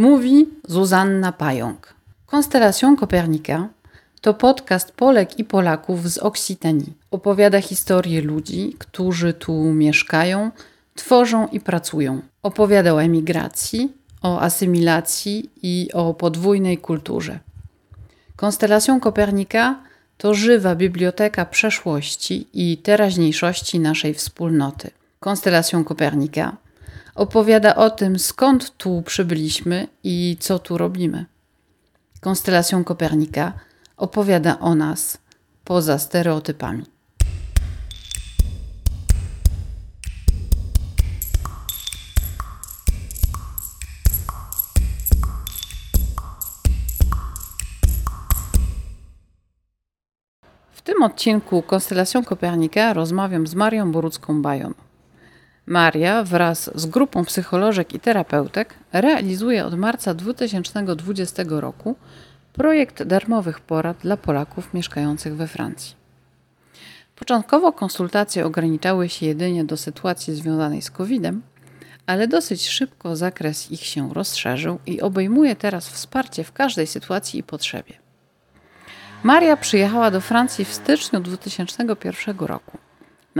[0.00, 1.94] Mówi Zuzanna Pająk.
[2.26, 3.68] Konstelacją Kopernika
[4.20, 6.92] to podcast Polek i Polaków z Oksitanii.
[7.10, 10.50] Opowiada historię ludzi, którzy tu mieszkają,
[10.94, 12.22] tworzą i pracują.
[12.42, 13.92] Opowiada o emigracji,
[14.22, 17.38] o asymilacji i o podwójnej kulturze.
[18.36, 19.80] Konstelacją Kopernika
[20.18, 24.90] to żywa biblioteka przeszłości i teraźniejszości naszej wspólnoty.
[25.18, 26.56] Konstelacją Kopernika
[27.20, 31.26] opowiada o tym, skąd tu przybyliśmy i co tu robimy.
[32.20, 33.52] Konstelacją Kopernika
[33.96, 35.18] opowiada o nas
[35.64, 36.84] poza stereotypami.
[50.72, 54.89] W tym odcinku Konstelacją Kopernika rozmawiam z Marią Borucką-Bajon.
[55.66, 61.96] Maria wraz z grupą psycholożek i terapeutek realizuje od marca 2020 roku
[62.52, 65.94] projekt darmowych porad dla Polaków mieszkających we Francji.
[67.16, 71.42] Początkowo konsultacje ograniczały się jedynie do sytuacji związanej z COVID-em,
[72.06, 77.42] ale dosyć szybko zakres ich się rozszerzył i obejmuje teraz wsparcie w każdej sytuacji i
[77.42, 77.94] potrzebie.
[79.22, 82.78] Maria przyjechała do Francji w styczniu 2001 roku.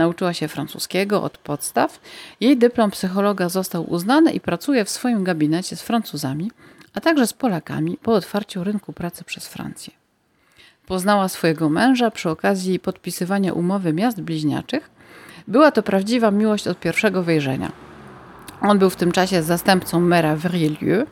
[0.01, 1.99] Nauczyła się francuskiego od podstaw.
[2.39, 6.51] Jej dyplom psychologa został uznany i pracuje w swoim gabinecie z Francuzami,
[6.93, 9.93] a także z Polakami po otwarciu rynku pracy przez Francję.
[10.87, 14.89] Poznała swojego męża przy okazji podpisywania umowy miast bliźniaczych.
[15.47, 17.71] Była to prawdziwa miłość od pierwszego wejrzenia.
[18.61, 21.05] On był w tym czasie zastępcą mera w Rielieu,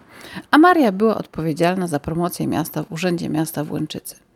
[0.51, 4.28] a Maria była odpowiedzialna za promocję miasta w Urzędzie Miasta w Łęczycy.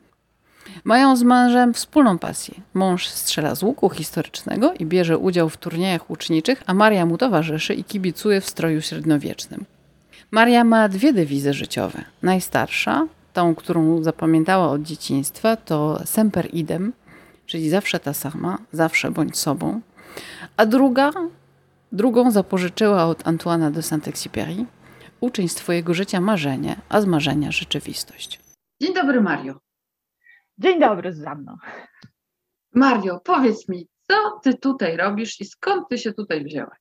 [0.84, 2.54] Mają z mężem wspólną pasję.
[2.74, 7.74] Mąż strzela z łuku historycznego i bierze udział w turniejach łuczniczych, a Maria mu towarzyszy
[7.74, 9.66] i kibicuje w stroju średniowiecznym.
[10.32, 12.04] Maria ma dwie dewizy życiowe.
[12.22, 16.94] Najstarsza, tą, którą zapamiętała od dzieciństwa, to semper idem,
[17.46, 19.82] czyli zawsze ta sama, zawsze bądź sobą.
[20.58, 21.12] A druga,
[21.92, 24.66] drugą zapożyczyła od Antoana de Saint-Exupéry.
[25.22, 28.40] Uczyń z twojego życia marzenie, a z marzenia rzeczywistość.
[28.82, 29.56] Dzień dobry, Mario.
[30.64, 31.58] Dzień dobry, Zuzanno.
[32.74, 36.80] Mario, powiedz mi, co ty tutaj robisz i skąd ty się tutaj wzięłaś?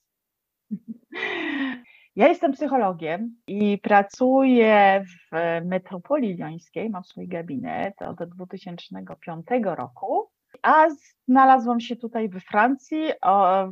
[2.16, 10.28] Ja jestem psychologiem i pracuję w metropolii liońskiej, mam swój gabinet od 2005 roku,
[10.62, 10.86] a
[11.28, 13.12] znalazłam się tutaj we Francji.
[13.22, 13.68] O,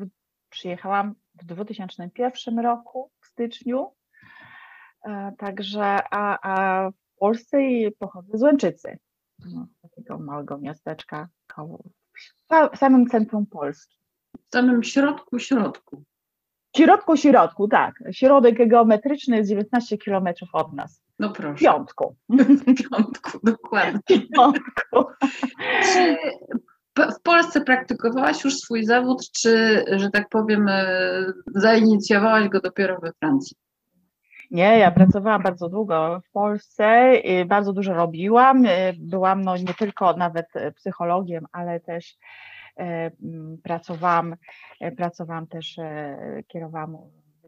[0.48, 3.92] przyjechałam w 2001 roku, w styczniu.
[5.04, 7.58] E, także, a, a w Polsce
[7.98, 8.98] pochodzę z Łęczycy
[9.44, 9.66] no,
[10.04, 11.82] takiego małego miasteczka koło,
[12.72, 13.96] w samym centrum Polski.
[14.48, 16.04] W samym środku, środku.
[16.74, 17.94] W środku, środku, tak.
[18.10, 21.02] Środek geometryczny jest 19 kilometrów od nas.
[21.18, 21.54] No proszę.
[21.54, 22.16] W piątku.
[22.28, 24.00] W piątku, dokładnie.
[24.18, 25.04] W piątku.
[25.92, 26.16] Czy
[26.96, 30.86] w Polsce praktykowałaś już swój zawód, czy, że tak powiem, e,
[31.54, 33.56] zainicjowałaś go dopiero we Francji?
[34.50, 37.12] Nie, ja pracowałam bardzo długo w Polsce,
[37.46, 38.66] bardzo dużo robiłam.
[38.66, 40.46] Y, byłam no, nie tylko nawet
[40.76, 42.16] psychologiem, ale też
[42.78, 43.10] e,
[43.62, 44.36] pracowałam,
[44.96, 45.76] pracowałam też,
[46.48, 46.96] kierowałam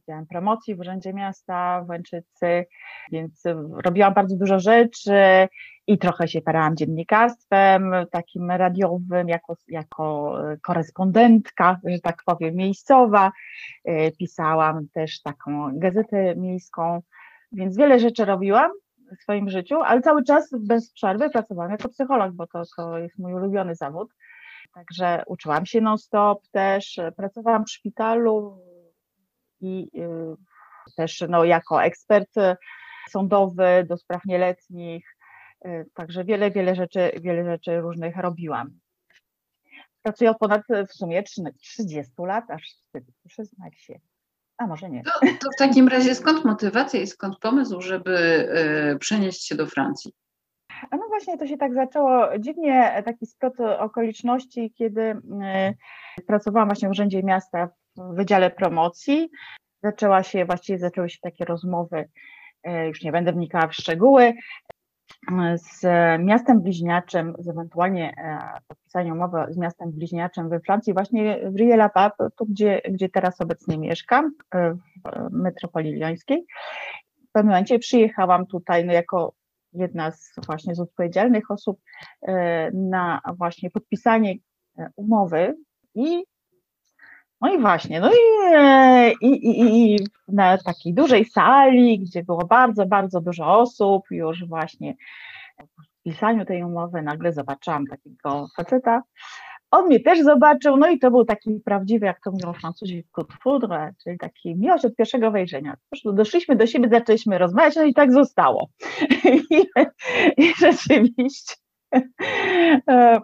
[0.02, 2.66] Wydziałem Promocji w Urzędzie Miasta w Łęczycy,
[3.12, 3.42] więc
[3.84, 5.48] robiłam bardzo dużo rzeczy
[5.86, 13.32] i trochę się parałam dziennikarstwem takim radiowym, jako, jako korespondentka, że tak powiem, miejscowa.
[13.84, 17.02] E, pisałam też taką gazetę miejską,
[17.52, 18.70] więc wiele rzeczy robiłam
[19.18, 23.18] w swoim życiu, ale cały czas bez przerwy pracowałam jako psycholog, bo to, to jest
[23.18, 24.14] mój ulubiony zawód.
[24.74, 28.58] Także uczyłam się non-stop też, pracowałam w szpitalu,
[29.62, 30.36] i y,
[30.96, 32.56] też no, jako ekspert y,
[33.10, 35.16] sądowy do spraw nieletnich,
[35.66, 38.70] y, także wiele, wiele rzeczy, wiele rzeczy różnych robiłam.
[40.02, 43.98] Pracuję od ponad w sumie 30 lat, aż wstyd przyznać się.
[44.58, 45.02] A może nie.
[45.02, 48.18] To, to, w takim razie skąd motywacja i skąd pomysł, żeby
[48.94, 50.12] y, przenieść się do Francji?
[50.90, 56.88] A no właśnie, to się tak zaczęło dziwnie, taki splot okoliczności, kiedy y, pracowałam właśnie
[56.88, 59.30] w Urzędzie Miasta w Wydziale Promocji.
[59.82, 62.08] Zaczęła się, właściwie zaczęły się takie rozmowy,
[62.62, 64.34] e, już nie będę wnikała w szczegóły,
[65.54, 65.82] z
[66.18, 72.30] miastem bliźniaczym, z ewentualnie e, podpisaniem umowy z miastem bliźniaczym we Francji, właśnie w Rieux-la-Pape,
[72.36, 76.46] tu gdzie, gdzie teraz obecnie mieszkam, e, w metropolii liońskiej.
[77.28, 79.32] W pewnym momencie przyjechałam tutaj no, jako
[79.72, 81.80] jedna z właśnie z odpowiedzialnych osób
[82.72, 84.34] na właśnie podpisanie
[84.96, 85.56] umowy
[85.94, 86.24] i
[87.42, 89.98] No i właśnie, no i, i, i, i
[90.28, 94.94] na takiej dużej sali, gdzie było bardzo, bardzo dużo osób, już właśnie
[95.60, 99.02] w pisaniu tej umowy nagle zobaczyłam takiego faceta.
[99.70, 103.32] On mnie też zobaczył, no i to był taki prawdziwy, jak to mówią Francuzi, coup
[103.42, 105.72] foudre, czyli taki miłość od pierwszego wejrzenia.
[105.72, 108.68] Po prostu doszliśmy do siebie, zaczęliśmy rozmawiać, no i tak zostało.
[109.24, 109.66] I,
[110.36, 111.54] i rzeczywiście
[112.90, 113.20] e,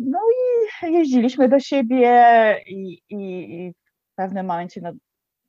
[0.00, 0.18] no
[0.82, 2.10] i jeździliśmy do siebie
[2.66, 4.92] i, i, i w pewnym momencie no,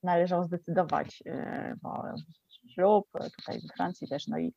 [0.04, 2.04] należało zdecydować, e, bo
[2.74, 4.54] ślub tutaj w Francji też, no i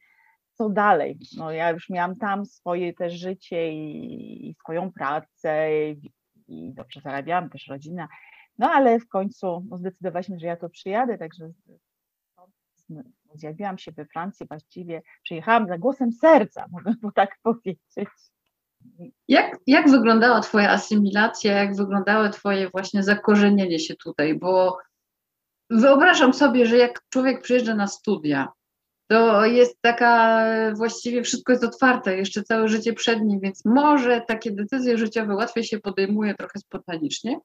[0.54, 1.18] co dalej.
[1.36, 6.12] No ja już miałam tam swoje też życie i, i swoją pracę i,
[6.48, 8.08] i, dobrze zarabiałam, też rodzina.
[8.58, 11.50] No ale w końcu no, zdecydowaliśmy, że ja to przyjadę, także
[13.34, 18.08] zjawiłam się we Francji właściwie, przyjechałam za głosem serca, mogę tak powiedzieć.
[19.28, 24.34] Jak, jak wyglądała Twoja asymilacja, jak wyglądało Twoje właśnie zakorzenienie się tutaj?
[24.34, 24.78] Bo
[25.70, 28.48] wyobrażam sobie, że jak człowiek przyjeżdża na studia,
[29.10, 30.44] to jest taka,
[30.74, 35.64] właściwie wszystko jest otwarte, jeszcze całe życie przed nim, więc może takie decyzje życiowe łatwiej
[35.64, 37.38] się podejmuje trochę spontanicznie.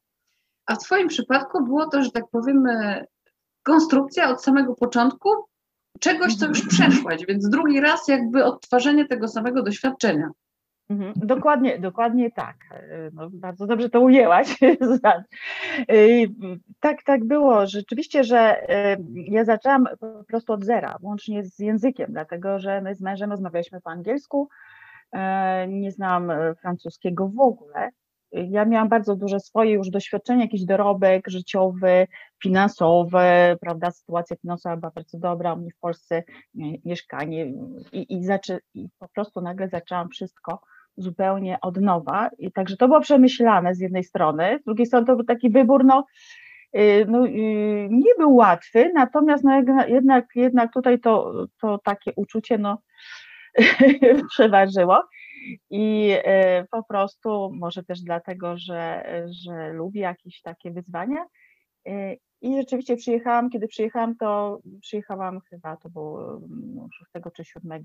[0.66, 3.06] A w Twoim przypadku było to, że tak powiemy,
[3.64, 5.30] konstrukcja od samego początku
[6.00, 10.30] czegoś, co już przeszłaś, więc drugi raz jakby odtwarzanie tego samego doświadczenia.
[10.90, 12.56] Mhm, dokładnie, dokładnie tak.
[13.14, 14.58] No, bardzo dobrze to ujęłaś.
[16.80, 17.68] tak, tak było.
[17.68, 18.68] Rzeczywiście, że
[19.14, 23.82] ja zaczęłam po prostu od zera, łącznie z językiem, dlatego że my z mężem rozmawialiśmy
[23.82, 24.50] po angielsku.
[25.12, 27.90] E, nie znam e, francuskiego w ogóle.
[28.32, 32.08] Ja miałam bardzo duże swoje już doświadczenie, jakiś dorobek życiowy,
[32.44, 36.24] finansowy, prawda, sytuacja finansowa była bardzo dobra, u mnie w Polsce
[36.86, 37.54] mieszkanie
[37.92, 40.60] i, i, zaczę, i po prostu nagle zaczęłam wszystko
[40.98, 42.30] zupełnie od nowa.
[42.38, 45.86] I także to było przemyślane z jednej strony, z drugiej strony to był taki wybór,
[45.86, 46.06] no,
[46.78, 52.58] y, no, y, nie był łatwy, natomiast no, jednak, jednak tutaj to, to takie uczucie
[52.58, 52.78] no,
[54.32, 55.04] przeważyło.
[55.70, 59.06] I y, po prostu, może też dlatego, że,
[59.46, 61.26] że lubię jakieś takie wyzwania.
[62.42, 66.42] I rzeczywiście przyjechałam, kiedy przyjechałam, to przyjechałam chyba, to było
[66.98, 67.84] 6 no, czy 7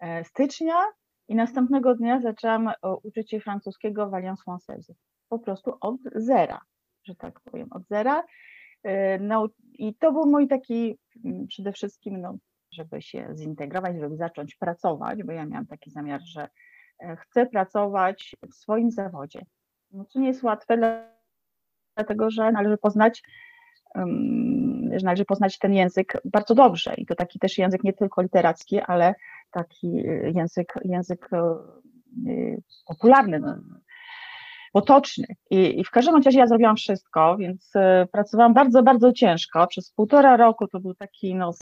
[0.00, 0.84] e, stycznia
[1.28, 4.92] i następnego dnia zaczęłam e, uczyć się francuskiego w Alliance Française.
[5.28, 6.60] Po prostu od zera,
[7.04, 8.24] że tak powiem, od zera.
[8.82, 12.36] E, no, I to był mój taki mm, przede wszystkim, no,
[12.72, 16.48] żeby się zintegrować, żeby zacząć pracować, bo ja miałam taki zamiar, że
[17.00, 19.42] e, chcę pracować w swoim zawodzie.
[19.90, 21.02] No, co nie jest łatwe,
[21.96, 23.22] dlatego że należy poznać
[24.96, 28.80] że należy poznać ten język bardzo dobrze i to taki też język nie tylko literacki,
[28.80, 29.14] ale
[29.50, 33.56] taki y, język, język y, y, popularny, no,
[34.72, 35.26] potoczny.
[35.50, 37.72] I, I, w każdym razie ja zrobiłam wszystko, więc
[38.12, 39.66] pracowałam bardzo, bardzo ciężko.
[39.66, 41.52] Przez półtora roku to był taki no,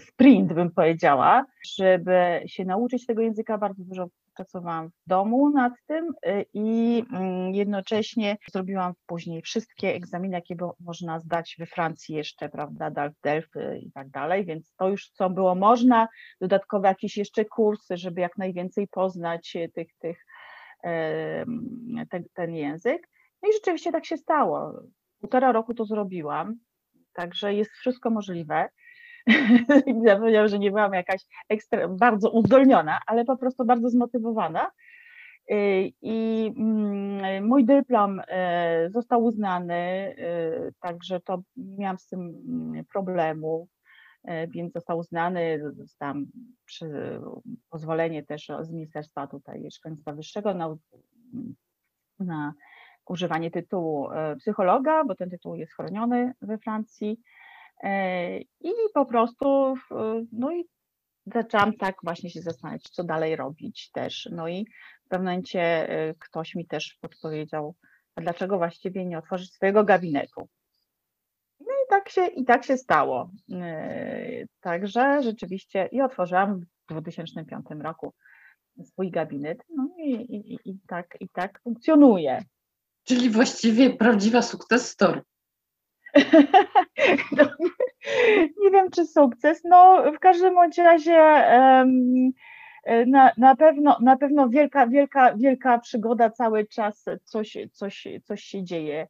[0.00, 1.44] sprint, bym powiedziała,
[1.78, 3.58] żeby się nauczyć tego języka.
[3.58, 4.06] Bardzo dużo
[4.36, 11.20] pracowałam w domu nad tym y, i mm, jednocześnie zrobiłam później wszystkie egzaminy, jakie można
[11.20, 15.54] zdać we Francji jeszcze, prawda, DALF, Delphi i tak dalej, więc to już co było
[15.54, 16.08] można,
[16.40, 20.24] dodatkowe jakieś jeszcze kursy, żeby jak najwięcej poznać tych, tych,
[22.10, 23.08] ten, ten język.
[23.42, 24.82] No i rzeczywiście tak się stało.
[25.20, 26.54] Półtora roku to zrobiłam,
[27.12, 28.68] także jest wszystko możliwe.
[30.06, 34.70] Zapomniałam, że nie byłam jakaś ekstra, bardzo uzdolniona, ale po prostu bardzo zmotywowana.
[35.50, 38.24] Y, I mm, mój dyplom y,
[38.90, 43.68] został uznany, y, także to miałam z tym mm, problemu,
[44.48, 46.26] więc został uznany, dostałam
[47.70, 50.76] pozwolenie też z Ministerstwa tutaj Szkolnictwa Wyższego na,
[52.18, 52.54] na
[53.06, 54.08] używanie tytułu
[54.38, 57.20] psychologa, bo ten tytuł jest chroniony we Francji.
[57.82, 59.74] E, I po prostu,
[60.32, 60.64] no i
[61.26, 64.28] zaczęłam tak właśnie się zastanawiać, co dalej robić też.
[64.32, 64.66] No i
[65.04, 67.74] w pewnym momencie e, ktoś mi też podpowiedział,
[68.16, 70.48] a dlaczego właściwie nie otworzyć swojego gabinetu.
[71.60, 73.30] No i tak się, i tak się stało.
[73.52, 78.14] E, także rzeczywiście i otworzyłam w 2005 roku
[78.84, 82.44] swój gabinet, no i, i, i, tak, i tak funkcjonuje.
[83.04, 85.22] Czyli właściwie prawdziwa sukces story.
[88.62, 89.60] nie wiem, czy sukces.
[89.64, 91.44] No, w każdym razie
[93.06, 98.64] na, na, pewno, na pewno wielka, wielka, wielka przygoda cały czas, coś, coś, coś się
[98.64, 99.06] dzieje.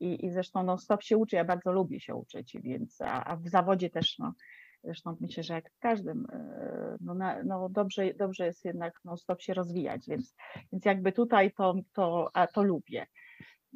[0.00, 3.36] I, i zresztą no, stop się uczy, ja bardzo lubię się uczyć, więc a, a
[3.36, 4.32] w zawodzie też no,
[4.84, 9.16] Zresztą myślę, że jak w każdym, e, no, na, no dobrze, dobrze jest jednak no,
[9.16, 10.34] stop się rozwijać, więc,
[10.72, 13.06] więc jakby tutaj to, to, a to lubię.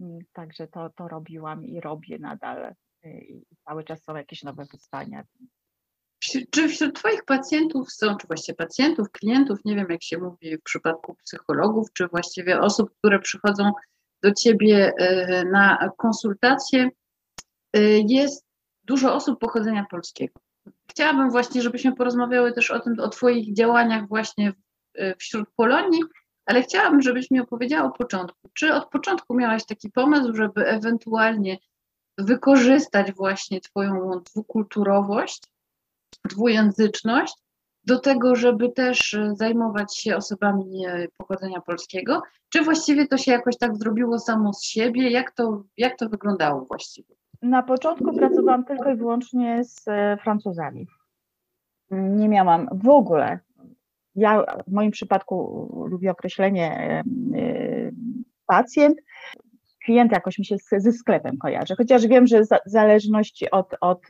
[0.01, 2.75] Mm, Także to, to robiłam i robię nadal.
[3.05, 5.25] y, I cały czas są jakieś nowe wyzwania.
[6.51, 10.63] Czy wśród Twoich pacjentów są, czy właściwie pacjentów, klientów, nie wiem jak się mówi w
[10.63, 13.73] przypadku psychologów, czy właściwie osób, które przychodzą
[14.23, 16.91] do Ciebie e, na konsultacje,
[17.73, 18.47] e, jest
[18.85, 20.41] dużo osób pochodzenia polskiego.
[20.91, 24.53] Chciałabym właśnie, żebyśmy porozmawiały też o tym, o Twoich działaniach właśnie
[25.19, 26.03] wśród Polonii,
[26.47, 28.49] ale chciałabym, żebyś mi opowiedziała o początku.
[28.55, 31.59] Czy od początku miałaś taki pomysł, żeby ewentualnie
[32.19, 35.43] wykorzystać właśnie Twoją dwukulturowość
[36.25, 37.35] dwujęzyczność
[37.85, 42.23] do tego, żeby też e, zajmować się osobami e, pochodzenia polskiego?
[42.49, 45.11] Czy właściwie to się jakoś tak zrobiło samo z siebie?
[45.11, 47.15] Jak to, jak to wyglądało właściwie?
[47.43, 50.87] Na początku pracowałam tylko i wyłącznie z e, Francuzami.
[51.91, 53.39] Nie miałam w ogóle.
[54.15, 57.03] Ja w moim przypadku lubię określenie e,
[58.47, 58.99] pacjent.
[59.85, 64.01] Klient jakoś mi się z- ze sklepem kojarzy, chociaż wiem, że w zależności od, od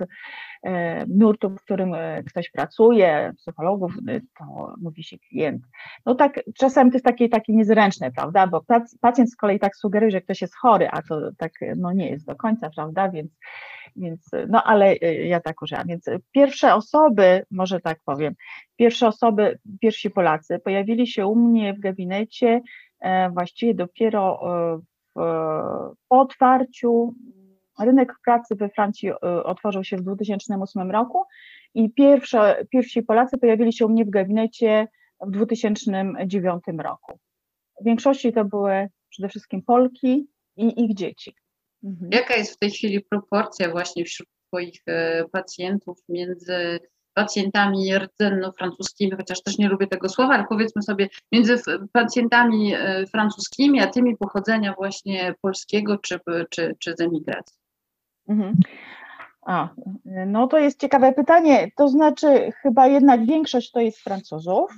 [0.62, 5.62] e, nurtu, w którym e, ktoś pracuje, psychologów, e, to mówi się klient.
[6.06, 9.76] No tak, czasami to jest takie, takie niezręczne, prawda, bo pac- pacjent z kolei tak
[9.76, 13.30] sugeruje, że ktoś jest chory, a to tak no nie jest do końca, prawda, więc,
[13.96, 18.34] więc no ale e, ja tak używam, więc pierwsze osoby, może tak powiem,
[18.76, 22.60] pierwsze osoby, pierwsi Polacy pojawili się u mnie w gabinecie
[23.00, 24.40] e, właściwie dopiero
[26.08, 27.14] po otwarciu
[27.80, 31.24] rynek pracy we Francji e, otworzył się w 2008 roku
[31.74, 34.88] i pierwsze, pierwsi Polacy pojawili się u mnie w gabinecie
[35.20, 37.18] w 2009 roku.
[37.80, 40.26] W większości to były przede wszystkim Polki
[40.56, 41.34] i ich dzieci.
[41.84, 42.10] Mhm.
[42.12, 46.80] Jaka jest w tej chwili proporcja właśnie wśród Twoich e, pacjentów między
[47.14, 51.56] pacjentami rdzenno-francuskimi, chociaż też nie lubię tego słowa, ale powiedzmy sobie między
[51.92, 57.56] pacjentami e, francuskimi, a tymi pochodzenia właśnie polskiego czy, czy, czy z emigracji?
[58.28, 58.54] Mhm.
[59.46, 59.68] A,
[60.26, 61.70] no to jest ciekawe pytanie.
[61.76, 64.70] To znaczy, chyba jednak większość to jest Francuzów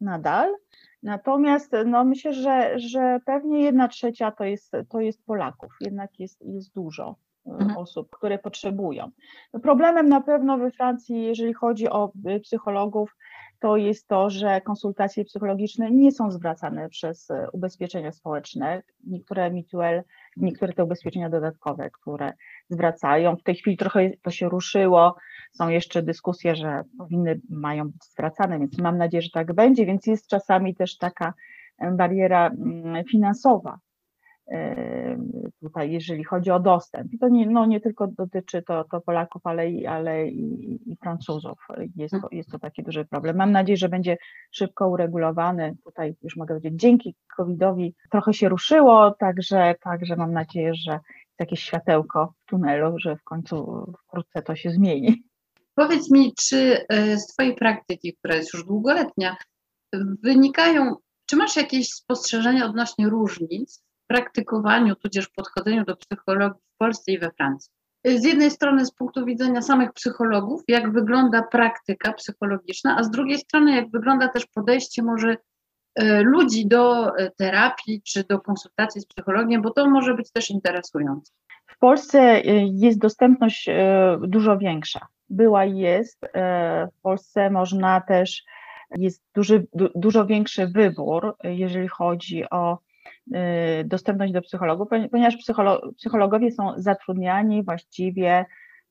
[0.00, 0.54] nadal.
[1.02, 5.72] Natomiast no myślę, że, że pewnie jedna trzecia to jest, to jest Polaków.
[5.80, 7.76] Jednak jest, jest dużo Mhm.
[7.76, 9.10] osób, które potrzebują.
[9.54, 13.16] No problemem na pewno we Francji, jeżeli chodzi o e, psychologów,
[13.60, 18.82] to jest to, że konsultacje psychologiczne nie są zwracane przez e, ubezpieczenia społeczne.
[19.06, 20.02] Niektóre mutuel,
[20.36, 22.32] niektóre te ubezpieczenia dodatkowe, które
[22.68, 23.36] zwracają.
[23.36, 25.16] W tej chwili trochę to się ruszyło.
[25.52, 30.06] Są jeszcze dyskusje, że powinny, mają być zwracane, więc mam nadzieję, że tak będzie, więc
[30.06, 31.34] jest czasami też taka
[31.92, 33.78] bariera mm, finansowa.
[35.60, 39.42] Tutaj, jeżeli chodzi o dostęp, I to nie, no, nie tylko dotyczy to, to Polaków,
[39.44, 41.58] ale i, ale i, i Francuzów.
[41.96, 43.36] Jest to, jest to taki duży problem.
[43.36, 44.16] Mam nadzieję, że będzie
[44.50, 45.76] szybko uregulowany.
[45.84, 51.40] Tutaj już mogę powiedzieć, dzięki COVID-owi trochę się ruszyło, także, także mam nadzieję, że jest
[51.40, 55.22] jakieś światełko w tunelu, że w końcu wkrótce to się zmieni.
[55.74, 59.36] Powiedz mi, czy e, z Twojej praktyki, która jest już długoletnia,
[60.22, 60.96] wynikają,
[61.26, 67.30] czy masz jakieś spostrzeżenia odnośnie różnic praktykowaniu, tudzież podchodzeniu do psychologii w Polsce i we
[67.30, 67.72] Francji?
[68.04, 73.38] Z jednej strony z punktu widzenia samych psychologów, jak wygląda praktyka psychologiczna, a z drugiej
[73.38, 75.36] strony jak wygląda też podejście może
[75.94, 80.50] e, ludzi do e, terapii czy do konsultacji z psychologiem, bo to może być też
[80.50, 81.32] interesujące.
[81.66, 83.70] W Polsce y, jest dostępność
[84.20, 85.06] dużo większa.
[85.30, 86.20] Była i jest.
[86.98, 88.44] W Polsce można też,
[88.96, 92.78] jest duży, du, dużo większy wybór, jeżeli chodzi o
[93.84, 98.44] dostępność do psychologów, poni- ponieważ psycholo, psychologowie są zatrudniani właściwie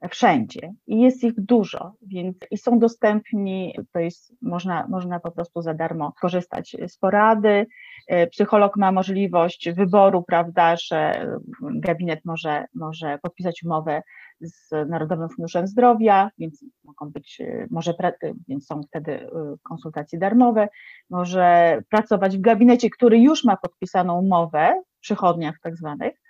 [0.09, 5.61] wszędzie i jest ich dużo, więc i są dostępni, to jest, można, można po prostu
[5.61, 7.67] za darmo korzystać z porady.
[8.07, 11.27] E, Psycholog ma możliwość wyboru, prawda, że
[11.61, 14.01] gabinet może, może podpisać umowę
[14.41, 19.29] z Narodowym Funduszem Zdrowia, więc mogą być, e, może, e, więc są wtedy
[19.63, 20.67] konsultacje darmowe,
[21.09, 26.21] może pracować w gabinecie, który już ma podpisaną umowę, w przychodniach tak zwanych,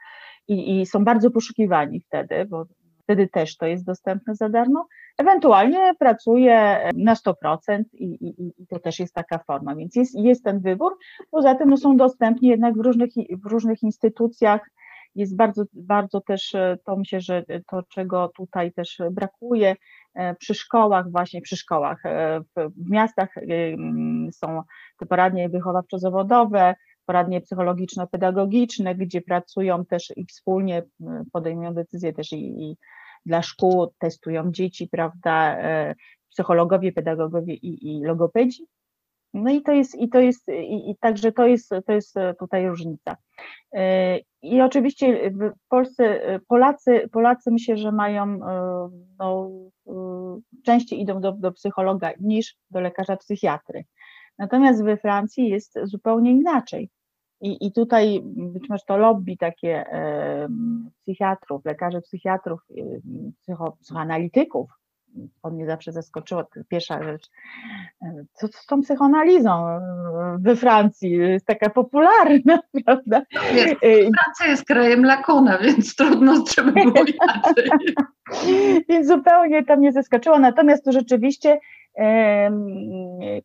[0.48, 2.66] i, i są bardzo poszukiwani wtedy, bo
[3.12, 4.88] wtedy też to jest dostępne za darmo.
[5.18, 10.44] Ewentualnie pracuje na 100% i, i, i to też jest taka forma, więc jest, jest
[10.44, 10.98] ten wybór.
[11.32, 13.10] Poza tym no, są dostępni jednak w różnych,
[13.44, 14.70] w różnych instytucjach.
[15.16, 19.76] Jest bardzo, bardzo też, e, to myślę, że to, czego tutaj też brakuje,
[20.14, 24.62] e, przy szkołach, właśnie przy szkołach, e, w, miastach e, mm, są
[24.98, 26.74] te poradnie wychowawczo-zawodowe,
[27.06, 30.84] poradnie psychologiczno-pedagogiczne, gdzie pracują też i wspólnie
[31.32, 32.78] podejmują decyzje też i, i
[33.26, 35.96] dla szkół, testują dzieci, prawda, e,
[36.30, 38.66] psychologowie, pedagogowie i, i logopedzi.
[39.34, 42.34] No i to jest, i to jest, i, i także to jest, to jest e,
[42.34, 43.18] tutaj różnica.
[43.74, 48.40] E, i oczywiście w Polsce Polacy, Polacy myślę, że mają
[49.20, 49.52] no,
[50.66, 53.86] częściej idą do, do psychologa niż do lekarza psychiatry.
[54.38, 56.90] Natomiast we Francji jest zupełnie inaczej.
[57.42, 59.86] I, I tutaj być może to lobby takie
[61.02, 62.62] psychiatrów, lekarzy psychiatrów,
[63.42, 64.70] psycho, psychoanalityków,
[65.42, 67.30] to mnie zawsze zaskoczyło, pierwsza rzecz,
[68.34, 69.80] co z tą psychoanalizą
[70.40, 73.22] we Francji, jest taka popularna, prawda?
[73.54, 77.70] Jest, Francja jest krajem Lakona, więc trudno, żeby było inaczej.
[78.90, 81.60] więc zupełnie to mnie zaskoczyło, natomiast tu rzeczywiście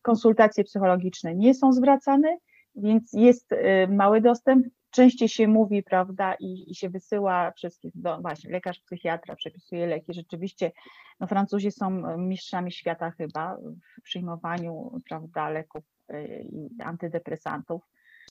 [0.02, 2.36] konsultacje psychologiczne nie są zwracane,
[2.76, 4.66] więc jest y, mały dostęp.
[4.90, 10.14] Częściej się mówi, prawda, i, i się wysyła wszystkich, do, właśnie lekarz, psychiatra przepisuje leki.
[10.14, 10.72] Rzeczywiście,
[11.20, 13.56] no Francuzi są mistrzami świata chyba
[13.98, 17.82] w przyjmowaniu, prawda, leków y, i antydepresantów.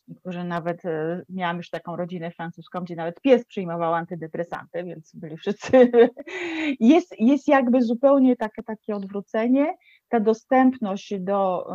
[0.08, 5.38] Niektórzy nawet, y, miałam już taką rodzinę francuską, gdzie nawet pies przyjmował antydepresanty, więc byli
[5.38, 5.72] wszyscy.
[6.80, 9.74] Jest, jest jakby zupełnie takie, takie odwrócenie
[10.10, 11.68] ta dostępność do,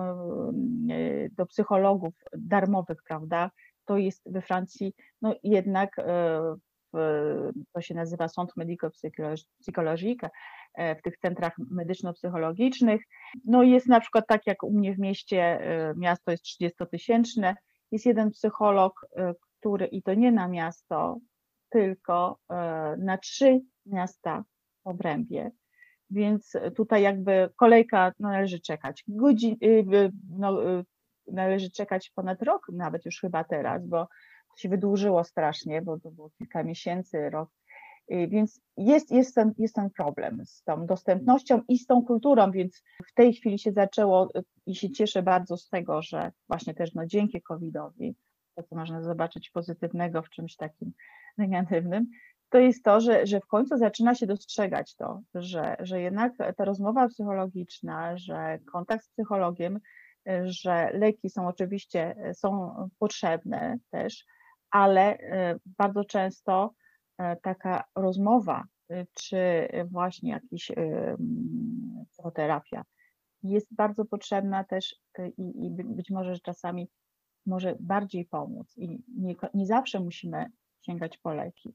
[0.90, 3.50] e, do psychologów darmowych, prawda,
[3.84, 6.04] to jest we Francji no jednak e,
[6.94, 10.28] w, to się nazywa Centre Médico-Psychologique,
[10.74, 13.00] e, w tych centrach medyczno-psychologicznych.
[13.44, 15.60] No jest na przykład tak jak u mnie w mieście,
[15.96, 17.54] miasto jest 30-tysięczne,
[17.92, 19.06] jest jeden psycholog,
[19.60, 21.18] który i to nie na miasto,
[21.70, 22.38] tylko
[22.98, 24.44] na trzy miasta
[24.84, 25.50] w obrębie
[26.10, 29.04] więc tutaj jakby kolejka no, należy czekać.
[29.08, 30.84] Godzin, y, y, no, y,
[31.26, 34.06] należy czekać ponad rok, nawet już chyba teraz, bo
[34.50, 37.50] to się wydłużyło strasznie, bo to było kilka miesięcy, rok.
[38.28, 42.82] Więc jest, jest, ten, jest ten problem z tą dostępnością i z tą kulturą, więc
[43.06, 44.28] w tej chwili się zaczęło
[44.66, 48.14] i się cieszę bardzo z tego, że właśnie też no, dzięki COVID-owi,
[48.54, 50.92] to co można zobaczyć pozytywnego w czymś takim
[51.38, 52.06] negatywnym,
[52.50, 56.64] to jest to, że, że w końcu zaczyna się dostrzegać to, że, że jednak ta
[56.64, 59.80] rozmowa psychologiczna, że kontakt z psychologiem,
[60.44, 64.24] że leki są oczywiście są potrzebne też,
[64.70, 66.74] ale e, bardzo często
[67.18, 70.72] e, taka rozmowa, e, czy właśnie jakaś
[72.10, 72.84] psychoterapia
[73.42, 74.96] jest bardzo potrzebna też
[75.38, 76.88] i, i być może, że czasami
[77.46, 80.46] może bardziej pomóc i nie, nie zawsze musimy
[80.80, 81.74] sięgać po leki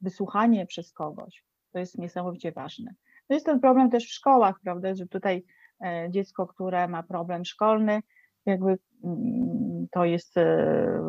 [0.00, 2.94] wysłuchanie przez kogoś, to jest niesamowicie ważne.
[3.28, 5.44] To jest ten problem też w szkołach, prawda, że tutaj
[5.84, 8.00] e, dziecko, które ma problem szkolny,
[8.46, 11.00] jakby mm, to jest, e,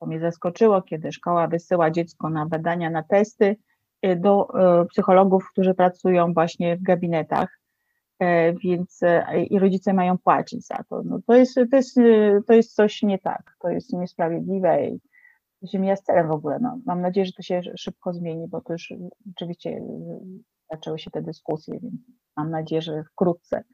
[0.00, 3.56] to mnie zaskoczyło, kiedy szkoła wysyła dziecko na badania, na testy
[4.02, 4.48] e, do
[4.90, 7.60] psychologów, którzy pracują właśnie w gabinetach,
[8.64, 9.00] więc
[9.50, 11.02] i rodzice mają płacić za to.
[11.04, 11.96] No to, jest, to, jest,
[12.46, 15.00] to jest coś nie tak, to jest niesprawiedliwe i
[15.64, 16.58] ziemia z celem w ogóle.
[16.62, 18.92] No, mam nadzieję, że to się szybko zmieni, bo to już
[19.26, 19.82] rzeczywiście y,
[20.70, 21.94] zaczęły się te dyskusje, więc
[22.36, 23.64] mam nadzieję, że wkrótce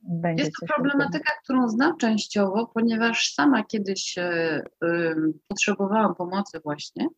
[0.00, 0.44] będzie.
[0.44, 7.08] Jest to problematyka, którą znam częściowo, ponieważ sama kiedyś y, potrzebowałam pomocy właśnie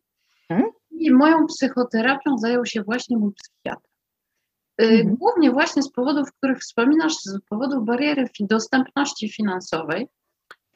[0.47, 0.71] hmm?
[0.91, 3.89] i moją psychoterapią zajął się właśnie mój psychiatra.
[4.81, 5.15] Y, mhm.
[5.15, 10.07] Głównie właśnie z powodów, których wspominasz, z powodów bariery dostępności finansowej,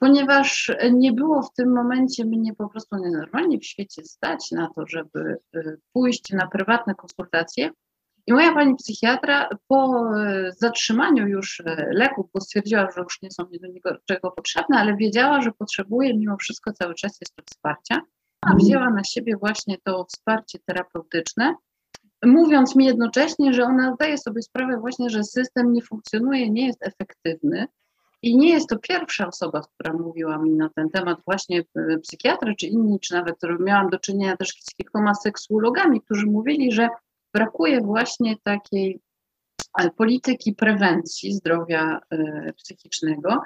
[0.04, 4.88] ponieważ nie było w tym momencie mnie po prostu nienormalnie w świecie stać na to,
[4.88, 7.72] żeby y, pójść na prywatne konsultacje.
[8.28, 13.32] I moja pani psychiatra po y, zatrzymaniu już y, leków, bo stwierdziła, że już nie
[13.32, 18.02] są mi do niczego potrzebne, ale wiedziała, że potrzebuje mimo wszystko cały czas jeszcze wsparcia,
[18.42, 21.56] a wzięła na siebie właśnie to wsparcie terapeutyczne,
[22.26, 26.88] mówiąc mi jednocześnie, że ona zdaje sobie sprawę właśnie, że system nie funkcjonuje, nie jest
[26.88, 27.68] efektywny,
[28.24, 32.56] i nie jest to pierwsza osoba, która mówiła mi na ten temat, właśnie e, psychiatry
[32.56, 36.90] czy inni, czy nawet miałam do czynienia też z kilkoma seksuologami, którzy mówili, że
[37.34, 39.02] brakuje właśnie takiej
[39.80, 43.42] e, polityki prewencji zdrowia e, psychicznego,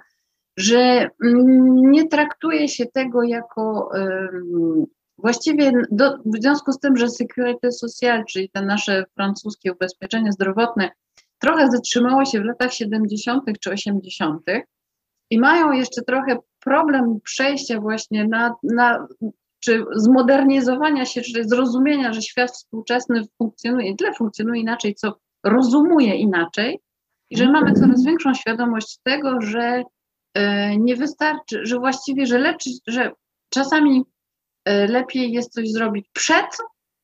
[0.57, 3.89] że mm, nie traktuje się tego jako
[5.17, 10.91] właściwie do, w związku z tym, że Sécurité Sociale, czyli te nasze francuskie ubezpieczenie zdrowotne,
[11.39, 13.43] trochę zatrzymało się w latach 70.
[13.61, 14.41] czy 80.
[15.29, 19.07] i mają jeszcze trochę problem przejścia właśnie na, na
[19.59, 26.79] czy zmodernizowania się, czy zrozumienia, że świat współczesny funkcjonuje, tyle funkcjonuje inaczej, co rozumuje inaczej
[27.29, 29.83] i że mamy coraz większą świadomość tego, że
[30.33, 33.11] e, nie wystarczy, że właściwie, że leczyć, że
[33.49, 34.03] czasami
[34.65, 36.57] e, lepiej jest coś zrobić przed,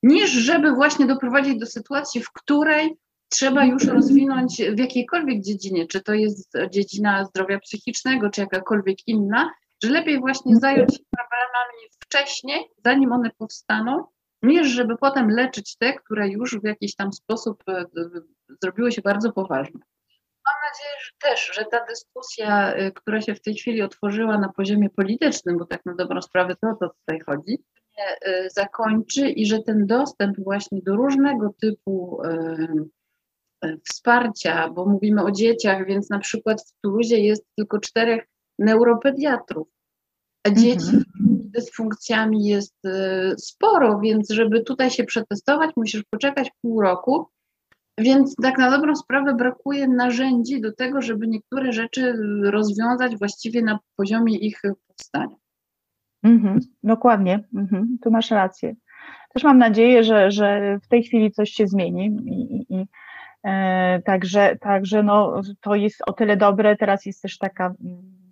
[0.04, 2.98] niż żeby właśnie doprowadzić do sytuacji, w której
[3.34, 9.52] trzeba już rozwinąć w jakiejkolwiek dziedzinie, czy to jest dziedzina zdrowia psychicznego, czy jakakolwiek inna,
[9.84, 14.06] że lepiej właśnie zająć się problemami wcześniej, zanim one powstaną,
[14.44, 17.86] niż żeby potem leczyć te, które już w jakiś tam sposób e,
[18.62, 19.80] zrobiły się bardzo poważne.
[20.46, 24.50] Mam nadzieję, że też, że ta dyskusja, e, która się w tej chwili otworzyła na
[24.50, 27.64] poziomie politycznym, bo tak na dobrą sprawę to o to tutaj chodzi,
[28.22, 32.22] e, zakończy i że ten dostęp właśnie do różnego typu
[33.90, 38.28] wsparcia, bo mówimy o dzieciach, więc na przykład w Tuluzie jest tylko czterech
[38.60, 39.68] neuropediatrów,
[40.48, 41.04] a dzieci mhm.
[41.24, 42.90] z dysfunkcjami jest y,
[43.38, 47.28] sporo, więc żeby tutaj się przetestować, musisz poczekać pół roku.
[48.00, 53.80] Więc tak na dobrą sprawę brakuje narzędzi do tego, żeby niektóre rzeczy rozwiązać właściwie na
[53.96, 55.36] poziomie ich powstania.
[56.24, 58.76] Mhm, dokładnie, mhm, tu masz rację.
[59.34, 62.86] Też mam nadzieję, że, że w tej chwili coś się zmieni i, i
[64.06, 66.76] także, także no, to jest o tyle dobre.
[66.76, 67.74] Teraz jest też taka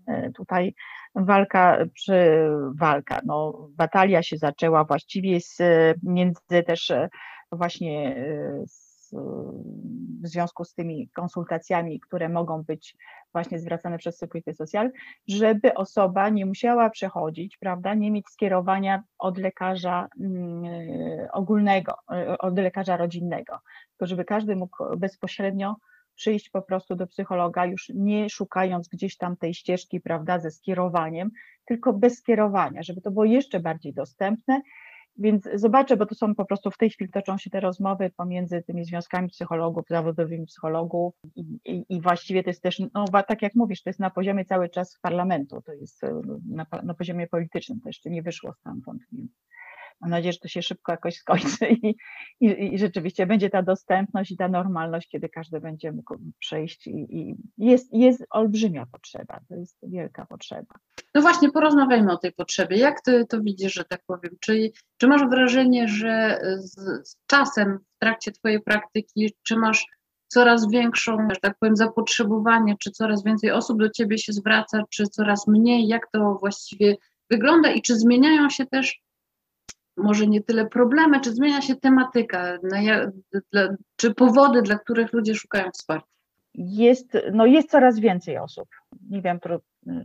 [0.07, 0.73] e, tutaj
[1.15, 5.57] walka, przy, walka, no, batalia się zaczęła właściwie z,
[6.03, 7.09] między też e,
[7.51, 8.90] właśnie e, z,
[10.21, 12.95] w związku z tymi konsultacjami, które mogą być
[13.33, 14.91] właśnie zwracane przez Security Social,
[15.27, 20.63] żeby osoba nie musiała przechodzić, prawda, nie mieć skierowania od lekarza mm,
[21.33, 25.75] ogólnego, e, od lekarza rodzinnego, tylko żeby każdy mógł bezpośrednio
[26.15, 31.31] przyjść po prostu do psychologa, już nie szukając gdzieś tam tej ścieżki, prawda, ze skierowaniem,
[31.65, 34.61] tylko bez skierowania, żeby to było jeszcze bardziej dostępne.
[35.17, 38.63] Więc zobaczę, bo to są po prostu w tej chwili toczą się te rozmowy pomiędzy
[38.67, 43.55] tymi związkami psychologów, zawodowymi psychologów i, i, i właściwie to jest też, no tak jak
[43.55, 47.81] mówisz, to jest na poziomie cały czas parlamentu, to jest e, na, na poziomie politycznym,
[47.81, 49.01] to jeszcze nie wyszło stamtąd.
[49.11, 49.31] Więc
[50.01, 51.95] Mam nadzieję, że to się szybko jakoś skończy i,
[52.41, 57.17] i, i rzeczywiście będzie ta dostępność i ta normalność, kiedy każdy będzie mógł przejść i,
[57.17, 60.75] i jest, jest olbrzymia potrzeba, to jest wielka potrzeba.
[61.15, 62.77] No właśnie, porozmawiajmy o tej potrzebie.
[62.77, 64.35] Jak ty to widzisz, że tak powiem?
[64.39, 66.73] Czy, czy masz wrażenie, że z,
[67.09, 69.85] z czasem w trakcie twojej praktyki, czy masz
[70.27, 75.07] coraz większą, że tak powiem, zapotrzebowanie, czy coraz więcej osób do ciebie się zwraca, czy
[75.07, 75.87] coraz mniej?
[75.87, 76.97] Jak to właściwie
[77.29, 79.01] wygląda i czy zmieniają się też
[79.97, 82.57] może nie tyle problemy, czy zmienia się tematyka,
[83.51, 86.11] dla, czy powody, dla których ludzie szukają wsparcia?
[86.53, 88.69] Jest, no jest coraz więcej osób.
[89.09, 89.39] Nie wiem,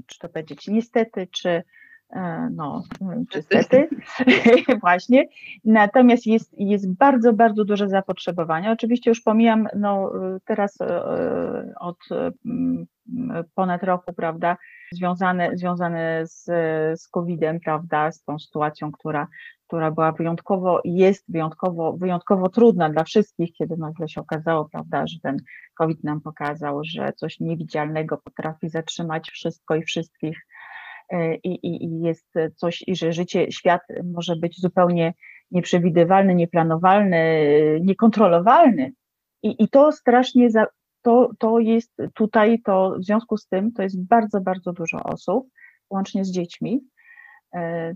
[0.06, 1.62] czy to powiedzieć niestety, czy
[2.10, 2.82] e, no,
[3.30, 3.88] czy stety,
[4.80, 5.24] właśnie.
[5.64, 8.70] Natomiast jest, jest bardzo, bardzo duże zapotrzebowanie.
[8.70, 10.12] Oczywiście już pomijam, no
[10.44, 11.98] teraz e, od
[12.46, 12.86] mm,
[13.54, 14.56] ponad roku, prawda,
[14.92, 16.44] związane, związane z,
[17.00, 19.26] z COVID-em, prawda, z tą sytuacją, która
[19.66, 25.20] która była wyjątkowo, jest wyjątkowo, wyjątkowo trudna dla wszystkich, kiedy nagle się okazało, prawda, że
[25.22, 25.36] ten
[25.74, 30.46] COVID nam pokazał, że coś niewidzialnego potrafi zatrzymać wszystko i wszystkich
[31.10, 35.14] e, i, i, i jest coś, i że życie, świat może być zupełnie
[35.50, 37.20] nieprzewidywalny, nieplanowalny,
[37.82, 38.92] niekontrolowalny.
[39.42, 40.66] I, i to strasznie, za,
[41.02, 45.48] to, to jest tutaj, to w związku z tym, to jest bardzo, bardzo dużo osób,
[45.90, 46.80] łącznie z dziećmi,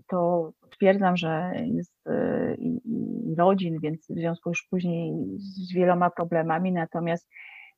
[0.07, 6.73] to twierdzam, że jest e, i, rodzin, więc w związku już później z wieloma problemami,
[6.73, 7.29] natomiast,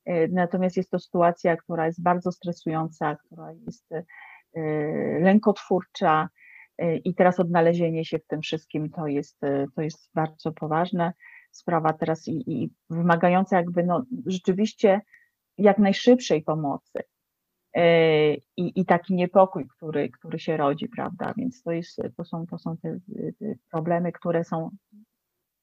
[0.05, 3.89] e, natomiast jest to sytuacja, która jest bardzo stresująca, która jest
[5.21, 6.29] lękotwórcza
[7.05, 9.41] i teraz odnalezienie się w tym wszystkim to jest,
[9.75, 11.13] to jest bardzo poważna
[11.51, 15.01] sprawa teraz i, i wymagająca jakby no, rzeczywiście
[15.59, 17.03] jak najszybszej pomocy.
[17.75, 21.35] E, i, i taki niepokój, który, który się rodzi, prawda?
[21.37, 22.99] Więc to, jest, to są, to są te,
[23.39, 24.71] te problemy, które są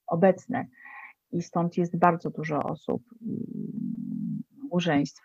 [0.06, 0.66] obecne
[1.32, 3.02] i stąd jest bardzo dużo osób,
[4.70, 5.24] małżeństw,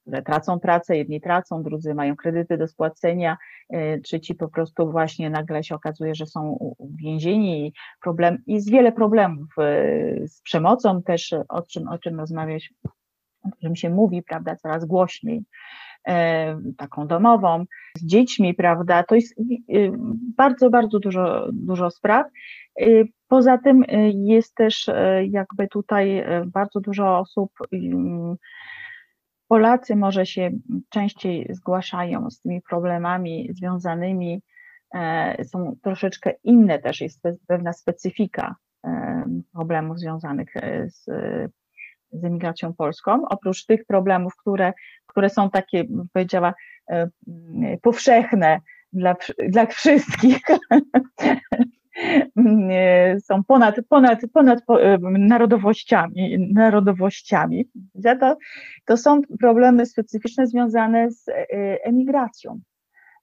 [0.00, 3.36] które tracą pracę, jedni tracą, drudzy mają kredyty do spłacenia,
[3.70, 8.92] e, trzeci po prostu właśnie nagle się okazuje, że są więzieni i problem, jest wiele
[8.92, 12.74] problemów e, z przemocą też, o czym, o czym rozmawiać,
[13.42, 15.44] o czym się mówi, prawda, coraz głośniej.
[16.08, 17.64] E, taką domową,
[17.96, 19.02] z dziećmi, prawda?
[19.02, 19.92] To jest y,
[20.36, 22.26] bardzo, bardzo dużo, dużo spraw.
[22.80, 24.90] Y, poza tym y, jest też
[25.30, 27.50] jakby tutaj bardzo dużo osób,
[29.48, 30.50] Polacy może się
[30.88, 34.42] częściej zgłaszają z tymi problemami związanymi,
[34.94, 40.54] e, są troszeczkę inne też, jest pewna specyfika e, problemów związanych
[40.86, 41.06] z
[42.20, 44.72] z emigracją polską, oprócz tych problemów, które,
[45.06, 46.54] które są takie, powiedziała,
[46.90, 47.08] e,
[47.82, 48.60] powszechne
[48.92, 49.16] dla,
[49.48, 50.40] dla wszystkich,
[53.28, 57.70] są ponad, ponad, ponad e, narodowościami, narodowościami.
[58.20, 58.36] To,
[58.84, 61.34] to są problemy specyficzne związane z e,
[61.84, 62.60] emigracją.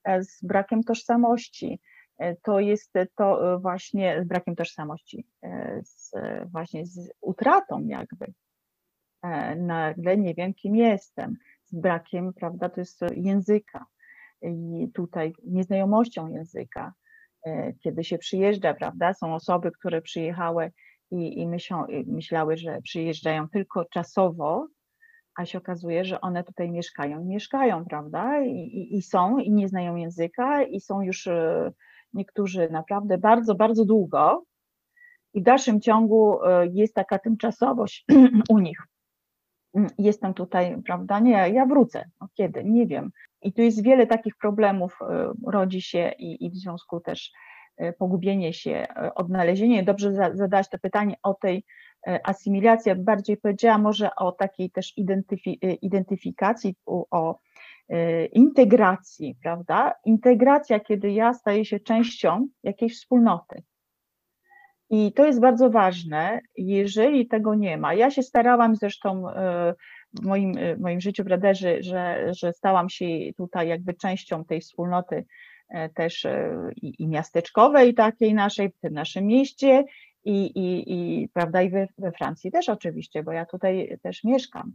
[0.04, 1.80] e, z brakiem tożsamości.
[2.18, 5.26] E, to jest to właśnie z brakiem tożsamości,
[5.84, 6.12] z,
[6.52, 8.26] właśnie z utratą jakby.
[9.58, 13.86] Nagle nie wiem, kim jestem, z brakiem, prawda, to jest języka
[14.42, 16.94] i tutaj nieznajomością języka.
[17.84, 20.72] Kiedy się przyjeżdża, prawda, są osoby, które przyjechały
[21.12, 24.68] i, i, myślą, i myślały, że przyjeżdżają tylko czasowo,
[25.36, 27.26] a się okazuje, że one tutaj mieszkają.
[27.26, 28.42] Mieszkają, prawda?
[28.42, 31.72] I, i, I, są, i nie znają języka, i są już e,
[32.14, 34.44] niektórzy naprawdę bardzo, bardzo długo.
[35.34, 38.06] I w dalszym ciągu e, jest taka tymczasowość
[38.50, 38.78] u nich.
[39.76, 41.20] Mm, jestem tutaj, prawda?
[41.20, 42.06] Nie, ja wrócę.
[42.22, 42.64] No kiedy?
[42.64, 43.12] Nie wiem.
[43.42, 47.32] I tu jest wiele takich problemów, e, rodzi się i, i w związku też
[48.00, 49.84] pogubienie się, odnalezienie.
[49.84, 51.66] Dobrze zadać to pytanie o tej
[52.08, 57.40] E, asymilacja, bardziej powiedziała może o takiej też identyfi e, identyfikacji, o
[57.90, 59.94] e, integracji, prawda?
[60.06, 63.64] Integracja, kiedy ja staję się częścią jakiejś wspólnoty.
[64.96, 67.94] I to jest bardzo ważne, jeżeli tego nie ma.
[67.94, 69.24] Ja się starałam zresztą
[70.14, 71.84] w moim, w moim życiu, prawda, że,
[72.34, 73.06] że, stałam się
[73.38, 75.26] tutaj jakby częścią tej wspólnoty
[75.96, 76.28] też
[76.76, 79.84] i, i miasteczkowej takiej naszej, w tym naszym mieście
[80.26, 84.74] i, i, i, prawda, i we, we Francji też oczywiście, bo ja tutaj też mieszkam.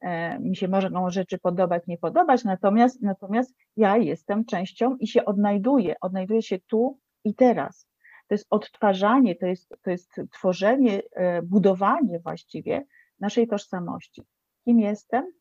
[0.00, 5.24] E, mi się mogą rzeczy podobać, nie podobać, natomiast, natomiast ja jestem częścią i się
[5.24, 7.93] odnajduję, odnajduję się tu i teraz.
[8.28, 12.84] To jest odtwarzanie, to jest, to jest tworzenie, e, budowanie właściwie
[13.20, 14.22] naszej tożsamości.
[14.64, 15.32] Kim jestem,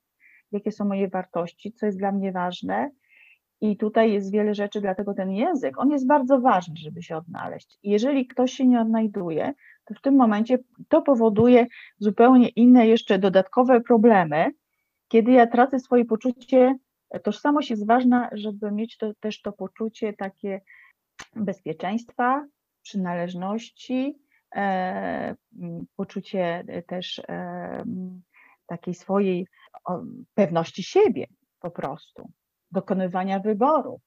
[0.51, 2.91] jakie są moje wartości, co jest dla mnie ważne,
[3.63, 7.77] i tutaj jest wiele rzeczy, dlatego ten język, on jest bardzo ważny, żeby się odnaleźć.
[7.83, 9.53] Jeżeli ktoś się nie odnajduje,
[9.85, 10.57] to w tym momencie
[10.89, 11.67] to powoduje
[11.97, 14.51] zupełnie inne, jeszcze dodatkowe problemy.
[15.07, 16.75] Kiedy ja tracę swoje poczucie,
[17.23, 20.61] tożsamość jest ważna, żeby mieć to, też to poczucie takie
[21.35, 22.45] bezpieczeństwa,
[22.83, 24.19] przynależności,
[24.55, 25.35] e,
[25.95, 27.83] poczucie też e,
[28.65, 29.47] takiej swojej
[30.33, 31.27] pewności siebie
[31.59, 32.29] po prostu
[32.71, 34.01] dokonywania wyboru,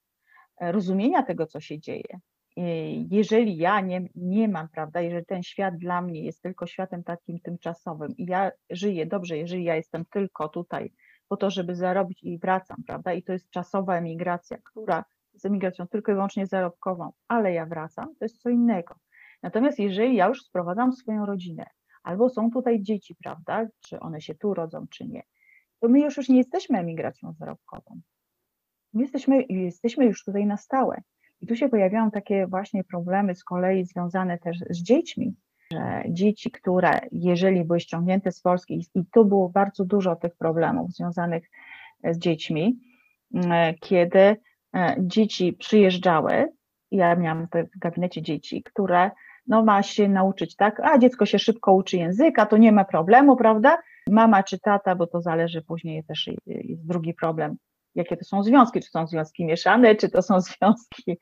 [0.61, 2.21] e, rozumienia tego, co się dzieje.
[3.11, 7.41] Jeżeli ja nie, nie mam, prawda, jeżeli ten świat dla mnie jest tylko światem takim
[7.41, 10.93] tymczasowym i ja żyję dobrze, jeżeli ja jestem tylko tutaj
[11.29, 15.05] po to, żeby zarobić i wracam, prawda, i to jest czasowa emigracja, która
[15.37, 18.94] jest emigracją tylko i wyłącznie zarobkową, ale ja wracam, to jest co innego.
[19.42, 21.66] Natomiast jeżeli ja już sprowadzam swoją rodzinę,
[22.03, 25.22] albo są tutaj dzieci, prawda, czy one się tu rodzą, czy nie,
[25.81, 28.01] to my już, już nie jesteśmy emigracją zarobkową.
[28.92, 31.03] My jesteśmy, jesteśmy już tutaj na stałe.
[31.40, 35.35] I tu się pojawiają takie właśnie problemy z kolei związane też z dziećmi,
[35.72, 40.92] że dzieci, które jeżeli były ściągnięte z Polski, i tu było bardzo dużo tych problemów
[40.92, 41.51] związanych
[42.05, 42.79] z dziećmi,
[43.35, 44.37] mm, kiedy e,
[44.99, 46.49] dzieci przyjeżdżały,
[46.91, 49.11] ja miałam w gabinecie dzieci, które
[49.47, 53.37] no ma się nauczyć, tak, a dziecko się szybko uczy języka, to nie ma problemu,
[53.37, 53.79] prawda?
[54.11, 57.57] Mama czy tata, bo to zależy później też jest drugi problem,
[57.95, 61.19] jakie to są związki, czy są związki mieszane, czy to są związki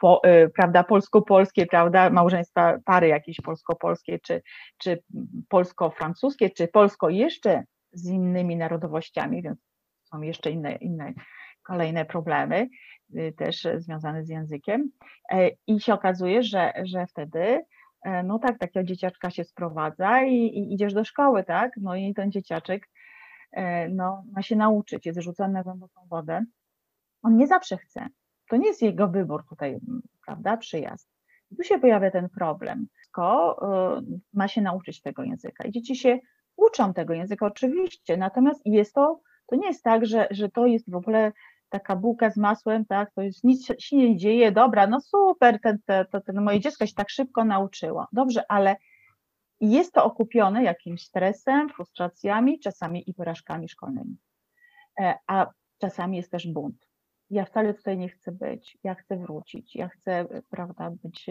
[0.00, 4.42] po, e, prawda, polsko-polskie, prawda, małżeństwa, pary jakieś polsko-polskie, czy,
[4.78, 5.02] czy
[5.48, 9.58] polsko-francuskie, czy polsko jeszcze z innymi narodowościami, więc
[10.02, 11.12] są jeszcze inne, inne
[11.70, 12.68] kolejne problemy
[13.14, 14.90] y, też związane z językiem
[15.32, 17.64] e, i się okazuje, że, że wtedy
[18.02, 22.14] e, no tak, takiego dzieciaczka się sprowadza i, i idziesz do szkoły, tak, no i
[22.14, 22.88] ten dzieciaczek
[23.52, 26.44] E, no, ma się nauczyć, jest rzucony na głęboką wodę,
[27.22, 28.06] on nie zawsze chce.
[28.48, 29.78] To nie jest jego wybór tutaj,
[30.26, 31.08] prawda, przyjazd.
[31.50, 32.86] I tu się pojawia ten problem.
[33.18, 33.54] E,
[34.32, 36.18] ma się nauczyć tego języka i dzieci się
[36.56, 40.90] uczą tego języka oczywiście, natomiast jest to, to nie jest tak, że, że to jest
[40.90, 41.32] w ogóle
[41.70, 45.78] taka bułka z masłem, tak, to jest nic się nie dzieje, dobra, no super, ten,
[45.86, 48.06] ten, ten moje dziecko się tak szybko nauczyło.
[48.12, 48.76] Dobrze, ale
[49.60, 54.16] jest to okupione jakimś stresem, frustracjami, czasami i porażkami szkolnymi.
[55.00, 56.86] E, a czasami jest też bunt.
[57.30, 61.30] Ja wcale tutaj nie chcę być, ja chcę wrócić, ja chcę, prawda, być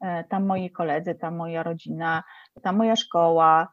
[0.00, 2.22] e, tam moi koledzy, tam moja rodzina,
[2.62, 3.68] tam moja szkoła,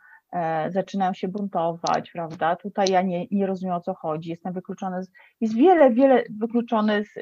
[0.69, 2.55] zaczynają się buntować, prawda?
[2.55, 7.05] Tutaj ja nie, nie rozumiem o co chodzi, jestem wykluczony, z, jest wiele, wiele wykluczony
[7.05, 7.13] z,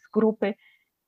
[0.00, 0.54] z grupy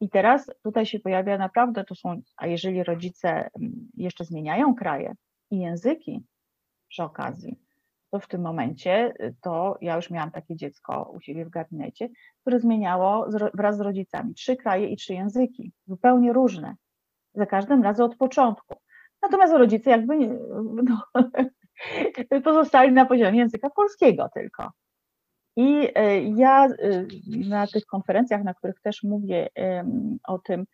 [0.01, 5.15] i teraz tutaj się pojawia naprawdę, to są, a jeżeli rodzice mm, jeszcze zmieniają kraje
[5.51, 6.25] i języki
[6.89, 7.59] przy okazji,
[8.11, 12.09] to w tym momencie y, to ja już miałam takie dziecko u siebie w gabinecie,
[12.41, 16.77] które zmieniało wraz z rodzicami trzy kraje i trzy języki, zupełnie różne,
[17.35, 18.75] za każdym razem od początku.
[19.27, 20.17] Natomiast rodzice jakby
[20.83, 21.03] no,
[22.45, 24.71] pozostali na poziomie języka polskiego tylko.
[25.57, 26.69] I e, ja
[27.49, 29.49] na tych konferencjach, na których też mówię
[30.29, 30.65] o tym,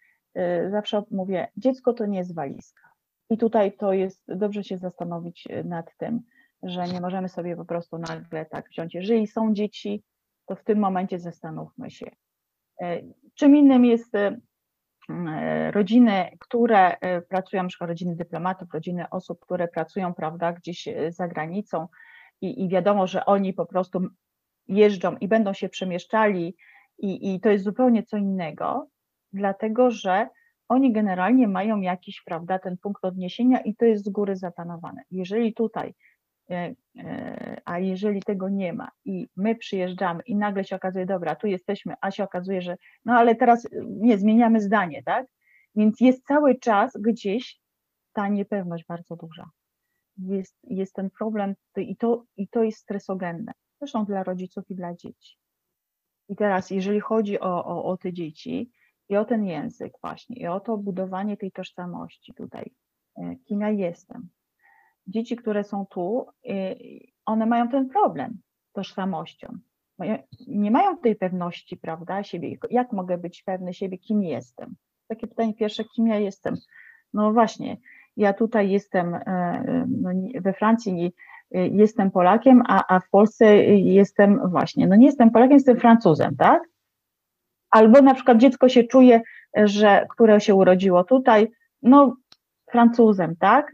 [0.71, 2.83] zawsze mówię, dziecko to nie jest walizka.
[3.31, 6.21] I tutaj to jest, dobrze się zastanowić nad tym,
[6.63, 8.95] że nie możemy sobie po prostu nagle tak wziąć.
[8.95, 10.03] Jeżeli są dzieci,
[10.47, 12.07] to w tym momencie zastanówmy się.
[13.35, 14.37] Czym innym jest E,
[15.71, 21.13] rodziny, które e, pracują, na przykład rodziny dyplomatów, rodziny osób, które pracują, prawda, gdzieś e,
[21.13, 21.89] za granicą
[22.41, 24.01] i, i wiadomo, że oni po prostu
[24.69, 26.57] jeżdżą i będą się przemieszczali
[26.99, 28.87] i, i to jest zupełnie co innego,
[29.33, 30.29] dlatego że
[30.69, 35.03] oni generalnie mają jakiś, prawda, ten punkt odniesienia i to jest z góry zaplanowane.
[35.11, 36.12] Jeżeli tutaj E, e,
[37.65, 41.95] a jeżeli tego nie ma i my przyjeżdżamy i nagle się okazuje, dobra, tu jesteśmy,
[42.01, 45.27] a się okazuje, że no ale teraz nie, zmieniamy zdanie, tak?
[45.75, 47.61] Więc jest cały czas gdzieś
[48.13, 49.51] ta niepewność bardzo duża.
[50.19, 54.95] Jest, jest ten problem i to, i to jest stresogenne, zresztą dla rodziców i dla
[54.95, 55.37] dzieci.
[56.29, 58.71] I teraz, jeżeli chodzi o, o, o te dzieci
[59.09, 62.75] i o ten język właśnie, i o to budowanie tej tożsamości tutaj,
[63.17, 64.29] e, kim ja jestem,
[65.07, 66.77] dzieci, które są tu, y,
[67.27, 68.39] one mają ten problem
[68.73, 69.59] tożsamością.
[70.47, 72.57] Nie mają tej pewności, prawda, siebie.
[72.71, 74.75] Jak mogę być pewny siebie, kim jestem?
[75.09, 76.57] Takie pytanie pierwsze, kim ja jestem?
[77.15, 77.77] No właśnie,
[78.17, 80.11] ja tutaj jestem e, no
[80.41, 81.13] we Francji,
[81.53, 86.63] jestem Polakiem, a, a w Polsce jestem właśnie, no nie jestem Polakiem, jestem Francuzem, tak?
[87.71, 89.21] Albo na przykład dziecko się czuje,
[89.57, 91.49] że, które się urodziło tutaj,
[91.83, 92.17] no
[92.71, 93.73] Francuzem, tak?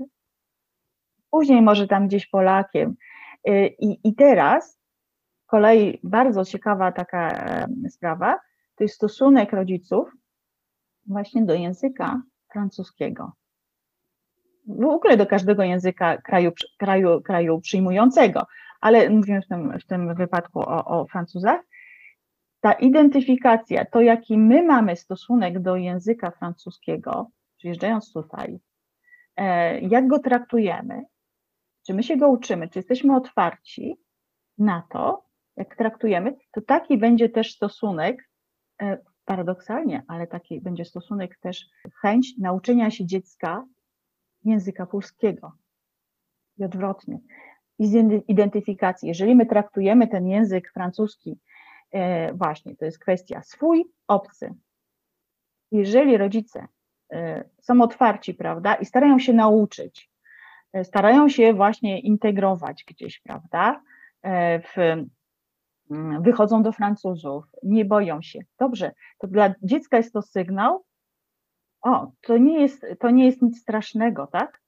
[1.30, 2.94] Później może tam gdzieś Polakiem.
[3.48, 4.78] Y, I, i teraz
[5.46, 7.48] kolei bardzo ciekawa taka
[7.90, 8.38] sprawa,
[8.74, 10.12] to jest stosunek rodziców
[11.06, 13.32] właśnie do języka francuskiego.
[14.66, 18.46] W ogóle do każdego języka kraju, kraju, kraju przyjmującego,
[18.80, 21.60] ale mówimy w tym, w tym wypadku o, o Francuzach.
[22.60, 28.58] Ta identyfikacja, to jaki my mamy stosunek do języka francuskiego, przyjeżdżając tutaj,
[29.36, 31.04] e, jak go traktujemy,
[31.88, 33.96] czy my się go uczymy, czy jesteśmy otwarci
[34.58, 35.24] na to,
[35.56, 38.30] jak traktujemy, to taki będzie też stosunek,
[38.82, 41.66] e, paradoksalnie, ale taki będzie stosunek też,
[42.00, 43.66] chęć nauczenia się dziecka
[44.44, 45.52] języka polskiego
[46.58, 47.20] i odwrotnie.
[47.78, 49.08] I z identyfikacji.
[49.08, 51.38] Jeżeli my traktujemy ten język francuski,
[51.90, 54.54] e, właśnie, to jest kwestia swój, obcy.
[55.72, 56.66] Jeżeli rodzice
[57.12, 60.10] e, są otwarci, prawda, i starają się nauczyć,
[60.82, 63.82] starają się właśnie integrować gdzieś, prawda?
[64.22, 64.76] E, w,
[65.90, 68.40] mm, wychodzą do Francuzów, nie boją się.
[68.58, 70.84] Dobrze, to dla dziecka jest to sygnał,
[71.82, 74.60] o, to nie jest, to nie jest nic strasznego, tak?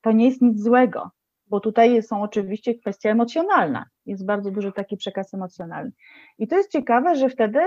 [0.00, 1.10] To nie jest nic złego,
[1.46, 3.86] bo tutaj są oczywiście kwestia emocjonalna.
[4.06, 5.92] Jest bardzo duży taki przekaz emocjonalny.
[6.38, 7.60] I to jest ciekawe, że wtedy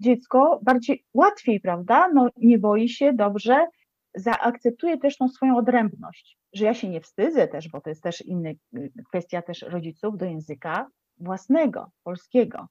[0.00, 2.08] dziecko bardziej łatwiej, prawda?
[2.14, 3.66] No, nie boi się, dobrze,
[4.14, 8.20] zaakceptuje też tą swoją odrębność że ja się nie wstydzę też, bo to jest też
[8.20, 10.86] inna y, kwestia też rodziców do języka
[11.18, 12.68] własnego, polskiego,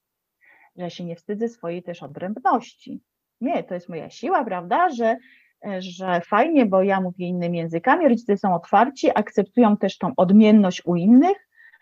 [0.75, 3.01] że ja się nie wstydzę swojej też odrębności.
[3.41, 5.17] Nie, to jest moja siła, prawda, że,
[5.65, 10.81] e, że fajnie, bo ja mówię innymi językami, rodzice są otwarci, akceptują też tą odmienność
[10.85, 11.37] u innych,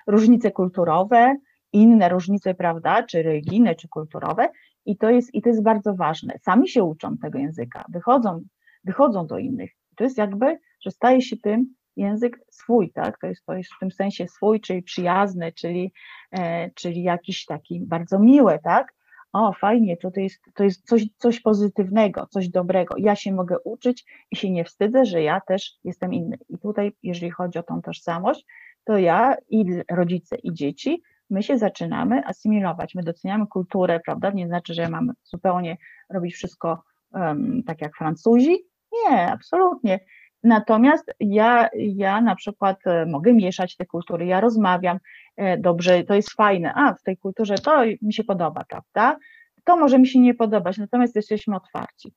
[0.08, 1.36] różnice kulturowe,
[1.74, 4.50] inne różnice, prawda, czy religijne, czy kulturowe
[4.86, 6.34] i to jest, i to jest bardzo ważne.
[6.42, 8.42] Sami się uczą tego języka, wychodzą,
[8.88, 9.72] wychodzą do innych.
[9.96, 13.20] To jest jakby, że staje się tym język swój, tak?
[13.20, 15.94] To jest, to jest w tym sensie swój, czyli przyjazny, czyli,
[16.32, 18.94] e, czyli jakiś taki bardzo miły, tak?
[19.34, 22.96] O, fajnie, to, to jest, to jest coś, coś pozytywnego, coś dobrego.
[22.98, 26.38] Ja się mogę uczyć i się nie wstydzę, że ja też jestem inny.
[26.50, 28.46] I tutaj, jeżeli chodzi o tą tożsamość,
[28.84, 32.96] to ja i rodzice, i dzieci, my się zaczynamy asymilować.
[32.96, 34.32] My doceniamy kulturę, prawda?
[34.32, 35.78] Nie znaczy, że mamy zupełnie
[36.10, 38.58] robić wszystko um, tak jak Francuzi.
[38.92, 40.00] Nie, absolutnie.
[40.44, 45.00] Natomiast ja, ja na przykład e, mogę mieszać te kultury, ja rozmawiam,
[45.36, 49.18] e, dobrze, to jest fajne, a w tej kulturze to mi się podoba, prawda?
[49.64, 52.14] To może mi się nie podobać, natomiast jesteśmy otwarci.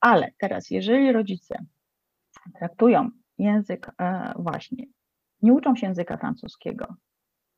[0.00, 1.64] Ale teraz, jeżeli rodzice
[2.58, 4.84] traktują język e, właśnie,
[5.42, 6.86] nie uczą się języka francuskiego,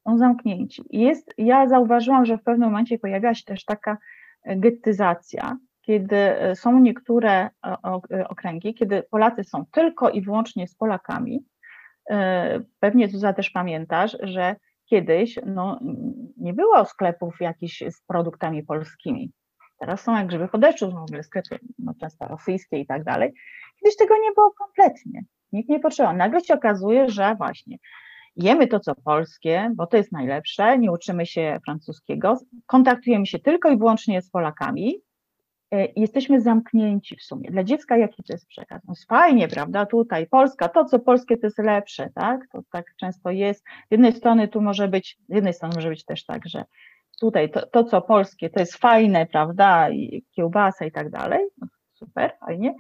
[0.05, 0.83] są zamknięci.
[0.91, 3.99] Jest, ja zauważyłam, że w pewnym momencie pojawia się też taka
[4.47, 5.57] gettyzacja,
[5.89, 7.51] kiedy e, są niektóre e,
[8.13, 11.45] e, okręgi, kiedy Polacy są tylko i wyłącznie z Polakami.
[12.81, 15.81] Pewnie Zuza też pamiętasz, że kiedyś no,
[16.37, 19.33] nie było sklepów jakichś z produktami polskimi.
[19.79, 23.33] Teraz są jak grzyby po deszczu, w ogóle sklepy no, często rosyjskie i tak dalej.
[23.81, 25.23] Kiedyś tego nie było kompletnie.
[25.53, 26.17] Nikt nie potrzebował.
[26.17, 27.77] Nagle się okazuje, że właśnie
[28.37, 33.71] jemy to, co polskie, bo to jest najlepsze, nie uczymy się francuskiego, kontaktujemy się tylko
[33.71, 34.95] i wyłącznie z Polakami,
[35.97, 37.51] jesteśmy zamknięci w sumie.
[37.51, 38.83] Dla dziecka jaki to jest przekaz?
[38.89, 43.31] No fajnie, prawda, tutaj Polska, to co polskie to jest lepsze, tak, to tak często
[43.31, 43.65] jest.
[43.65, 46.65] Z jednej strony tu może być, z jednej strony może być też tak, że
[47.21, 51.41] tutaj to, to co polskie to jest fajne, prawda, i kiełbasa i tak dalej,
[51.99, 52.75] super, fajnie.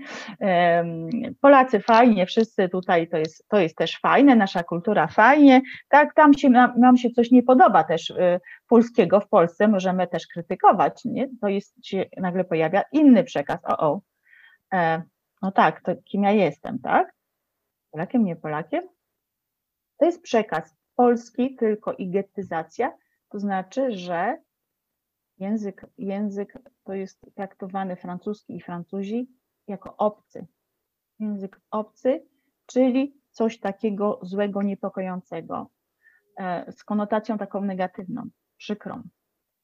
[1.40, 6.34] Polacy fajnie, wszyscy tutaj to jest, to jest też fajne, nasza kultura fajnie, tak, tam
[6.34, 11.28] się, nam, się coś nie podoba też y, polskiego w Polsce, możemy też krytykować, nie?
[11.40, 14.00] To jest, się nagle pojawia inny przekaz, o, o,
[14.72, 15.02] e,
[15.42, 17.12] no tak, to kim ja jestem, tak?
[17.90, 18.88] Polakiem, nie Polakiem?
[19.98, 22.92] To jest przekaz polski tylko i gettyzacja,
[23.28, 24.38] to znaczy, że
[25.38, 29.28] Język, język to jest traktowany francuski i Francuzi
[29.68, 30.46] jako obcy.
[31.18, 32.26] Język obcy,
[32.66, 35.70] czyli coś takiego złego, niepokojącego,
[36.38, 39.02] e, z konotacją taką negatywną, przykrą.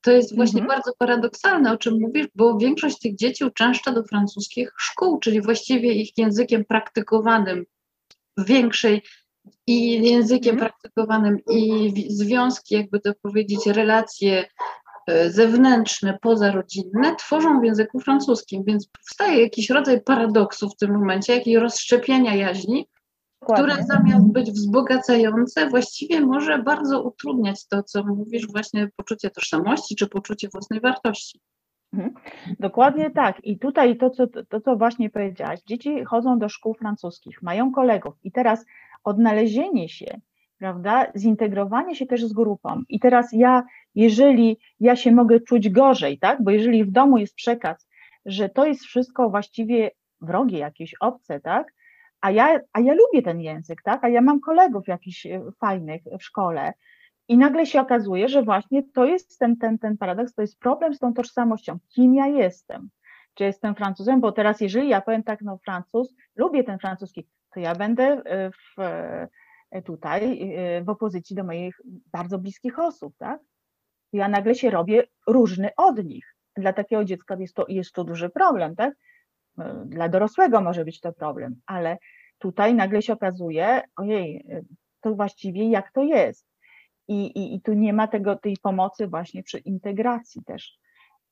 [0.01, 0.79] To jest właśnie mhm.
[0.79, 5.93] bardzo paradoksalne, o czym mówisz, bo większość tych dzieci uczęszcza do francuskich szkół, czyli właściwie
[5.93, 7.65] ich językiem praktykowanym
[8.37, 9.03] w większej
[9.67, 10.71] i językiem mhm.
[10.71, 14.45] praktykowanym i związki, jakby to powiedzieć, relacje
[15.29, 21.61] zewnętrzne, pozarodzinne tworzą w języku francuskim, więc powstaje jakiś rodzaj paradoksu w tym momencie, jakiego
[21.61, 22.89] rozszczepiania jaźni,
[23.41, 23.65] Dokładnie.
[23.65, 30.07] które zamiast być wzbogacające, właściwie może bardzo utrudniać to, co mówisz, właśnie poczucie tożsamości czy
[30.07, 31.41] poczucie własnej wartości.
[31.93, 32.15] Mhm.
[32.61, 33.45] Dokładnie tak.
[33.45, 38.15] I tutaj to co, to, co właśnie powiedziałaś, dzieci chodzą do szkół francuskich, mają kolegów
[38.23, 38.65] i teraz
[39.05, 40.21] odnalezienie się
[40.59, 41.07] prawda?
[41.15, 42.83] Zintegrowanie się też z grupą.
[42.89, 43.63] I teraz ja,
[43.95, 46.43] jeżeli ja się mogę czuć gorzej, tak?
[46.43, 47.89] Bo jeżeli w domu jest przekaz,
[48.27, 49.91] że to jest wszystko właściwie
[50.21, 51.75] wrogie, jakieś obce, tak?
[52.21, 54.05] A ja, a ja lubię ten język, tak?
[54.05, 56.73] A ja mam kolegów jakichś e, fajnych w szkole.
[57.29, 60.95] I nagle się okazuje, że właśnie to jest ten, ten, ten paradoks, to jest problem
[60.95, 61.79] z tą tożsamością.
[61.89, 62.89] Kim ja jestem?
[63.35, 64.21] Czy jestem Francuzem?
[64.21, 68.51] Bo teraz, jeżeli ja powiem tak, no Francuz, lubię ten francuski, to ja będę e,
[68.51, 69.29] w, E,
[69.83, 71.81] tutaj e, w opozycji do moich
[72.13, 73.41] bardzo bliskich osób, tak?
[74.13, 76.35] Ja nagle się robię różny od nich.
[76.57, 78.95] Dla takiego dziecka jest to, jest to duży problem, tak?
[79.59, 81.99] E, dla dorosłego może być to problem, ale
[82.39, 84.47] tutaj nagle się okazuje, ojej,
[85.01, 86.47] to właściwie jak to jest.
[87.09, 90.79] I, i, i tu nie ma tego, tej pomocy właśnie przy integracji też.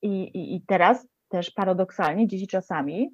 [0.01, 3.09] I, i, i teraz też paradoksalnie dzieci czasami,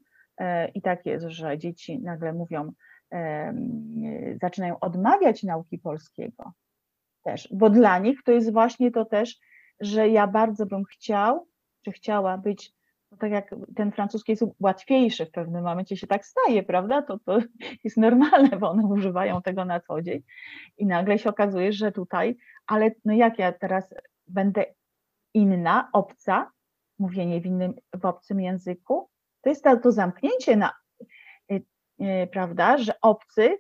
[0.74, 2.72] i tak jest, że dzieci nagle mówią,
[4.42, 6.54] zaczynają odmawiać nauki polskiego
[7.24, 9.40] też, bo dla nich to jest właśnie to też,
[9.80, 11.48] że ja bardzo bym chciał,
[11.86, 12.74] czy chciała być,
[13.12, 17.02] no tak jak ten francuski jest łatwiejszy w pewnym momencie się tak staje, prawda?
[17.02, 17.40] To, to
[17.84, 20.22] jest normalne, bo one używają tego na co dzień
[20.78, 22.38] i nagle się okazuje, że tutaj,
[22.68, 23.94] ale no jak ja teraz
[24.28, 24.66] będę
[25.34, 26.52] inna, obca,
[27.00, 29.10] mówienie w innym, w obcym języku,
[29.42, 30.72] to jest to, to zamknięcie na
[32.32, 33.58] prawda, że obcy,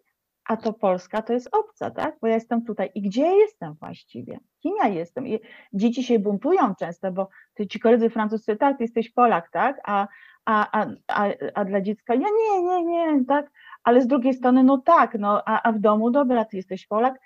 [0.49, 2.15] a to Polska to jest obca, tak?
[2.21, 2.91] Bo ja jestem tutaj.
[2.95, 4.39] I gdzie jestem właściwie?
[4.59, 5.27] Kim ja jestem?
[5.27, 5.39] I
[5.73, 9.81] dzieci się buntują często, bo ty, ci koledzy francuscy, tak, ty jesteś Polak, tak?
[9.83, 10.07] A,
[10.45, 13.51] a, a, a, a dla dziecka, ja nie, nie, nie, tak?
[13.83, 17.19] Ale z drugiej strony, no tak, no, a, a w domu, dobra, ty jesteś Polak.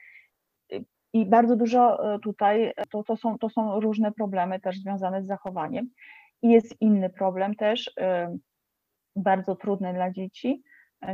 [1.14, 5.28] I bardzo dużo e, tutaj, to, to, są, to są różne problemy też związane z
[5.28, 5.90] zachowaniem.
[6.42, 8.38] I jest inny problem też, e,
[9.16, 10.64] bardzo trudny dla dzieci,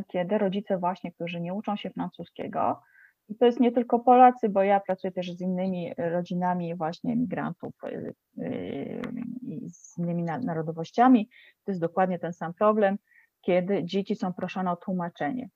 [0.07, 2.81] kiedy rodzice właśnie, którzy nie uczą się francuskiego,
[3.29, 7.73] i to jest nie tylko Polacy, bo ja pracuję też z innymi rodzinami właśnie migrantów
[7.83, 9.01] y, y,
[9.41, 11.29] i z innymi narodowościami.
[11.65, 12.97] To jest dokładnie ten sam problem,
[13.41, 15.49] kiedy dzieci są proszone o tłumaczenie.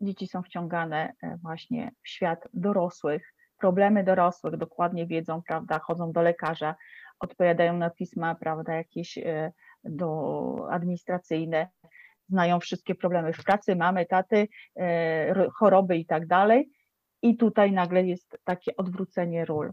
[0.00, 6.22] Dzieci są wciągane e, właśnie w świat dorosłych, problemy dorosłych, dokładnie wiedzą, prawda, chodzą do
[6.22, 6.74] lekarza,
[7.20, 9.52] odpowiadają na pisma, prawda, jakieś e,
[9.84, 11.68] do administracyjne,
[12.30, 16.70] znają wszystkie problemy w pracy, mamy, taty, e, choroby i tak dalej.
[17.22, 19.72] I tutaj nagle jest takie odwrócenie ról.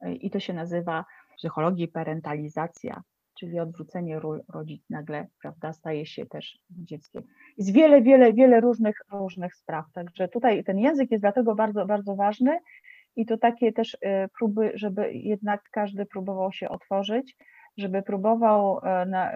[0.00, 3.02] E, I to się nazywa w psychologii parentalizacja,
[3.38, 7.22] czyli odwrócenie ról rodzic nagle, prawda, staje się też dzieckiem.
[7.58, 9.84] Jest wiele, wiele, wiele różnych, różnych spraw.
[9.92, 12.58] Także tutaj ten język jest dlatego bardzo, bardzo ważny
[13.16, 17.36] i to takie też e, próby, żeby jednak każdy próbował się otworzyć,
[17.76, 19.32] żeby próbował na,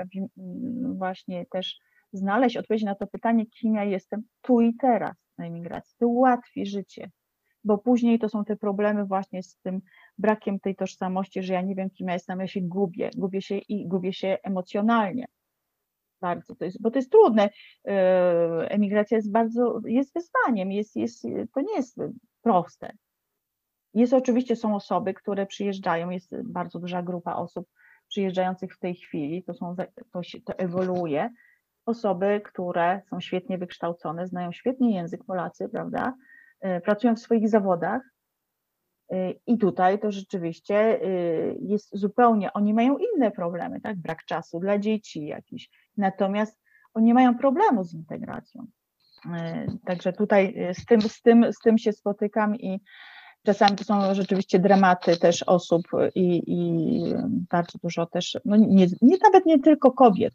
[0.95, 1.79] właśnie też
[2.13, 5.97] znaleźć odpowiedź na to pytanie, kim ja jestem tu i teraz na emigracji.
[5.99, 7.11] To ułatwi życie,
[7.65, 9.81] bo później to są te problemy właśnie z tym
[10.19, 13.59] brakiem tej tożsamości, że ja nie wiem, kim ja jestem, ja się gubię, gubię się
[13.59, 15.27] i gubię się emocjonalnie.
[16.21, 17.51] Bardzo to jest, bo to jest trudne.
[17.85, 17.93] Yy,
[18.69, 21.23] emigracja jest bardzo, jest wyzwaniem, jest, jest,
[21.55, 21.97] to nie jest
[22.43, 22.93] proste.
[23.95, 27.69] Jest oczywiście, są osoby, które przyjeżdżają, jest bardzo duża grupa osób
[28.09, 29.77] przyjeżdżających w tej chwili, to, są,
[30.13, 31.31] to, się, to ewoluuje.
[31.87, 36.15] Osoby, które są świetnie wykształcone, znają świetnie język Polacy, prawda?
[36.61, 38.03] E, pracują w swoich zawodach.
[39.11, 41.07] E, I tutaj to rzeczywiście e,
[41.61, 43.97] jest zupełnie, oni mają inne problemy, tak?
[43.97, 45.71] Brak czasu dla dzieci jakiś.
[45.97, 46.61] Natomiast
[46.95, 48.67] oni mają problemu z integracją.
[49.87, 52.81] Także tutaj z tym, z tym, z tym się spotykam i
[53.45, 55.83] Czasami to są rzeczywiście dramaty też osób
[56.15, 57.01] i, i
[57.51, 60.35] bardzo dużo też, no nie, nie, nawet nie tylko kobiet,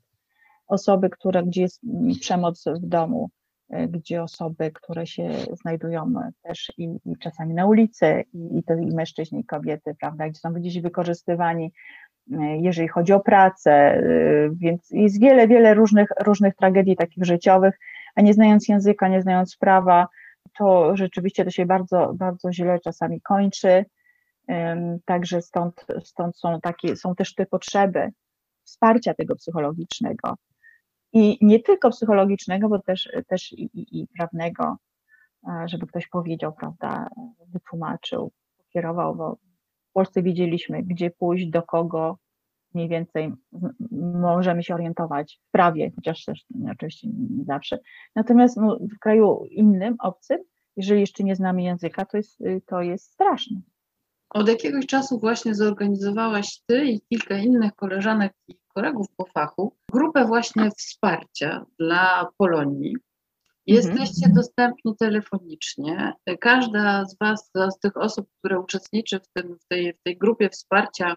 [0.68, 1.82] osoby, które, gdzie jest
[2.20, 3.30] przemoc w domu,
[3.70, 5.30] gdzie osoby, które się
[5.61, 10.30] znajdują też i, i czasami na ulicy, i, i to i mężczyźni, i kobiety, prawda,
[10.30, 11.72] gdzie są gdzieś wykorzystywani,
[12.61, 14.03] jeżeli chodzi o pracę,
[14.51, 17.80] więc jest wiele, wiele różnych, różnych tragedii takich życiowych,
[18.15, 20.07] a nie znając języka, nie znając prawa,
[20.57, 23.86] to rzeczywiście to się bardzo, bardzo źle czasami kończy.
[25.05, 28.09] Także stąd, stąd są takie, są też te potrzeby
[28.63, 30.36] wsparcia tego psychologicznego.
[31.13, 34.77] I nie tylko psychologicznego, bo też, też i, i, i prawnego,
[35.65, 37.09] żeby ktoś powiedział, prawda,
[37.47, 38.31] wytłumaczył,
[38.69, 39.37] kierował, bo
[39.89, 42.17] w Polsce wiedzieliśmy, gdzie pójść, do kogo,
[42.73, 43.33] mniej więcej
[44.21, 47.79] możemy się orientować w prawie, chociaż też oczywiście nie zawsze.
[48.15, 50.37] Natomiast no, w kraju innym, obcym,
[50.75, 53.61] jeżeli jeszcze nie znamy języka, to jest, to jest straszne.
[54.29, 60.25] Od jakiegoś czasu właśnie zorganizowałaś Ty i kilka innych koleżanek i kolegów po fachu grupę
[60.25, 62.95] właśnie wsparcia dla Polonii.
[63.67, 64.34] Jesteście mhm.
[64.34, 66.13] dostępni telefonicznie.
[66.39, 70.49] Każda z Was, z tych osób, które uczestniczy w, tym, w, tej, w tej grupie
[70.49, 71.15] wsparcia,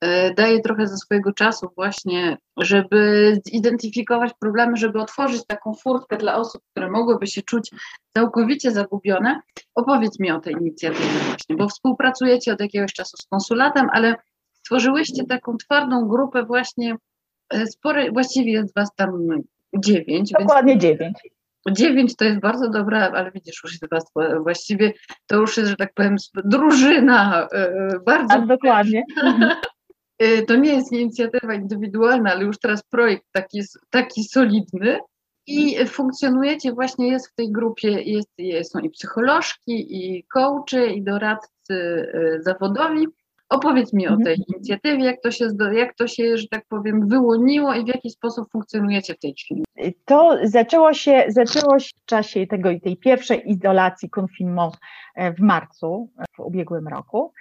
[0.00, 6.36] E, daje trochę ze swojego czasu właśnie, żeby zidentyfikować problemy, żeby otworzyć taką furtkę dla
[6.36, 7.70] osób, które mogłyby się czuć
[8.14, 9.40] całkowicie zagubione.
[9.74, 14.16] Opowiedz mi o tej inicjatywie właśnie, bo współpracujecie od jakiegoś czasu z konsulatem, ale
[14.62, 16.96] stworzyłyście taką twardą grupę właśnie,
[17.50, 19.28] e, spore, właściwie jest was tam
[19.78, 20.32] dziewięć.
[20.32, 20.82] Dokładnie więc...
[20.82, 21.18] dziewięć.
[21.70, 24.04] Dziewięć to jest bardzo dobra, ale widzisz, już jest was
[24.42, 24.92] właściwie,
[25.26, 27.72] to już jest, że tak powiem, drużyna e,
[28.06, 28.28] bardzo.
[28.34, 29.04] Tak, dokładnie.
[30.48, 34.98] To nie jest inicjatywa indywidualna, ale już teraz projekt taki, taki solidny.
[35.46, 42.12] I funkcjonujecie właśnie, jest w tej grupie, jest, są i psycholożki, i coachy, i doradcy
[42.40, 43.06] zawodowi.
[43.50, 44.20] Opowiedz mi mhm.
[44.20, 47.88] o tej inicjatywie, jak to, się, jak to się, że tak powiem, wyłoniło i w
[47.88, 49.64] jaki sposób funkcjonujecie w tej chwili.
[50.04, 54.74] To zaczęło się, zaczęło się w czasie tego, tej pierwszej izolacji confinement
[55.14, 57.32] e, w marcu w ubiegłym roku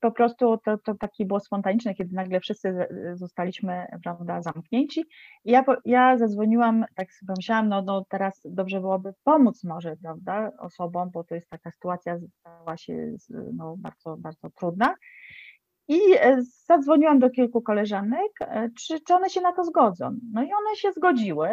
[0.00, 5.04] po prostu to, to takie było spontaniczne, kiedy nagle wszyscy zostaliśmy prawda, zamknięci.
[5.44, 10.50] I ja, ja zadzwoniłam, tak sobie myślałam, no, no teraz dobrze byłoby pomóc może prawda,
[10.58, 13.16] osobom, bo to jest taka sytuacja stała się
[13.52, 14.94] no, bardzo, bardzo trudna.
[15.88, 20.16] I e, zadzwoniłam do kilku koleżanek, e, czy, czy one się na to zgodzą.
[20.32, 21.48] No i one się zgodziły.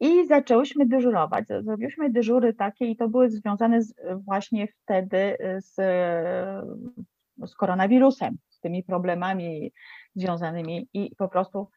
[0.00, 1.44] I zaczęłyśmy dyżurować.
[1.60, 5.74] Zrobiłyśmy dyżury takie i to były związane z, właśnie wtedy z
[7.46, 9.72] z koronawirusem, z tymi problemami
[10.14, 11.68] związanymi i po prostu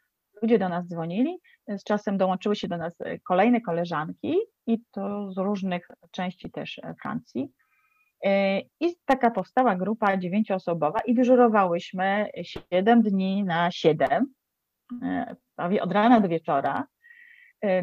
[0.42, 1.38] ludzie do nas dzwonili.
[1.68, 2.98] Z czasem dołączyły się do nas
[3.28, 4.36] kolejne koleżanki
[4.68, 7.52] i to z różnych części też Francji.
[8.80, 14.34] I taka powstała grupa dziewięcioosobowa i dyżurowałyśmy 7 dni na 7,
[15.56, 16.88] prawie od rana do wieczora,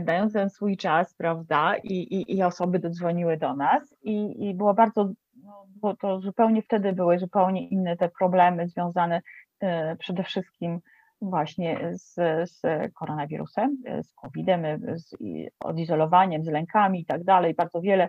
[0.01, 4.75] dając ten swój czas, prawda, i, i, i osoby dodzwoniły do nas i, i było
[4.75, 5.13] bardzo
[5.45, 9.23] no, bo to zupełnie wtedy były zupełnie inne te problemy związane
[9.61, 10.81] e, przede wszystkim
[11.23, 12.15] właśnie z,
[12.51, 12.61] z
[12.95, 15.17] koronawirusem, e, z COVID-em, e, z
[15.61, 17.55] odizolowaniem, z lękami i tak dalej.
[17.55, 18.09] Bardzo wiele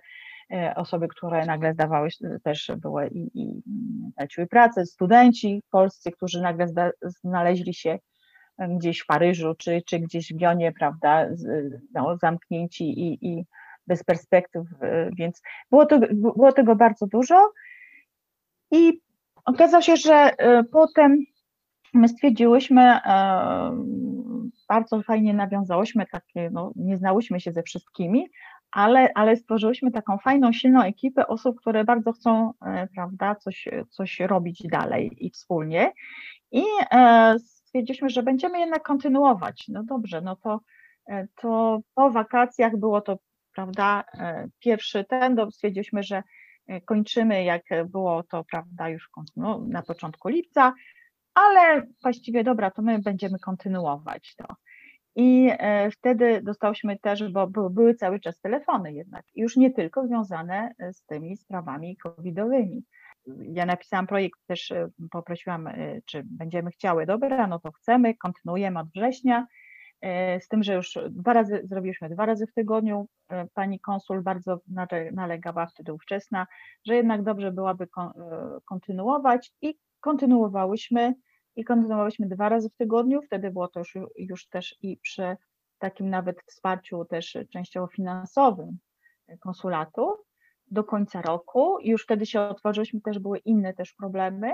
[0.75, 2.09] osoby, które nagle zdawały
[2.43, 3.61] też były i, i
[4.17, 7.99] traciły pracę, studenci polscy, którzy nagle zda, znaleźli się
[8.69, 11.27] gdzieś w Paryżu czy, czy gdzieś w Bionie, prawda,
[11.93, 13.45] no, zamknięci i, i
[13.87, 15.41] bez perspektyw, e, więc
[15.71, 17.51] było, to, było tego bardzo dużo.
[18.71, 19.01] I
[19.45, 21.17] okazało się, że e, potem
[21.93, 22.99] my stwierdziłyśmy, e,
[24.69, 28.29] bardzo fajnie nawiązałyśmy takie, no, nie znałyśmy się ze wszystkimi,
[28.71, 32.53] ale, ale stworzyłyśmy taką fajną, silną ekipę osób, które bardzo chcą,
[32.95, 35.91] prawda, coś, coś robić dalej i wspólnie.
[36.51, 36.63] I
[37.37, 39.65] stwierdziliśmy, że będziemy jednak kontynuować.
[39.67, 40.59] No dobrze, no to,
[41.41, 43.17] to po wakacjach było to
[43.59, 46.23] prawda, e, pierwszy ten, stwierdziliśmy, że
[46.67, 50.73] e, kończymy, jak było to, prawda, już no, na początku lipca,
[51.33, 54.45] ale właściwie dobra, to my będziemy kontynuować to.
[55.15, 60.73] I e, wtedy dostałyśmy też, bo były cały czas telefony jednak, już nie tylko związane
[60.91, 62.83] z tymi sprawami covidowymi.
[63.41, 64.73] ja napisałam projekt, też
[65.11, 65.69] poprosiłam,
[66.05, 69.47] czy będziemy chciały, dobra, no to chcemy, kontynuujemy od września,
[70.39, 73.07] z tym, że już dwa razy zrobiliśmy dwa razy w tygodniu.
[73.53, 74.59] Pani konsul bardzo
[75.11, 76.47] nalegała wtedy ówczesna,
[76.87, 77.87] że jednak dobrze byłaby
[78.65, 81.13] kontynuować i kontynuowałyśmy
[81.55, 83.21] i kontynuowałyśmy dwa razy w tygodniu.
[83.21, 85.37] Wtedy było to już, już też i przy
[85.79, 88.77] takim nawet wsparciu też częściowo finansowym
[89.39, 90.15] konsulatu
[90.71, 91.77] do końca roku.
[91.81, 94.51] Już wtedy się otworzyliśmy, też były inne też problemy.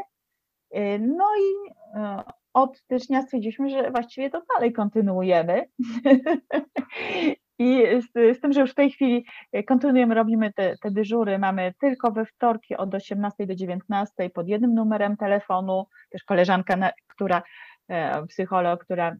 [1.00, 2.24] No i e,
[2.54, 5.70] od stycznia stwierdziliśmy, że właściwie to dalej kontynuujemy.
[7.60, 9.26] I z, z, tym, że już w tej chwili
[9.68, 14.74] kontynuujemy, robimy te, te dyżury, mamy tylko we wtorki od 18 do 19 pod jednym
[14.74, 17.44] numerem telefonu, też koleżanka, która,
[17.90, 19.16] e, psycholog, która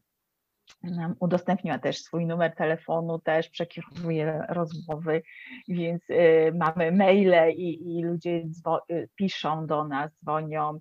[0.82, 5.22] nam udostępniła też swój numer telefonu, też przekierowuje rozmowy,
[5.68, 8.42] więc y, mamy maile i, i ludzie
[8.90, 10.80] y, piszą do nas, dzwonią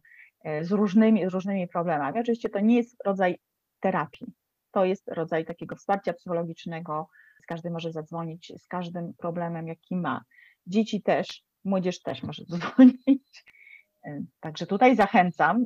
[0.61, 2.19] z różnymi, z różnymi problemami.
[2.19, 3.39] Oczywiście to nie jest rodzaj
[3.79, 4.27] terapii,
[4.71, 7.07] to jest rodzaj takiego wsparcia psychologicznego,
[7.45, 10.21] każdy może zadzwonić z każdym problemem, jaki ma.
[10.67, 13.45] Dzieci też, młodzież też może dzwonić.
[14.39, 15.65] Także tutaj zachęcam,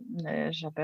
[0.49, 0.82] żeby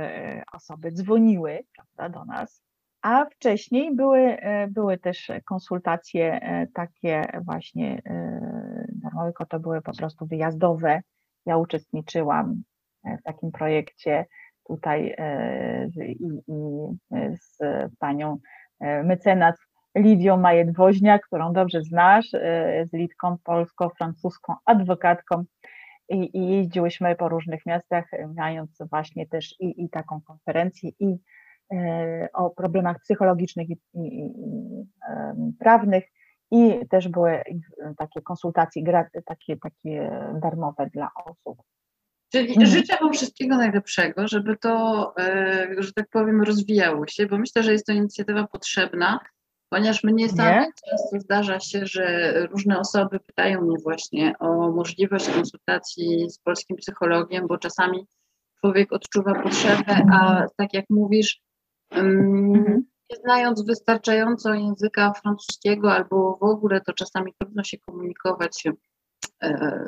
[0.54, 2.66] osoby dzwoniły prawda, do nas
[3.06, 8.02] a wcześniej były, e, były też konsultacje e, takie właśnie
[8.88, 11.02] darmowe, e, to były po prostu wyjazdowe.
[11.46, 12.64] Ja uczestniczyłam
[13.20, 14.26] w takim projekcie
[14.68, 15.16] tutaj
[16.06, 16.62] i, i
[17.38, 17.58] z
[18.00, 18.38] panią
[19.04, 19.56] mecenas
[19.96, 22.30] Lidią Majet-Woźniak, którą dobrze znasz,
[22.84, 25.44] z Litką polsko-francuską adwokatką
[26.10, 31.18] i, i jeździłyśmy po różnych miastach, mając właśnie też i, i taką konferencję i
[31.74, 36.04] E, o problemach psychologicznych i, i, i prawnych
[36.52, 37.42] i też były
[37.98, 38.84] takie konsultacje
[39.26, 41.58] takie, takie darmowe dla osób.
[42.32, 42.68] Czyli mhm.
[42.68, 47.72] życzę Wam wszystkiego najlepszego, żeby to, e, że tak powiem, rozwijało się, bo myślę, że
[47.72, 49.20] jest to inicjatywa potrzebna,
[49.76, 56.30] ponieważ mnie sami często zdarza się, że różne osoby pytają mnie właśnie o możliwość konsultacji
[56.30, 58.08] z polskim psychologiem, bo czasami
[58.60, 61.42] człowiek odczuwa potrzebę, a tak jak mówisz,
[61.92, 62.86] Mhm.
[63.10, 68.64] Nie znając wystarczająco języka francuskiego albo w ogóle, to czasami trudno się komunikować
[69.44, 69.80] e,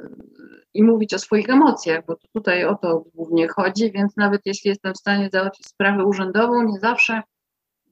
[0.73, 4.93] i mówić o swoich emocjach, bo tutaj o to głównie chodzi, więc nawet jeśli jestem
[4.93, 7.21] w stanie załatwić sprawę urzędową, nie zawsze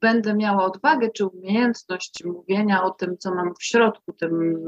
[0.06, 4.14] będę miała odwagę czy umiejętność mówienia o tym, co mam w środku.
[4.14, 4.62] Tym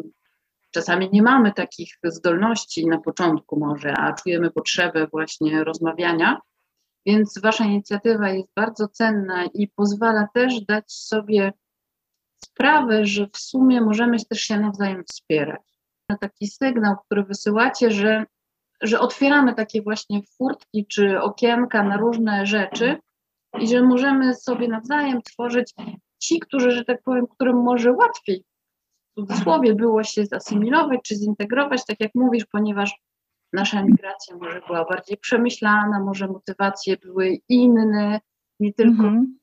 [0.72, 6.40] czasami nie mamy takich zdolności na początku może, a czujemy potrzebę właśnie rozmawiania.
[7.06, 11.54] Więc Wasza inicjatywa jest bardzo cenna i pozwala też dać sobie
[12.46, 15.62] sprawę, że w sumie możemy też się nawzajem wspierać.
[16.20, 18.26] Taki sygnał, który wysyłacie, że,
[18.82, 23.00] że otwieramy takie właśnie furtki czy okienka na różne rzeczy
[23.60, 25.74] i że możemy sobie nawzajem tworzyć
[26.20, 28.44] ci, którzy, że tak powiem, którym może łatwiej
[29.12, 33.02] w cudzysłowie było się zasymilować czy zintegrować, tak jak mówisz, ponieważ
[33.54, 38.20] nasza migracja może była bardziej przemyślana, może motywacje były inne,
[38.60, 39.38] nie tylko mm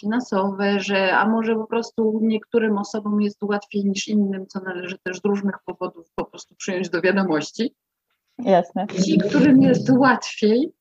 [0.00, 5.20] finansowe, że a może po prostu niektórym osobom jest łatwiej niż innym, co należy też
[5.20, 7.74] z różnych powodów po prostu przyjąć do wiadomości.
[8.38, 8.86] Jasne.
[9.04, 10.72] Ci, którym jest łatwiej,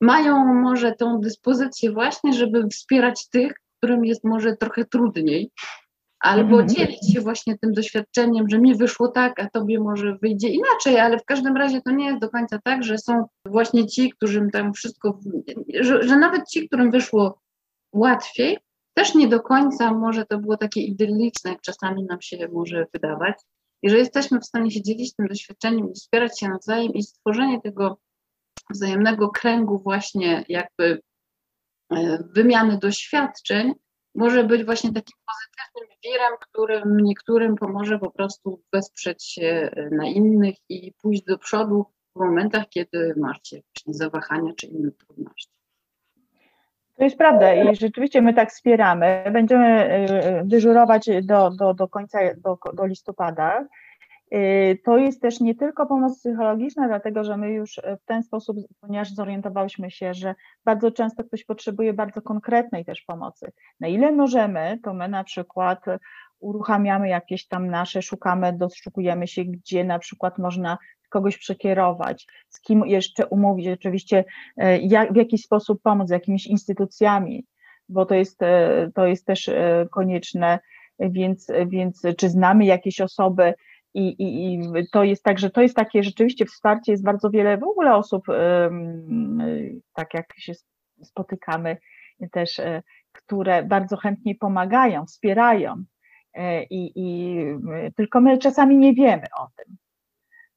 [0.00, 5.50] mają może tą dyspozycję właśnie, żeby wspierać tych, którym jest może trochę trudniej,
[6.20, 6.68] albo mhm.
[6.68, 11.18] dzielić się właśnie tym doświadczeniem, że mi wyszło tak, a tobie może wyjdzie inaczej, ale
[11.18, 14.72] w każdym razie to nie jest do końca tak, że są właśnie ci, którym tam
[14.72, 15.18] wszystko,
[15.80, 17.40] że, że nawet ci, którym wyszło
[17.92, 18.58] łatwiej,
[18.94, 23.34] też nie do końca może to było takie idylliczne, jak czasami nam się może wydawać.
[23.82, 27.60] I że jesteśmy w stanie się dzielić tym doświadczeniem i wspierać się nawzajem i stworzenie
[27.60, 27.98] tego
[28.70, 31.00] wzajemnego kręgu właśnie jakby
[31.92, 33.72] e, wymiany doświadczeń
[34.14, 40.54] może być właśnie takim pozytywnym wirem, którym niektórym pomoże po prostu wesprzeć się na innych
[40.68, 41.86] i pójść do przodu
[42.16, 45.56] w momentach, kiedy macie jakieś zawahania czy inne trudności.
[46.96, 49.24] To jest prawda i rzeczywiście my tak wspieramy.
[49.32, 49.90] Będziemy
[50.42, 53.66] y, dyżurować do, do, do końca, do, do listopada.
[54.34, 58.56] Y, to jest też nie tylko pomoc psychologiczna, dlatego że my już w ten sposób,
[58.80, 63.52] ponieważ zorientowałyśmy się, że bardzo często ktoś potrzebuje bardzo konkretnej też pomocy.
[63.80, 65.84] Na ile możemy, to my na przykład
[66.40, 72.86] uruchamiamy jakieś tam nasze, szukamy, doszukujemy się, gdzie na przykład można kogoś przekierować, z kim
[72.86, 74.24] jeszcze umówić, oczywiście
[74.80, 77.46] jak, w jakiś sposób pomóc, z jakimiś instytucjami,
[77.88, 78.40] bo to jest,
[78.94, 79.50] to jest też
[79.90, 80.58] konieczne,
[80.98, 83.54] więc, więc czy znamy jakieś osoby,
[83.96, 87.58] i, i, I to jest tak, że to jest takie rzeczywiście wsparcie, jest bardzo wiele
[87.58, 88.26] w ogóle osób,
[89.94, 90.52] tak jak się
[91.02, 91.76] spotykamy
[92.32, 92.82] też, e,
[93.12, 95.84] które bardzo chętnie pomagają, wspierają.
[96.34, 97.36] E, I, i
[97.96, 99.76] tylko my czasami nie wiemy o tym.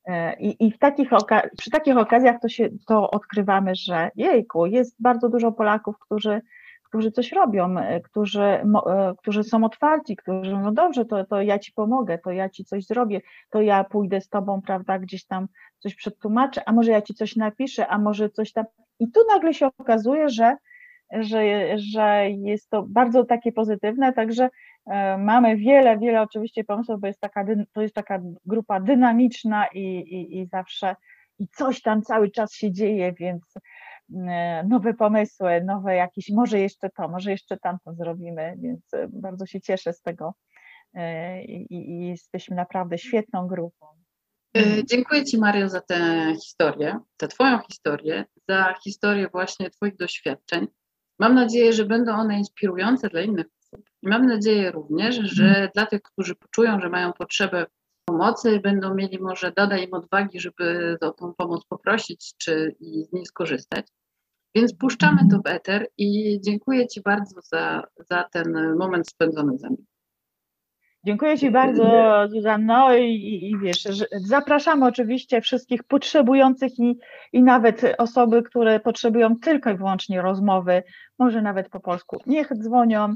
[0.06, 1.10] E, I, i w takich
[1.58, 6.42] przy takich okazjach to, się, to odkrywamy, że jejku, jest bardzo dużo Polaków, którzy
[6.90, 11.60] którzy coś robią, e, którzy, e, którzy są otwarci, którzy mówią, dobrze, to, to ja
[11.60, 15.48] ci pomogę, to ja ci coś zrobię, to ja pójdę z tobą, prawda, gdzieś tam
[15.80, 18.66] coś przetłumaczę, a może ja ci coś napiszę, a może coś tam.
[19.00, 20.56] I tu nagle się okazuje, że,
[21.12, 21.42] że,
[21.78, 24.50] że jest to bardzo takie pozytywne, także
[24.86, 29.80] e, mamy wiele, wiele oczywiście pomysłów, bo jest taka, to jest taka grupa dynamiczna i,
[29.80, 30.96] i, i zawsze
[31.40, 33.44] i coś tam cały czas się dzieje, więc
[34.68, 39.62] nowe pomysły, nowe jakieś, może jeszcze to, może jeszcze tamto zrobimy, więc e, bardzo się
[39.62, 40.34] cieszę z tego
[40.94, 43.86] e, i, i jesteśmy naprawdę świetną grupą.
[44.86, 50.68] Dziękuję Ci Mario za tę historię, tę Twoją historię, za historię właśnie Twoich doświadczeń.
[51.20, 53.86] Mam nadzieję, że będą one inspirujące dla innych osób.
[54.02, 55.70] I mam nadzieję również, że mhm.
[55.74, 57.66] dla tych, którzy poczują, że mają potrzebę
[58.10, 63.14] pomocy, będą mieli może dada im odwagi, żeby o tą pomoc poprosić, czy i z
[63.14, 63.88] niej skorzystać.
[64.56, 69.68] Więc puszczamy to w eter i dziękuję Ci bardzo za, za ten moment spędzony ze
[69.68, 69.78] mną.
[71.04, 71.84] Dziękuję Ci bardzo,
[72.30, 76.98] Zuzanno, i, i wiesz, zapraszamy oczywiście wszystkich potrzebujących i,
[77.34, 80.84] i nawet osoby, które potrzebują tylko i wyłącznie rozmowy,
[81.20, 82.22] może nawet po polsku.
[82.26, 83.16] Niech dzwonią,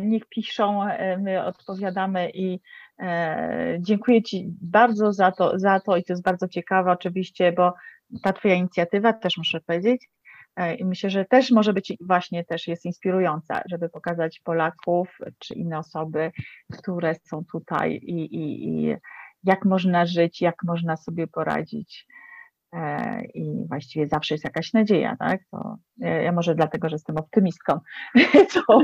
[0.00, 2.60] niech piszą, e, my odpowiadamy i
[2.98, 7.74] e, dziękuję Ci bardzo za to, za to i to jest bardzo ciekawe oczywiście, bo
[8.22, 10.08] ta Twoja inicjatywa też muszę powiedzieć,
[10.56, 15.54] E, I myślę, że też może być właśnie też jest inspirująca, żeby pokazać Polaków czy
[15.54, 16.32] inne osoby,
[16.72, 18.96] które są tutaj i, i, i
[19.44, 22.06] jak można żyć, jak można sobie poradzić.
[22.74, 25.40] E, I właściwie zawsze jest jakaś nadzieja, tak?
[25.50, 27.80] To ja może dlatego, że jestem optymistką.
[28.54, 28.78] To,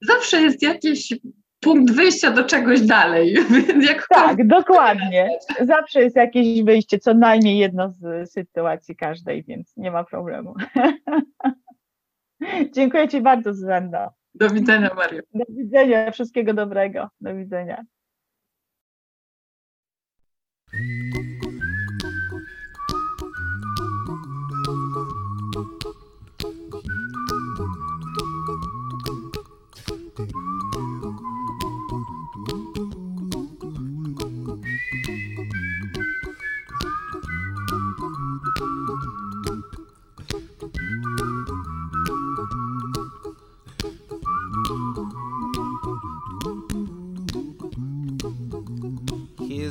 [0.00, 1.14] zawsze jest jakieś
[1.60, 3.36] punkt wyjścia do czegoś dalej.
[4.10, 5.38] tak, dokładnie.
[5.60, 10.54] Zawsze jest jakieś wyjście, co najmniej jedno z sytuacji każdej, więc nie ma problemu.
[12.74, 14.10] Dziękuję Ci bardzo, Zuzanna.
[14.34, 15.22] Do widzenia, Mario.
[15.34, 17.08] Do widzenia, wszystkiego dobrego.
[17.20, 17.84] Do widzenia.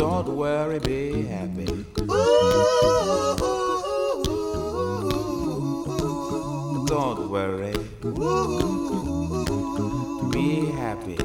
[0.00, 1.66] Don't worry, be happy.
[6.86, 7.74] Don't worry.
[10.32, 11.16] Be happy.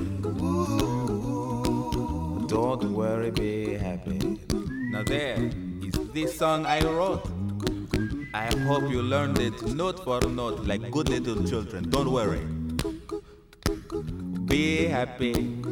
[2.48, 4.20] Don't worry, be happy.
[4.92, 5.38] Now there
[5.82, 7.24] is this song I wrote.
[8.34, 11.90] I hope you learned it note for note like good little children.
[11.90, 12.44] Don't worry.
[14.46, 15.64] Be happy.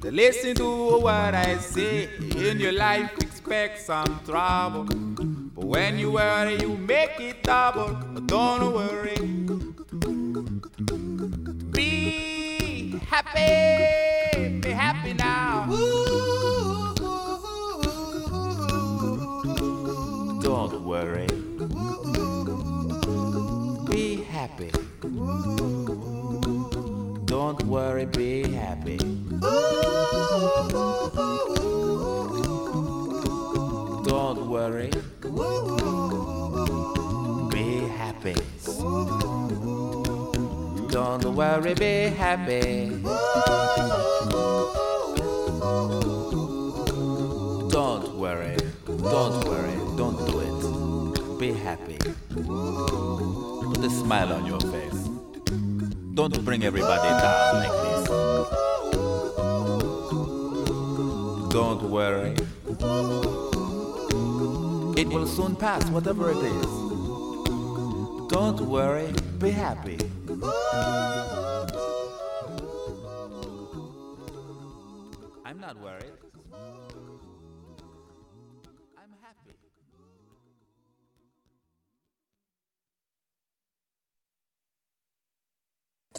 [0.00, 2.08] Listen to what I say.
[2.36, 4.84] In your life, expect some trouble.
[4.84, 7.94] But when you worry, you make it double.
[8.26, 9.16] Don't worry.
[11.72, 14.60] Be happy.
[14.60, 15.66] Be happy now.
[20.40, 21.26] Don't worry.
[23.90, 24.70] Be happy.
[27.26, 29.17] Don't worry, be happy.
[34.04, 34.90] Don't worry.
[37.52, 38.34] Be happy.
[40.90, 43.00] Don't worry, be happy.
[47.70, 48.56] Don't worry.
[48.86, 49.76] Don't worry.
[49.96, 51.38] Don't do it.
[51.38, 51.98] Be happy.
[52.34, 55.08] Put a smile on your face.
[56.14, 58.08] Don't bring everybody down like this.
[61.50, 62.34] Don't worry.
[65.00, 66.66] It will soon pass, whatever it is.
[68.28, 69.98] Don't worry, be happy.
[75.46, 76.27] I'm not worried.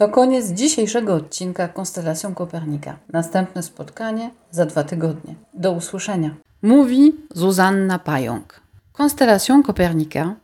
[0.00, 2.96] To koniec dzisiejszego odcinka Konstelacją Kopernika.
[3.12, 5.34] Następne spotkanie za dwa tygodnie.
[5.54, 6.34] Do usłyszenia.
[6.62, 8.60] Mówi Zuzanna Pająk.
[8.92, 10.34] Konstelacją Kopernika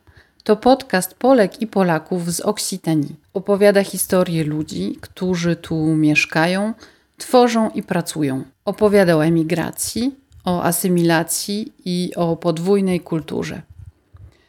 [0.44, 3.16] to podcast Polek i Polaków z Oksitanii.
[3.34, 6.74] Opowiada historię ludzi, którzy tu mieszkają,
[7.18, 8.44] tworzą i pracują.
[8.64, 13.62] Opowiada o emigracji, o asymilacji i o podwójnej kulturze.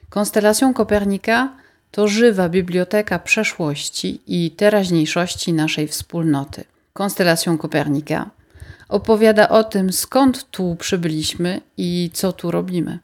[0.10, 1.49] Konstelacją Kopernika
[1.97, 6.63] to żywa biblioteka przeszłości i teraźniejszości naszej wspólnoty.
[6.93, 8.29] Konstelacją Kopernika
[8.89, 12.99] opowiada o tym, skąd tu przybyliśmy i co tu robimy.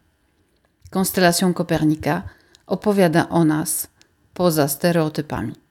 [0.90, 2.22] Konstelacją Kopernika
[2.68, 3.88] opowiada o nas
[4.34, 5.63] poza stereotypami.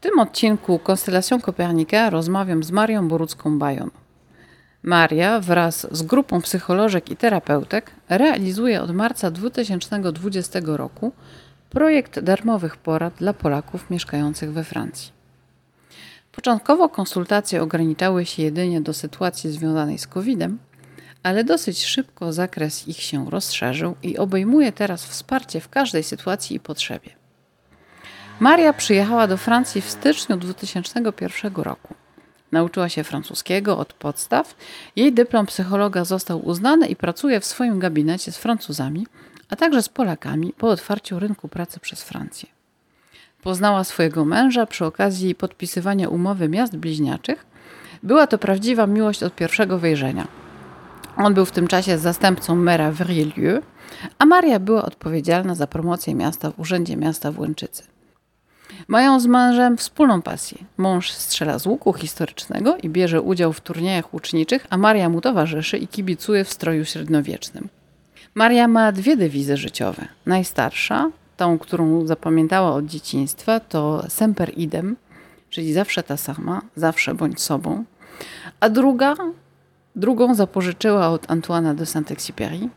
[0.00, 3.90] W tym odcinku Konstelacją Kopernika rozmawiam z Marią Borucką-Bajon.
[4.82, 11.12] Maria wraz z grupą psycholożek i terapeutek realizuje od marca 2020 roku
[11.70, 15.12] projekt darmowych porad dla Polaków mieszkających we Francji.
[16.32, 20.58] Początkowo konsultacje ograniczały się jedynie do sytuacji związanej z COVID-em,
[21.22, 26.60] ale dosyć szybko zakres ich się rozszerzył i obejmuje teraz wsparcie w każdej sytuacji i
[26.60, 27.19] potrzebie.
[28.40, 31.94] Maria przyjechała do Francji w styczniu 2001 roku.
[32.52, 34.54] Nauczyła się francuskiego od podstaw.
[34.96, 39.06] Jej dyplom psychologa został uznany i pracuje w swoim gabinecie z Francuzami,
[39.48, 42.48] a także z Polakami po otwarciu rynku pracy przez Francję.
[43.42, 47.46] Poznała swojego męża przy okazji podpisywania umowy miast bliźniaczych.
[48.02, 50.28] Była to prawdziwa miłość od pierwszego wejrzenia.
[51.16, 53.62] On był w tym czasie zastępcą mera Rielieu,
[54.18, 57.99] a Maria była odpowiedzialna za promocję miasta w Urzędzie Miasta w Łęczycy.
[58.88, 60.58] Mają z mężem wspólną pasję.
[60.76, 65.78] Mąż strzela z łuku historycznego i bierze udział w turniejach łuczniczych, a Maria mu towarzyszy
[65.78, 67.68] i kibicuje w stroju średniowiecznym.
[68.34, 70.08] Maria ma dwie dewizy życiowe.
[70.26, 74.96] Najstarsza, tą, którą zapamiętała od dzieciństwa, to semper idem,
[75.50, 77.84] czyli zawsze ta sama, zawsze bądź sobą.
[78.60, 79.14] A druga,
[79.96, 82.68] drugą zapożyczyła od Antoana de Saint-Exupéry.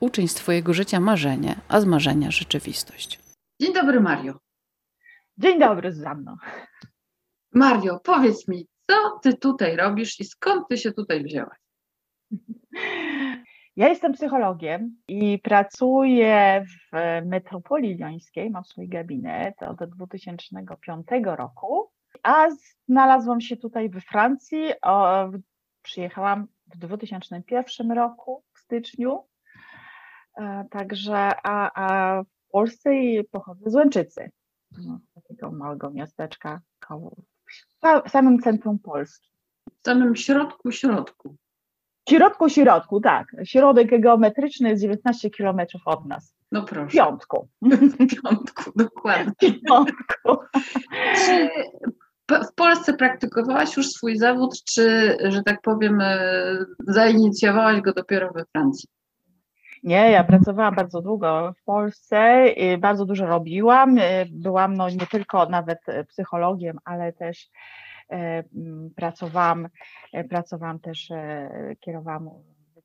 [0.00, 3.18] Uczyń z twojego życia marzenie, a z marzenia rzeczywistość.
[3.60, 4.45] Dzień dobry, Mario.
[5.38, 6.36] Dzień dobry, Zuzanno.
[7.52, 11.58] Mario, powiedz mi, co ty tutaj robisz i skąd ty się tutaj wzięłaś?
[13.76, 21.90] Ja jestem psychologiem i pracuję w metropolii liońskiej, mam swój gabinet od 2005 roku,
[22.22, 22.46] a
[22.88, 24.72] znalazłam się tutaj we Francji.
[24.82, 25.28] O,
[25.82, 29.24] przyjechałam w 2001 roku, w styczniu.
[30.36, 32.90] E, także, a, a w Polsce
[33.30, 34.30] pochodzę z Łęczycy,
[34.86, 37.16] no, takiego małego miasteczka koło,
[38.06, 39.30] w samym centrum Polski.
[39.82, 41.36] W samym środku, środku.
[42.06, 43.26] W środku, środku, tak.
[43.44, 46.34] Środek geometryczny jest 19 kilometrów od nas.
[46.52, 46.88] No proszę.
[46.88, 47.48] W piątku.
[47.62, 49.50] W piątku, dokładnie.
[49.50, 50.46] W piątku.
[51.16, 51.50] Czy
[52.28, 56.18] w Polsce praktykowałaś już swój zawód, czy, że tak powiem, e,
[56.86, 58.88] zainicjowałaś go dopiero we Francji?
[59.82, 62.44] Nie, ja pracowałam bardzo długo w Polsce,
[62.78, 63.96] bardzo dużo robiłam.
[64.30, 67.50] Byłam no, nie tylko nawet psychologiem, ale też
[68.10, 68.42] e,
[68.96, 69.68] pracowałam,
[70.30, 71.08] pracowałam też,
[71.80, 72.30] kierowałam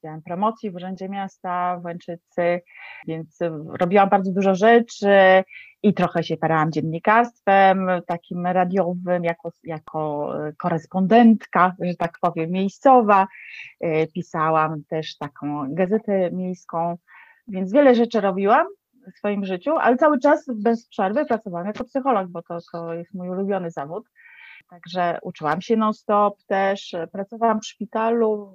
[0.01, 2.61] Wydziałem Promocji w Urzędzie Miasta w Łęczycy,
[3.07, 3.39] więc
[3.79, 5.43] robiłam bardzo dużo rzeczy
[5.83, 13.27] i trochę się parałam dziennikarstwem takim radiowym, jako, jako korespondentka, że tak powiem, miejscowa.
[13.79, 16.97] E, pisałam też taką gazetę miejską,
[17.47, 18.67] więc wiele rzeczy robiłam
[19.15, 23.13] w swoim życiu, ale cały czas bez przerwy pracowałam jako psycholog, bo to, to jest
[23.13, 24.09] mój ulubiony zawód.
[24.69, 28.53] Także uczyłam się non-stop też, pracowałam w szpitalu,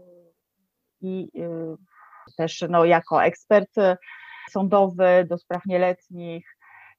[1.01, 1.77] i y,
[2.37, 3.97] też no, jako ekspert y,
[4.51, 6.57] sądowy do spraw nieletnich.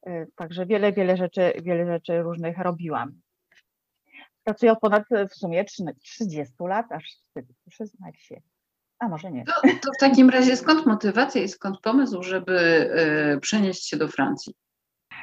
[0.08, 3.22] Y, także wiele, wiele rzeczy, wiele rzeczy różnych robiłam.
[4.44, 8.42] Pracuję od ponad w sumie 30 lat, aż wstyd przyznać się.
[9.00, 9.46] A może nie.
[9.46, 12.90] To, to, w takim razie skąd motywacja i skąd pomysł, żeby
[13.42, 14.54] przenieść się do Francji?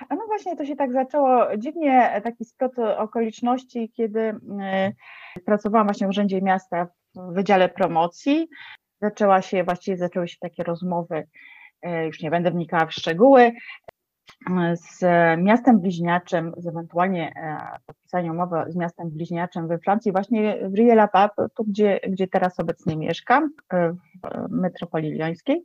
[0.08, 4.40] A no właśnie, to się tak zaczęło dziwnie, taki splot okoliczności, kiedy
[5.46, 8.48] pracowałam właśnie w Urzędzie Miasta w Wydziale Promocji.
[9.00, 11.28] Zaczęła się, właściwie zaczęły się takie rozmowy,
[11.82, 13.52] e, już nie będę wnikała w szczegóły,
[14.72, 15.00] z
[15.38, 21.48] miastem bliźniaczym, z ewentualnie e, podpisania umowy z miastem bliźniaczym we Francji, właśnie w Rie-la-Pape,
[21.56, 25.64] tu gdzie, gdzie teraz obecnie mieszkam, e, w metropolii liońskiej.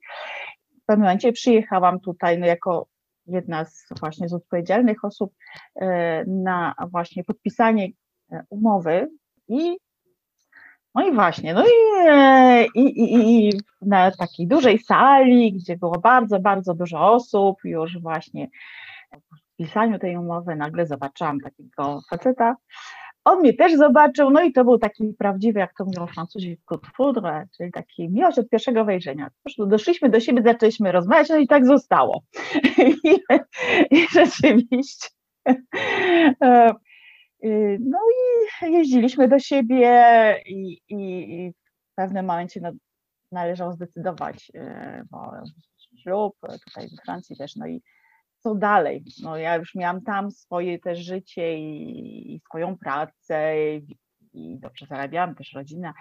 [0.81, 2.87] W pewnym momencie przyjechałam tutaj no, jako
[3.25, 5.33] jedna z właśnie z odpowiedzialnych osób
[6.27, 7.87] na właśnie podpisanie
[8.49, 9.09] umowy
[9.47, 9.77] i
[10.95, 11.71] no i właśnie, no i,
[12.75, 18.49] i, i, i na takiej dużej sali, gdzie było bardzo, bardzo dużo osób, już właśnie
[19.11, 22.55] po pisaniu tej umowy nagle zobaczyłam takiego faceta.
[23.25, 26.81] On mnie też zobaczył, no i to był taki prawdziwy, jak to mówią Francuzi, coup
[26.81, 29.29] de foudre, czyli taki miłość od pierwszego wejrzenia.
[29.57, 32.21] Doszliśmy do siebie, zaczęliśmy rozmawiać, no i tak zostało.
[33.03, 33.19] I,
[33.91, 35.07] i rzeczywiście
[36.43, 36.73] e,
[37.79, 37.99] no
[38.63, 41.51] i jeździliśmy do siebie i, i
[41.91, 42.71] w pewnym momencie no,
[43.31, 45.31] należało zdecydować, y, bo
[45.97, 47.81] ślub tutaj w Francji też, no i
[48.39, 49.03] co dalej?
[49.23, 53.97] No ja już miałam tam swoje też życie i, i swoją pracę i,
[54.33, 55.93] i, dobrze zarabiałam, też rodzina,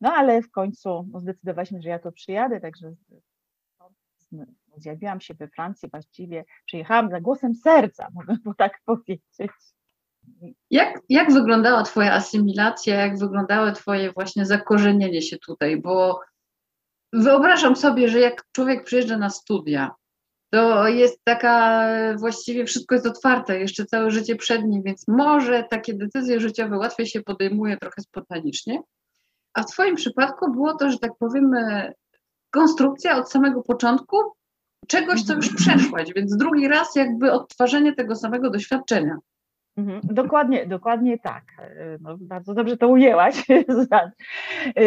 [0.00, 2.94] no ale w końcu no, zdecydowaliśmy, że ja to przyjadę, także
[4.76, 9.50] zjawiłam się we Francji właściwie, przyjechałam za głosem serca, mogę tak powiedzieć.
[10.70, 15.76] Jak, jak wyglądała Twoja asymilacja, jak wyglądało Twoje właśnie zakorzenienie się tutaj?
[15.76, 16.20] Bo
[17.12, 19.90] wyobrażam sobie, że jak człowiek przyjeżdża na studia,
[20.50, 25.94] to jest taka, właściwie wszystko jest otwarte, jeszcze całe życie przed nim, więc może takie
[25.94, 28.82] decyzje życiowe łatwiej się podejmuje trochę spontanicznie.
[29.54, 31.50] A w Twoim przypadku było to, że tak powiem,
[32.50, 34.16] konstrukcja od samego początku
[34.86, 39.16] czegoś, co już przeszłaś, więc drugi raz jakby odtwarzanie tego samego doświadczenia.
[39.76, 41.44] Mhm, dokładnie, dokładnie tak.
[41.58, 43.44] E, no, bardzo dobrze to ujęłaś.
[44.76, 44.82] E,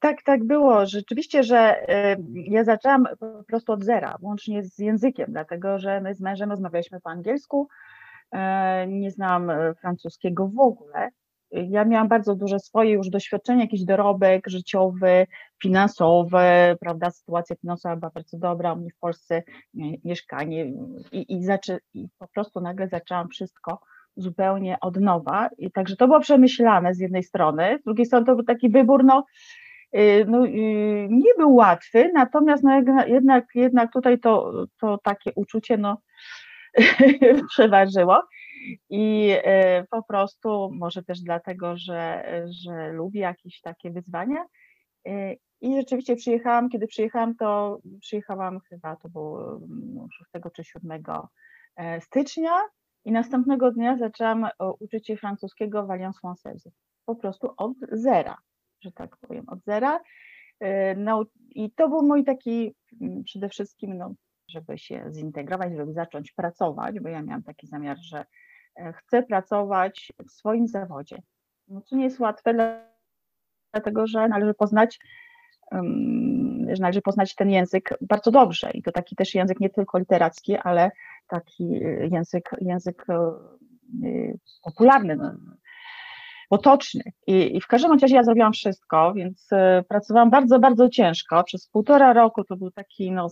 [0.00, 0.86] tak, tak było.
[0.86, 6.14] Rzeczywiście, że e, ja zaczęłam po prostu od zera, łącznie z językiem, dlatego że my
[6.14, 7.68] z mężem rozmawialiśmy po angielsku.
[8.88, 9.50] Nie znam
[9.80, 11.10] francuskiego w ogóle.
[11.50, 15.26] Ja miałam bardzo duże swoje już doświadczenie, jakiś dorobek życiowy,
[15.62, 19.42] finansowy, prawda, sytuacja finansowa była bardzo dobra, u mnie w Polsce
[20.04, 20.72] mieszkanie
[21.12, 23.80] i, i, zaczę, i po prostu nagle zaczęłam wszystko
[24.18, 25.50] zupełnie od nowa.
[25.58, 29.04] I także to było przemyślane z jednej strony, z drugiej strony to był taki wybór,
[29.04, 29.24] no,
[29.96, 30.50] y, no y,
[31.10, 36.00] nie był łatwy, natomiast no jednak, jednak tutaj to, to takie uczucie no,
[37.50, 38.22] przeważyło.
[38.90, 42.24] I y, po prostu, może też dlatego, że,
[42.64, 44.44] że lubię jakieś takie wyzwania.
[45.60, 49.60] I rzeczywiście przyjechałam, kiedy przyjechałam, to przyjechałam chyba, to było
[50.18, 51.02] 6 no, czy 7
[51.76, 52.60] e, stycznia
[53.08, 54.50] i następnego dnia zaczęłam e,
[54.80, 56.70] uczyć się francuskiego w Alliance Française.
[57.04, 58.36] Po prostu od zera,
[58.80, 60.00] że tak powiem, od zera.
[60.96, 64.14] No i to był mój taki mm, przede wszystkim, no,
[64.48, 68.24] żeby się zintegrować, żeby zacząć pracować, bo ja miałam taki zamiar, że
[68.94, 71.22] chcę pracować w swoim zawodzie.
[71.68, 72.54] No, co nie jest łatwe,
[73.72, 74.98] dlatego że należy poznać
[76.72, 80.56] że należy poznać ten język bardzo dobrze i to taki też język nie tylko literacki,
[80.56, 80.90] ale
[81.28, 83.06] taki język, język
[84.04, 85.32] y, popularny, no,
[86.50, 87.02] otoczny.
[87.26, 89.50] I, I, w każdym razie ja zrobiłam wszystko, więc
[89.88, 91.44] pracowałam bardzo, bardzo ciężko.
[91.44, 93.28] Przez półtora roku to był taki no,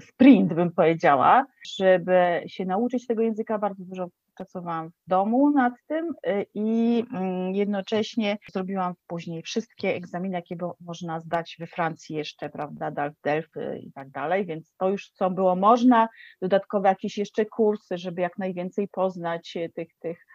[0.00, 1.46] sprint, bym powiedziała,
[1.78, 3.58] żeby się nauczyć tego języka.
[3.58, 4.08] Bardzo dużo
[4.38, 11.20] pracowałam w domu nad tym y, i mm, jednocześnie zrobiłam później wszystkie egzaminy, jakie można
[11.20, 15.56] zdać we Francji jeszcze, prawda, DALF, Delphy i tak dalej, więc to już co było
[15.56, 16.08] można,
[16.42, 20.26] dodatkowe jakieś jeszcze kursy, żeby jak najwięcej poznać tych, tych,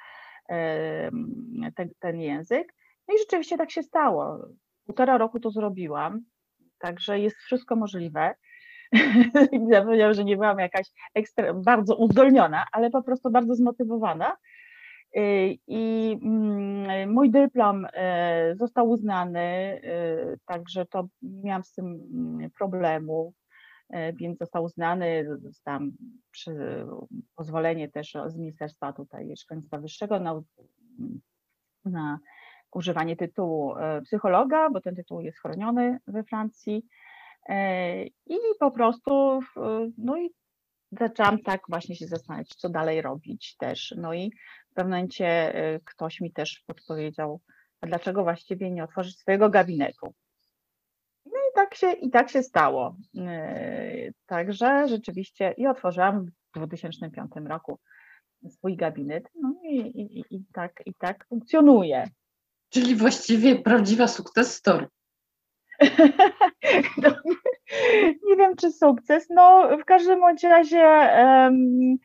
[1.75, 2.73] ten, ten język.
[3.07, 4.47] No i rzeczywiście tak się stało.
[4.85, 6.21] Półtora roku to zrobiłam,
[6.79, 8.35] także jest wszystko możliwe.
[9.71, 14.37] Zapomniałam, że nie byłam jakaś ekstra, bardzo uzdolniona, ale po prostu bardzo zmotywowana.
[15.17, 17.89] Y, I mm, mój dyplom y,
[18.55, 23.33] został uznany, y, także to miałam z tym mm, problemu,
[24.13, 25.91] więc został uznany, dostałam
[27.35, 30.41] pozwolenie też z Ministerstwa tutaj Szkolnictwa Wyższego na,
[31.85, 32.19] na
[32.71, 33.73] używanie tytułu
[34.03, 36.85] psychologa, bo ten tytuł jest chroniony we Francji.
[37.49, 39.39] E, I po prostu,
[39.97, 40.29] no i
[40.99, 43.93] zaczęłam tak właśnie się zastanawiać, co dalej robić też.
[43.97, 44.31] No i
[44.71, 47.41] w pewnym momencie e, ktoś mi też podpowiedział,
[47.81, 50.13] a dlaczego właściwie nie otworzyć swojego gabinetu.
[51.25, 52.95] No i tak się, i tak się stało.
[53.17, 57.79] E, także rzeczywiście i otworzyłam w 2005 roku
[58.49, 62.07] swój gabinet, no i, i, i, tak, i tak funkcjonuje.
[62.69, 64.87] Czyli właściwie prawdziwa sukces story.
[68.27, 69.27] nie wiem, czy sukces.
[69.29, 71.97] No, w każdym razie um,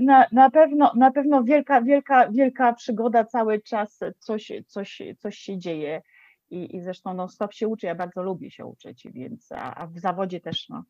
[0.00, 5.58] na, na, pewno, na pewno wielka, wielka, wielka przygoda cały czas, coś, coś, coś się
[5.58, 6.02] dzieje.
[6.50, 9.86] I, i zresztą no, stop się uczy, ja bardzo lubię się uczyć, więc a, a
[9.86, 10.84] w zawodzie też no,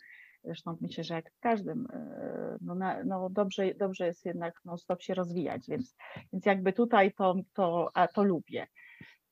[0.44, 4.78] Zresztą myślę, że jak w każdym, e, no, na, no dobrze, dobrze jest jednak no,
[4.78, 5.96] stop się rozwijać, więc,
[6.32, 8.66] więc jakby tutaj to, to, a to lubię.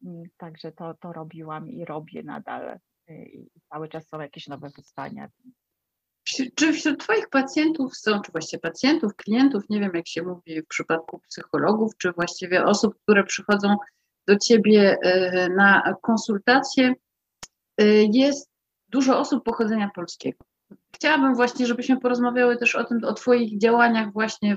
[0.05, 2.78] Mm, także to, to robiłam i robię nadal.
[3.11, 5.28] Y, I cały czas są jakieś nowe wyzwania.
[6.55, 10.66] Czy wśród Twoich pacjentów są, czy właściwie pacjentów, klientów, nie wiem jak się mówi w
[10.66, 13.76] przypadku psychologów, czy właściwie osób, które przychodzą
[14.26, 16.94] do Ciebie y, na konsultacje,
[17.80, 18.51] y, jest
[18.88, 20.44] dużo osób pochodzenia polskiego.
[20.94, 24.57] Chciałabym właśnie, żebyśmy porozmawiały też o tym, o Twoich działaniach właśnie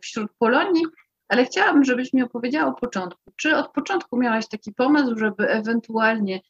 [0.00, 0.84] wśród Polonii,
[1.28, 3.32] ale chciałabym, żebyś mi opowiedziała o początku.
[3.36, 6.40] Czy od początku miałaś taki pomysł, żeby ewentualnie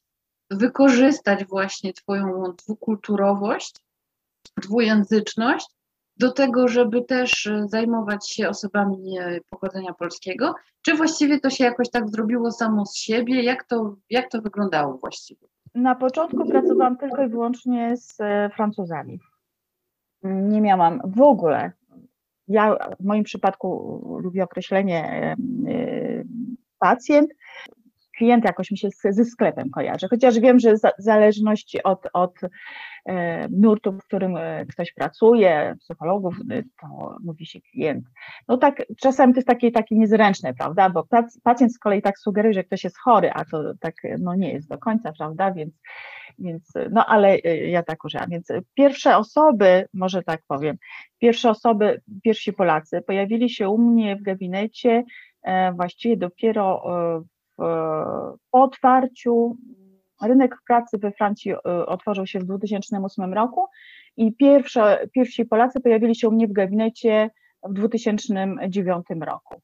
[0.50, 3.74] wykorzystać właśnie Twoją dwukulturowość,
[4.62, 5.66] dwujęzyczność
[6.16, 9.18] do tego, żeby też zajmować się osobami
[9.50, 10.54] pochodzenia polskiego?
[10.82, 13.42] Czy właściwie to się jakoś tak zrobiło samo z siebie?
[13.42, 15.48] Jak to, jak to wyglądało właściwie?
[15.74, 19.20] Na początku pracowałam tylko i wyłącznie z e, Francuzami.
[20.22, 21.72] Nie miałam w ogóle
[22.48, 25.36] ja w moim przypadku lubię określenie e,
[26.78, 27.30] pacjent.
[28.16, 32.40] Klient jakoś mi się ze sklepem kojarzy, chociaż wiem, że w zależności od, od
[33.06, 36.36] e, nurtu, w którym e, ktoś pracuje, psychologów,
[36.80, 38.04] to mówi się klient.
[38.48, 41.06] No tak, czasami to jest takie, takie niezręczne, prawda, bo
[41.42, 44.68] pacjent z kolei tak sugeruje, że ktoś jest chory, a to tak no nie jest
[44.68, 45.74] do końca, prawda, więc
[46.38, 48.30] więc, no ale y, ja tak użyłam.
[48.30, 50.76] Więc pierwsze osoby, może tak powiem,
[51.18, 55.04] pierwsze osoby, pierwsi Polacy pojawili się u mnie w gabinecie
[55.42, 57.62] e, właściwie dopiero e, w,
[58.50, 59.56] po otwarciu.
[60.22, 63.66] Rynek pracy we Francji e, otworzył się w 2008 roku
[64.16, 67.30] i pierwsze, pierwsi Polacy pojawili się u mnie w gabinecie
[67.62, 69.62] w 2009 roku.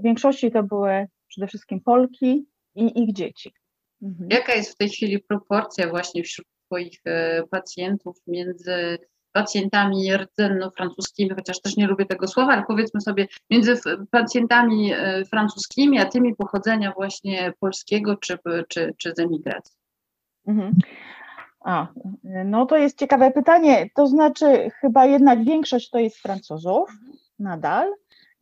[0.00, 3.54] W większości to były przede wszystkim Polki i ich dzieci.
[4.04, 4.30] Mhm.
[4.30, 8.98] Jaka jest w tej chwili proporcja właśnie wśród Twoich e, pacjentów między
[9.32, 13.76] pacjentami rdzenno-francuskimi, chociaż też nie lubię tego słowa, ale powiedzmy sobie między
[14.10, 19.76] pacjentami e, francuskimi, a tymi pochodzenia właśnie polskiego czy, czy, czy z emigracji?
[20.46, 20.74] Mhm.
[21.60, 21.86] A,
[22.44, 23.90] no to jest ciekawe pytanie.
[23.94, 26.90] To znaczy, chyba jednak większość to jest Francuzów
[27.38, 27.92] nadal,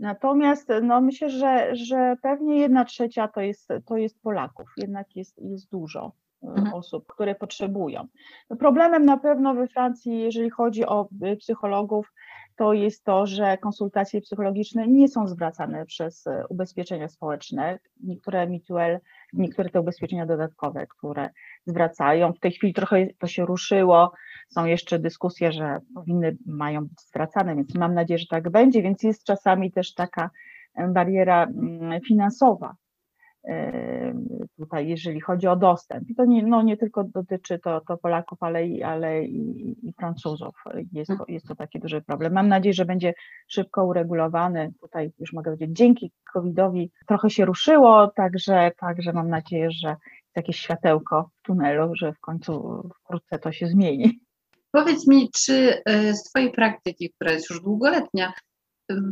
[0.03, 5.39] Natomiast no, myślę, że, że pewnie jedna trzecia to jest, to jest Polaków, jednak jest,
[5.39, 6.13] jest dużo
[6.43, 6.75] e, mhm.
[6.75, 8.07] osób, które potrzebują.
[8.51, 12.13] No, problemem na pewno we Francji, jeżeli chodzi o e, psychologów,
[12.57, 17.79] to jest to, że konsultacje psychologiczne nie są zwracane przez e, ubezpieczenia społeczne.
[18.03, 18.99] Niektóre mutual,
[19.33, 21.31] niektóre te ubezpieczenia dodatkowe, które
[21.67, 22.33] zwracają.
[22.33, 24.13] W tej chwili trochę to się ruszyło.
[24.49, 29.03] Są jeszcze dyskusje, że powinny, mają być zwracane, więc mam nadzieję, że tak będzie, więc
[29.03, 30.31] jest czasami też taka
[30.89, 32.77] bariera mm, finansowa
[34.59, 36.11] tutaj, jeżeli chodzi o dostęp.
[36.11, 39.93] I to nie, no nie tylko dotyczy to, to Polaków, ale, i, ale i, i
[39.93, 40.55] Francuzów.
[40.93, 42.33] Jest to, jest to taki duży problem.
[42.33, 43.15] Mam nadzieję, że będzie
[43.49, 44.73] szybko uregulowany.
[44.81, 49.97] Tutaj już mogę powiedzieć, dzięki COVID-owi trochę się ruszyło, także, także mam nadzieję, że
[50.37, 54.21] jakieś światełko w tunelu, że w końcu wkrótce to się zmieni.
[54.71, 58.33] Powiedz mi, czy e, z Twojej praktyki, która jest już długoletnia,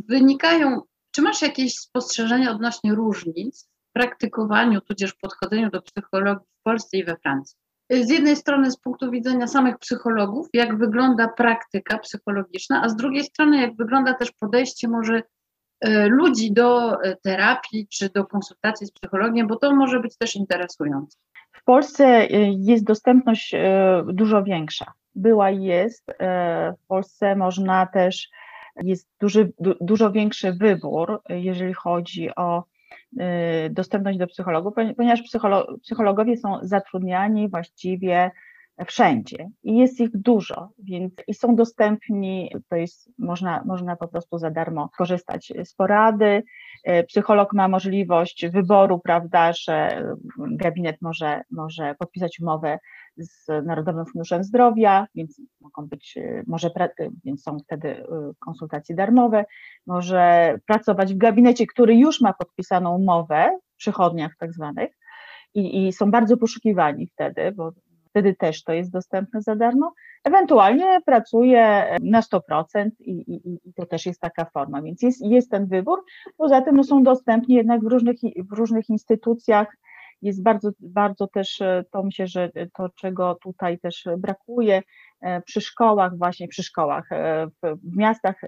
[0.09, 0.81] wynikają,
[1.11, 7.15] czy masz jakieś spostrzeżenia odnośnie różnic praktykowaniu, tudzież podchodzeniu do psychologii w Polsce i we
[7.15, 7.57] Francji.
[7.91, 13.23] Z jednej strony z punktu widzenia samych psychologów, jak wygląda praktyka psychologiczna, a z drugiej
[13.23, 15.23] strony jak wygląda też podejście może
[15.81, 20.35] e, ludzi do e, terapii czy do konsultacji z psychologiem, bo to może być też
[20.35, 21.17] interesujące.
[21.51, 23.55] W Polsce e, jest dostępność
[24.05, 24.85] dużo większa.
[25.15, 26.05] Była i jest.
[26.83, 28.29] W Polsce można też,
[28.83, 29.51] jest duży,
[29.81, 32.63] dużo większy wybór, jeżeli chodzi o
[33.69, 35.21] dostępność do psychologów, ponieważ
[35.81, 38.31] psychologowie są zatrudniani właściwie
[38.85, 44.37] wszędzie i jest ich dużo, więc i są dostępni, to jest, można, można po prostu
[44.37, 46.43] za darmo korzystać z porady.
[46.89, 50.03] Y, psycholog ma możliwość wyboru, prawda, że
[50.37, 52.79] gabinet może, może podpisać umowę
[53.17, 58.03] z Narodowym Funduszem Zdrowia, więc mogą być, y, może, y, więc są wtedy
[58.39, 59.45] konsultacje darmowe,
[59.87, 64.91] może pracować w gabinecie, który już ma podpisaną umowę, w przychodniach tak zwanych,
[65.53, 67.71] i, i są bardzo poszukiwani wtedy, bo
[68.11, 69.93] wtedy też to jest dostępne za darmo.
[70.23, 75.51] Ewentualnie pracuje na 100% i, i, i to też jest taka forma, więc jest, jest
[75.51, 76.03] ten wybór.
[76.37, 78.17] Poza tym no, są dostępni jednak w różnych,
[78.51, 79.67] w różnych instytucjach,
[80.21, 84.81] jest bardzo, bardzo też, e, to myślę, że to, czego tutaj też brakuje
[85.21, 88.41] e, przy szkołach, właśnie przy szkołach, e, w, miastach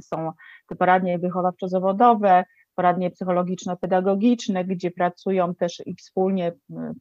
[0.00, 0.32] są
[0.68, 2.44] te poradnie wychowawczo-zawodowe,
[2.74, 6.52] poradnie psychologiczno-pedagogiczne, gdzie pracują też i wspólnie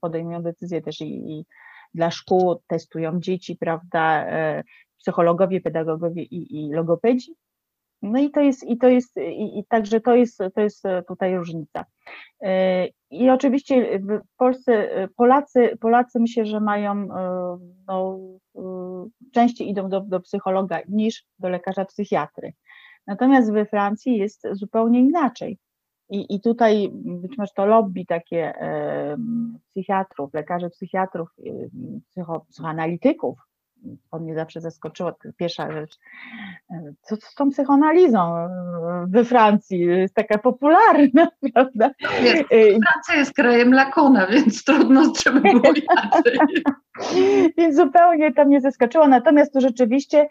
[0.02, 1.46] podejmują decyzje też i, i
[1.94, 4.26] dla szkół, testują dzieci, prawda,
[4.98, 7.36] psychologowie, pedagogowie i, i logopedzi.
[8.04, 11.38] No i to jest, i to jest, i, i także to jest, to jest tutaj
[11.38, 11.86] różnica.
[12.42, 18.20] E, I oczywiście w Polsce Polacy, Polacy myślę, że mają, e, no,
[18.56, 18.62] e,
[19.34, 22.54] częściej idą do, do psychologa niż do lekarza psychiatry.
[23.08, 25.58] Natomiast we Francji jest zupełnie inaczej.
[26.10, 29.18] I, I tutaj być może to lobby takie e,
[29.70, 31.30] psychiatrów, lekarzy psychiatrów,
[32.10, 33.40] psycho, psychoanalityków,
[34.12, 36.00] to mnie zawsze zaskoczyło, pierwsza rzecz,
[37.02, 38.34] co z tą psychoanalizą
[39.08, 41.92] we Francji, jest taka popularna, prawda?
[42.24, 42.50] Jest,
[42.84, 46.40] Francja jest krajem Lakona, więc trudno, żeby było inaczej.
[47.58, 50.28] więc zupełnie to mnie zaskoczyło, natomiast tu rzeczywiście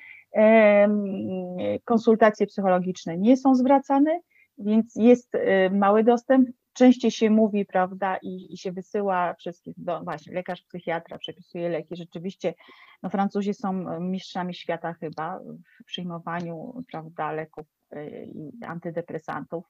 [1.84, 4.20] konsultacje psychologiczne nie są zwracane,
[4.58, 5.32] więc jest
[5.70, 11.18] mały dostęp częściej się mówi, prawda, i, i się wysyła wszystkich, do, właśnie lekarz, psychiatra
[11.18, 11.96] przepisuje leki.
[11.96, 12.54] Rzeczywiście,
[13.02, 15.40] no Francuzi są mistrzami świata chyba
[15.80, 19.64] w przyjmowaniu, prawda, leków y, i antydepresantów.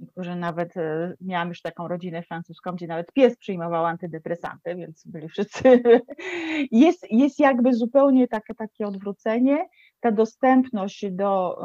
[0.00, 5.28] Niektórzy nawet, y, miałam już taką rodzinę francuską, gdzie nawet pies przyjmował antydepresanty, więc byli
[5.28, 5.82] wszyscy.
[6.70, 9.68] Jest, jest jakby zupełnie takie, takie odwrócenie.
[10.00, 11.58] Ta dostępność do,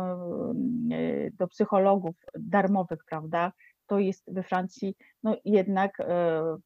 [1.33, 3.51] do psychologów darmowych, prawda,
[3.87, 6.57] to jest we Francji no jednak e,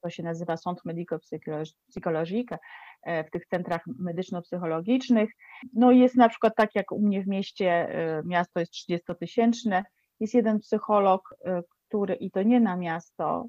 [0.00, 2.58] to się nazywa Centre Médico-Psychologique,
[3.02, 5.30] e, w tych centrach medyczno-psychologicznych.
[5.72, 9.82] No jest na przykład tak jak u mnie w mieście, e, miasto jest 30-tysięczne,
[10.20, 11.34] jest jeden psycholog,
[11.88, 13.46] który i to nie na miasto,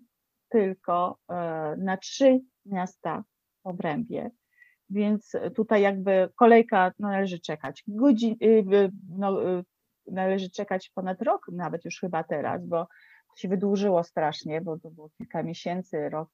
[0.49, 1.17] tylko
[1.77, 3.23] na trzy miasta
[3.63, 4.31] w obrębie.
[4.89, 7.83] Więc tutaj jakby kolejka no, należy czekać.
[7.87, 8.35] Godzin,
[9.09, 9.37] no,
[10.07, 12.87] należy czekać ponad rok, nawet już chyba teraz, bo
[13.29, 16.29] to się wydłużyło strasznie, bo to było kilka miesięcy, rok.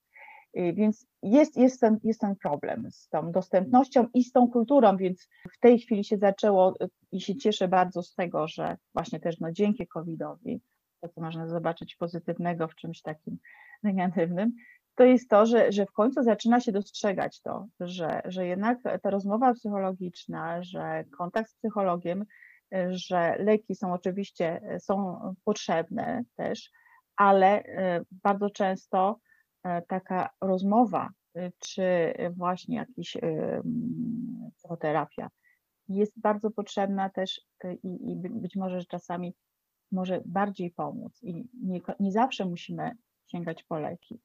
[0.58, 4.98] Y, więc jest, jest, ten, jest ten problem z tą dostępnością i z tą kulturą,
[4.98, 9.20] więc w tej chwili się zaczęło y, i się cieszę bardzo z tego, że właśnie
[9.20, 10.62] też no, dzięki COVID-owi,
[11.02, 13.38] to co można zobaczyć pozytywnego w czymś takim
[13.84, 14.52] negatywnym,
[15.00, 19.10] to jest to, że, że w końcu zaczyna się dostrzegać to, że, że jednak ta
[19.10, 22.26] rozmowa psychologiczna, że kontakt z psychologiem
[22.90, 26.72] że leki są oczywiście są potrzebne też,
[27.16, 29.20] ale e, bardzo często
[29.64, 33.18] e, taka rozmowa, e, czy właśnie jakiś
[34.58, 35.30] psychoterapia
[35.88, 37.42] jest bardzo potrzebna też
[37.84, 39.36] i, i być może że czasami
[39.92, 42.92] może bardziej pomóc i nie, nie zawsze musimy
[43.28, 44.20] sięgać po leki.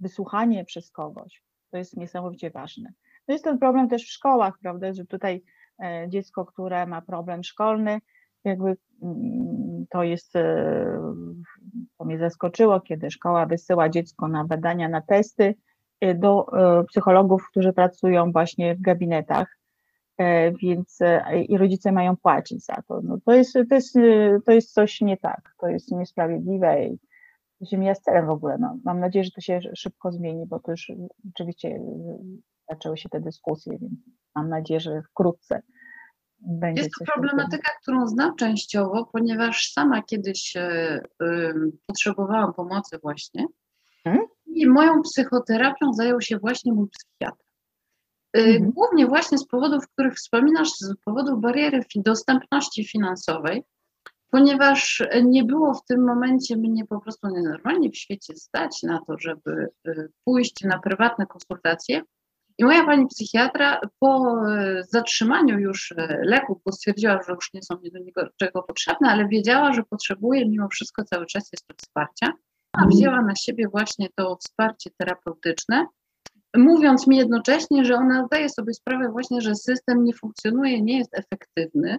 [0.00, 2.92] Wysłuchanie przez kogoś to jest niesamowicie ważne.
[3.26, 5.42] To jest ten problem też w szkołach, prawda, że tutaj
[5.82, 7.98] e, dziecko, które ma problem szkolny,
[8.44, 11.14] jakby mm, to jest, e,
[11.98, 15.54] to mnie zaskoczyło, kiedy szkoła wysyła dziecko na badania, na testy
[16.00, 16.46] e, do
[16.88, 19.58] psychologów, którzy pracują właśnie w gabinetach,
[20.62, 20.98] więc
[21.48, 23.00] i rodzice mają płacić za to.
[23.02, 23.94] No to, jest, to, jest,
[24.46, 26.98] to jest coś nie tak, to jest niesprawiedliwe i
[27.58, 28.58] to się mija z celem w ogóle.
[28.60, 30.92] No, mam nadzieję, że to się szybko zmieni, bo to już
[31.24, 31.80] rzeczywiście
[32.70, 33.92] zaczęły się te dyskusje, więc
[34.34, 35.62] mam nadzieję, że wkrótce
[36.40, 36.82] będzie.
[36.82, 41.00] Jest to problematyka, którą znam częściowo, ponieważ sama kiedyś y,
[41.86, 43.46] potrzebowałam pomocy właśnie
[44.04, 44.26] hmm?
[44.46, 47.44] i moją psychoterapią zajął się właśnie mój psychiatra.
[48.36, 48.72] Y, mhm.
[48.72, 53.64] Głównie właśnie z powodów, których wspominasz, z powodu bariery dostępności finansowej,
[54.30, 59.18] ponieważ nie było w tym momencie mnie po prostu nienormalnie w świecie stać na to,
[59.18, 62.02] żeby y, pójść na prywatne konsultacje.
[62.58, 67.80] I moja pani psychiatra po y, zatrzymaniu już leków, bo stwierdziła, że już nie są
[67.80, 72.32] mi do niczego potrzebne, ale wiedziała, że potrzebuje mimo wszystko cały czas jeszcze wsparcia,
[72.72, 75.86] a wzięła na siebie właśnie to wsparcie terapeutyczne,
[76.56, 81.18] mówiąc mi jednocześnie, że ona zdaje sobie sprawę właśnie, że system nie funkcjonuje, nie jest
[81.18, 81.98] efektywny,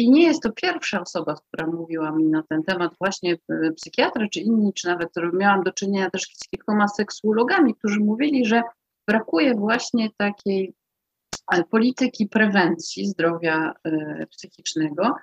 [0.00, 4.26] i nie jest to pierwsza osoba, która mówiła mi na ten temat, właśnie e, psychiatra
[4.32, 8.62] czy inni, czy nawet miałam do czynienia też z kilkoma seksuologami, którzy mówili, że
[9.08, 10.74] brakuje właśnie takiej
[11.52, 15.14] e, polityki prewencji zdrowia e, psychicznego,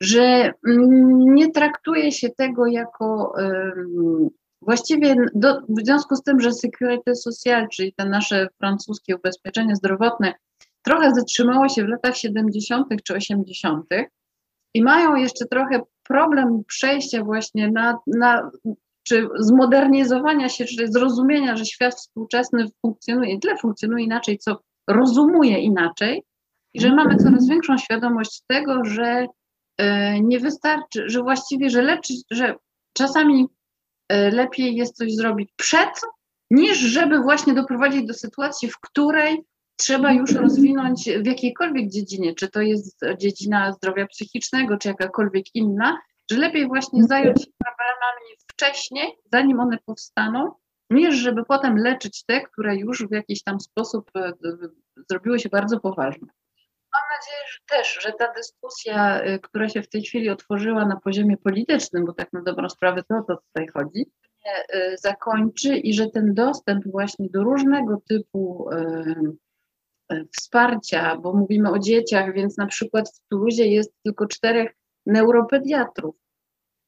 [0.00, 3.32] że mm, nie traktuje się tego jako
[4.62, 10.34] właściwie do, w związku z tym, że Sécurité Sociale, czyli te nasze francuskie ubezpieczenie zdrowotne,
[10.84, 12.86] trochę zatrzymało się w latach 70.
[13.04, 13.86] czy 80.
[14.74, 18.50] i mają jeszcze trochę problem przejścia właśnie na, na
[19.04, 26.22] czy zmodernizowania się, czy zrozumienia, że świat współczesny funkcjonuje, tyle funkcjonuje inaczej, co rozumuje inaczej
[26.74, 29.26] i że mamy coraz większą świadomość tego, że
[29.78, 32.54] e, nie wystarczy, że właściwie, że leczyć, że
[32.92, 33.46] czasami
[34.08, 36.00] e, lepiej jest coś zrobić przed,
[36.50, 39.44] niż żeby właśnie doprowadzić do sytuacji, w której
[39.76, 45.98] trzeba już rozwinąć w jakiejkolwiek dziedzinie, czy to jest dziedzina zdrowia psychicznego, czy jakakolwiek inna,
[46.30, 50.52] że lepiej właśnie zająć się problemami wcześniej, zanim one powstaną,
[50.90, 54.32] niż żeby potem leczyć te, które już w jakiś tam sposób e,
[55.10, 56.28] zrobiły się bardzo poważne.
[56.92, 60.96] Mam nadzieję, że też, że ta dyskusja, e, która się w tej chwili otworzyła na
[60.96, 64.06] poziomie politycznym, bo tak na dobrą sprawę to o to tutaj chodzi,
[64.44, 68.68] e, zakończy i że ten dostęp właśnie do różnego typu
[70.32, 74.74] wsparcia, bo mówimy o dzieciach, więc na przykład w Tuluzie jest tylko czterech
[75.06, 76.16] neuropediatrów,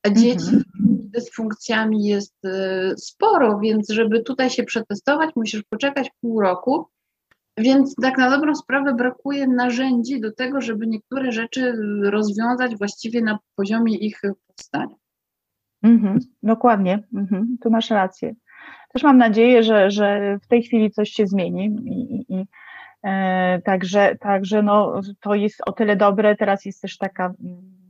[0.02, 0.62] a dzieci mhm.
[1.00, 6.86] z dysfunkcjami jest e, sporo, więc żeby tutaj się przetestować, musisz poczekać pół roku.
[7.58, 11.72] Więc tak na dobrą sprawę brakuje narzędzi do tego, żeby niektóre rzeczy
[12.02, 14.94] rozwiązać właściwie na poziomie ich powstania.
[15.82, 18.34] Mhm, dokładnie, mhm, tu masz rację.
[18.92, 22.65] Też mam nadzieję, że, że w tej chwili coś się zmieni i, i E,
[23.64, 26.36] także, także no, to jest o tyle dobre.
[26.36, 27.32] Teraz jest też taka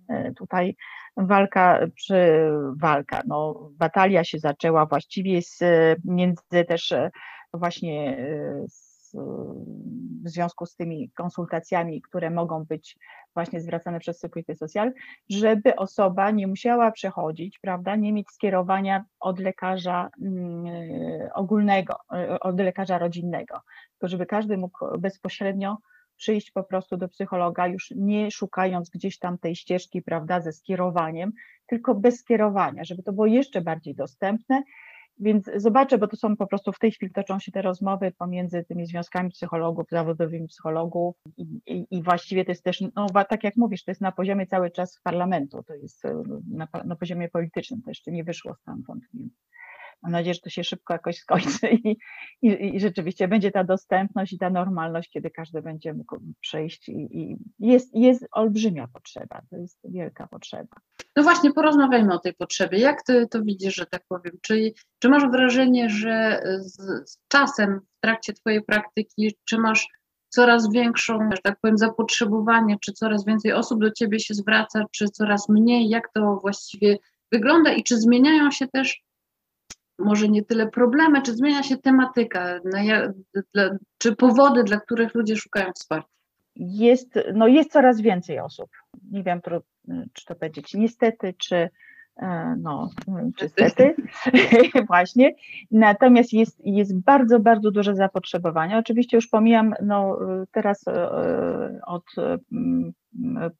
[0.08, 0.76] e, tutaj
[1.16, 5.58] walka, przy walka, no, batalia się zaczęła właściwie z,
[6.04, 7.10] między też e,
[7.54, 8.26] właśnie
[8.68, 8.85] z
[10.24, 12.98] w związku z tymi konsultacjami, które mogą być
[13.34, 14.92] właśnie zwracane przez Security Social,
[15.30, 20.64] żeby osoba nie musiała przechodzić, prawda, nie mieć skierowania od lekarza mm,
[21.34, 21.94] ogólnego,
[22.40, 23.60] od lekarza rodzinnego,
[23.90, 25.76] tylko żeby każdy mógł bezpośrednio
[26.16, 31.32] przyjść po prostu do psychologa, już nie szukając gdzieś tam tej ścieżki, prawda, ze skierowaniem,
[31.66, 34.62] tylko bez skierowania, żeby to było jeszcze bardziej dostępne
[35.18, 38.64] więc zobaczę, bo to są po prostu w tej chwili toczą się te rozmowy pomiędzy
[38.64, 43.56] tymi związkami psychologów, zawodowymi psychologów i, i, i właściwie to jest też, no tak jak
[43.56, 46.02] mówisz, to jest na poziomie cały czas parlamentu, to jest
[46.50, 49.04] na, na poziomie politycznym, to jeszcze nie wyszło stamtąd.
[49.14, 49.32] Więc
[50.02, 51.96] Mam nadzieję, że to się szybko jakoś skończy i,
[52.42, 57.18] i, i rzeczywiście będzie ta dostępność i ta normalność, kiedy każdy będzie mógł przejść i,
[57.20, 60.76] i jest, jest olbrzymia potrzeba, to jest wielka potrzeba.
[61.16, 62.78] No właśnie, porozmawiajmy o tej potrzebie.
[62.78, 64.32] Jak ty to widzisz, że tak powiem?
[64.42, 66.76] Czy, czy masz wrażenie, że z,
[67.10, 69.88] z czasem w trakcie twojej praktyki, czy masz
[70.28, 75.08] coraz większą, że tak powiem, zapotrzebowanie, czy coraz więcej osób do ciebie się zwraca, czy
[75.08, 75.88] coraz mniej?
[75.88, 76.98] Jak to właściwie
[77.32, 79.05] wygląda i czy zmieniają się też
[79.98, 82.60] może nie tyle problemy, czy zmienia się tematyka,
[83.54, 86.16] dla, czy powody, dla których ludzie szukają wsparcia?
[86.56, 88.70] jest, no jest coraz więcej osób.
[89.10, 89.40] Nie wiem,
[90.12, 91.70] czy to powiedzieć niestety, czy
[92.16, 92.90] E, no,
[93.36, 93.94] czy stety,
[94.88, 95.34] właśnie.
[95.70, 98.78] Natomiast jest, jest bardzo, bardzo duże zapotrzebowanie.
[98.78, 100.18] Oczywiście już pomijam, no
[100.52, 101.10] teraz e,
[101.86, 102.04] od
[102.52, 102.92] mm,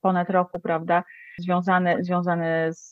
[0.01, 1.05] ponad roku, prawda,
[1.39, 2.91] związane, związane z,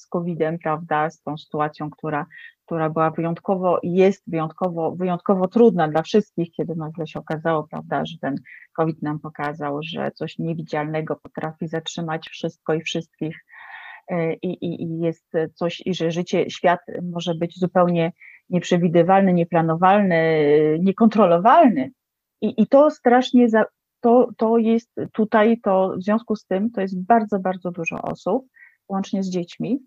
[0.00, 2.26] z COVID-em, prawda, z tą sytuacją, która,
[2.68, 8.18] która była wyjątkowo, jest wyjątkowo, wyjątkowo trudna dla wszystkich, kiedy nagle się okazało, prawda, że
[8.20, 8.36] ten
[8.72, 13.36] COVID nam pokazał, że coś niewidzialnego potrafi zatrzymać wszystko i wszystkich
[14.08, 18.12] E, i, i, i jest coś, i że życie, świat może być zupełnie
[18.50, 20.18] nieprzewidywalny, nieplanowalny,
[20.80, 21.90] niekontrolowalny.
[22.40, 23.64] I, i to strasznie, za,
[24.00, 28.46] to, to jest tutaj, to w związku z tym, to jest bardzo, bardzo dużo osób,
[28.88, 29.78] łącznie z dziećmi.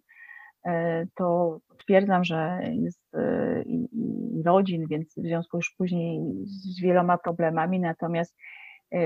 [0.65, 7.17] E, to twierdzam, że jest e, i, rodzin, więc w związku już później z wieloma
[7.17, 8.35] problemami, natomiast,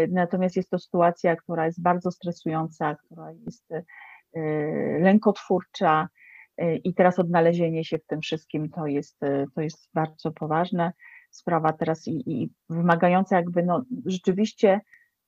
[0.10, 3.70] natomiast jest to sytuacja, która jest bardzo stresująca, która jest
[5.00, 6.10] lękotwórcza
[6.84, 9.20] i teraz odnalezienie się w tym wszystkim to jest,
[9.56, 10.92] to jest bardzo poważna
[11.32, 14.82] sprawa teraz i, i wymagająca jakby no rzeczywiście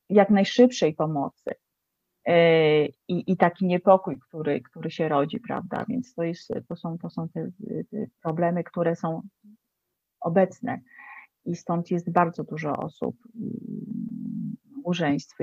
[0.10, 1.52] jak najszybszej pomocy.
[3.08, 5.86] I, I taki niepokój, który, który się rodzi, prawda?
[5.90, 7.50] Więc to, jest, to są, to są te,
[7.92, 9.22] te problemy, które są
[10.20, 10.80] obecne
[11.46, 13.16] i stąd jest bardzo dużo osób,
[14.84, 15.36] małżeństw,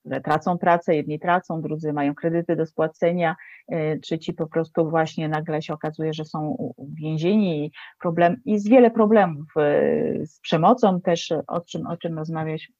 [0.00, 3.36] które tracą pracę, jedni tracą, drudzy mają kredyty do spłacenia,
[3.68, 9.46] e, trzeci po prostu właśnie nagle się okazuje, że są więzieni problem, jest wiele problemów
[9.56, 12.72] e, z przemocą też, o czym, o czym rozmawiać,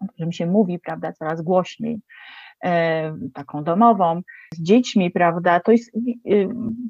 [0.00, 2.00] o czym się mówi, prawda, coraz głośniej e,
[3.34, 4.22] taką domową,
[4.54, 5.90] z dziećmi, prawda, to jest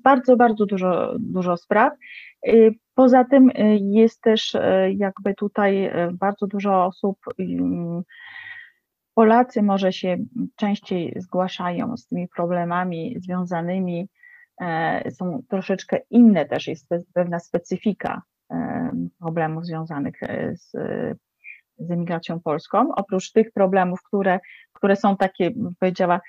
[0.05, 1.93] bardzo, bardzo dużo, dużo spraw.
[2.95, 4.57] Poza tym jest też
[4.97, 7.19] jakby tutaj bardzo dużo osób
[9.17, 10.17] Polacy może się
[10.57, 14.09] częściej zgłaszają z tymi problemami związanymi,
[14.61, 20.73] e, są troszeczkę inne też, jest pewna specyfika e, problemów związanych e, z,
[21.79, 22.95] z emigracją polską.
[22.95, 24.41] Oprócz tych problemów, które,
[24.73, 25.51] które są takie,
[25.81, 26.21] powiedziała,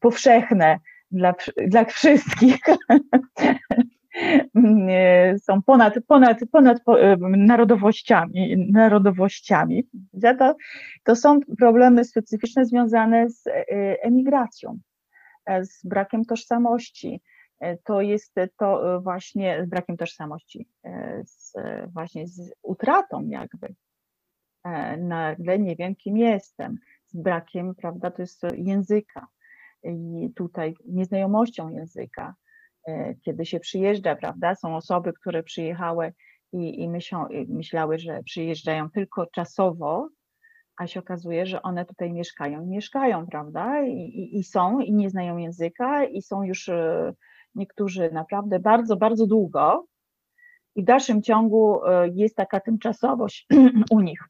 [0.00, 0.78] powszechne
[1.10, 1.34] dla,
[1.66, 2.60] dla wszystkich,
[5.42, 6.78] są ponad, ponad, ponad
[7.20, 9.88] narodowościami, narodowościami.
[10.38, 10.56] To,
[11.04, 13.62] to są problemy specyficzne związane z e,
[14.02, 14.78] emigracją,
[15.46, 17.20] e, z brakiem tożsamości.
[17.60, 20.68] E, to jest to właśnie z brakiem tożsamości,
[21.24, 21.52] z,
[21.92, 23.74] właśnie z utratą jakby.
[24.98, 29.26] Nagle nie wiem, kim jestem, z brakiem, prawda, to jest języka
[29.84, 32.34] i tutaj nieznajomością języka
[32.88, 34.54] E, kiedy się przyjeżdża, prawda?
[34.54, 36.12] Są osoby, które przyjechały
[36.52, 40.08] i, i myślą, myślały, że przyjeżdżają tylko czasowo,
[40.76, 42.66] a się okazuje, że one tutaj mieszkają.
[42.66, 43.82] Mieszkają, prawda?
[43.86, 47.12] I, i, I, są, i nie znają języka, i są już e,
[47.54, 49.86] niektórzy naprawdę bardzo, bardzo długo.
[50.76, 53.46] I w dalszym ciągu e, jest taka tymczasowość
[53.90, 54.20] u nich.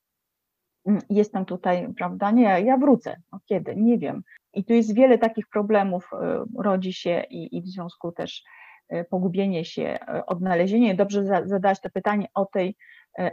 [0.89, 2.31] Mm, jestem tutaj, prawda?
[2.31, 3.17] Nie, ja wrócę.
[3.33, 3.77] No kiedy?
[3.77, 4.23] Nie wiem.
[4.55, 8.45] I tu jest wiele takich problemów, e, rodzi się i, i w związku też
[8.89, 10.95] e, pogubienie się, e, odnalezienie.
[10.95, 12.77] Dobrze zadać to pytanie o tej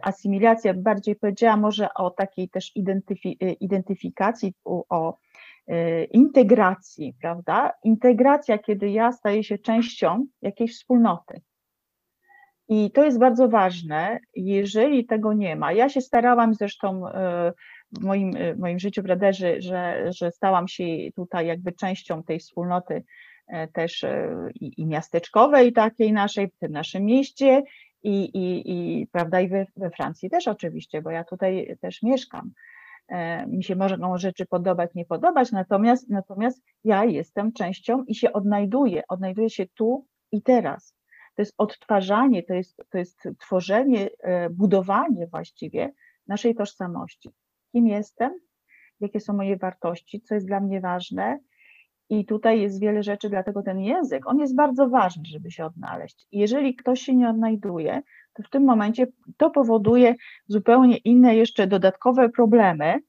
[0.02, 5.18] asymilacji, bardziej powiedziała może o takiej też identyfi identyfikacji, o
[6.12, 7.74] integracji, prawda?
[7.84, 11.42] Integracja, kiedy ja staję się częścią jakiejś wspólnoty.
[12.68, 15.74] I to jest bardzo ważne, jeżeli tego nie ma.
[15.74, 17.04] Ja się starałam zresztą
[17.92, 20.84] w moim, w moim życiu w Raderzy, że, że stałam się
[21.16, 23.04] tutaj jakby częścią tej wspólnoty
[23.48, 27.64] e, też e, i, i miasteczkowej takiej naszej, w tym naszym mieście
[28.04, 32.52] i, i, i prawda, i we, we Francji też oczywiście, bo ja tutaj też mieszkam.
[33.08, 38.34] E, mi się mogą rzeczy podobać, nie podobać, natomiast, natomiast ja jestem częścią i się
[38.34, 40.96] odnajduję, odnajduję się tu i teraz.
[41.36, 44.10] To jest odtwarzanie, to jest, to jest tworzenie,
[44.52, 45.94] budowanie właściwie
[46.28, 47.30] naszej tożsamości
[47.76, 48.32] kim jestem,
[49.00, 51.40] jakie są moje wartości, co jest dla mnie ważne.
[52.10, 56.28] I tutaj jest wiele rzeczy, dlatego ten język, on jest bardzo ważny, żeby się odnaleźć.
[56.32, 58.02] jeżeli ktoś się nie odnajduje,
[58.34, 59.08] to w tym momencie
[59.38, 60.16] to powoduje
[60.48, 63.00] zupełnie inne, jeszcze dodatkowe problemy.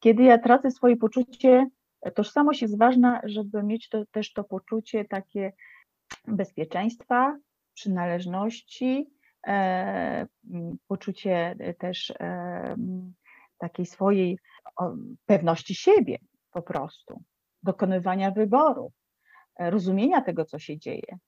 [0.00, 1.66] Kiedy ja tracę swoje poczucie,
[2.14, 5.52] tożsamość jest ważna, żeby mieć to, też to poczucie takie
[6.28, 7.38] bezpieczeństwa,
[7.78, 9.10] przynależności,
[9.46, 10.26] e,
[10.88, 12.76] poczucie też e,
[13.58, 14.38] takiej swojej
[15.26, 16.18] pewności siebie
[16.52, 17.22] po prostu,
[17.62, 18.92] dokonywania wyboru,
[19.56, 21.18] e, rozumienia tego, co się dzieje.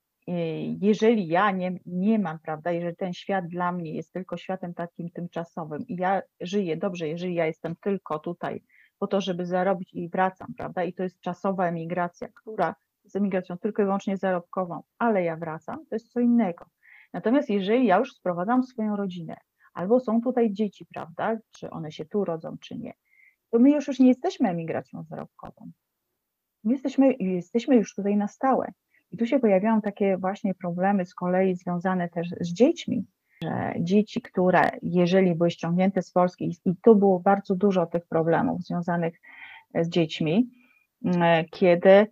[0.81, 5.11] Jeżeli ja nie, nie mam, prawda, jeżeli ten świat dla mnie jest tylko światem takim
[5.11, 8.63] tymczasowym i ja żyję dobrze, jeżeli ja jestem tylko tutaj
[8.99, 10.85] po to, żeby zarobić i wracam, prawda?
[10.85, 12.75] I to jest czasowa emigracja, która
[13.11, 16.67] jest emigracją tylko i wyłącznie zarobkową, ale ja wracam, to jest co innego.
[17.13, 19.37] Natomiast jeżeli ja już sprowadzam swoją rodzinę,
[19.75, 22.93] albo są tutaj dzieci, prawda, czy one się tu rodzą, czy nie,
[23.51, 25.71] to my już, już nie jesteśmy emigracją zarobkową.
[26.65, 28.73] My jesteśmy, jesteśmy już tutaj na stałe.
[29.13, 33.07] I tu się pojawiają takie właśnie problemy z kolei związane też z dziećmi,
[33.43, 38.63] że dzieci, które jeżeli były ściągnięte z Polski, i tu było bardzo dużo tych problemów
[38.63, 39.21] związanych
[39.75, 40.51] z dziećmi,
[41.05, 42.07] mm, kiedy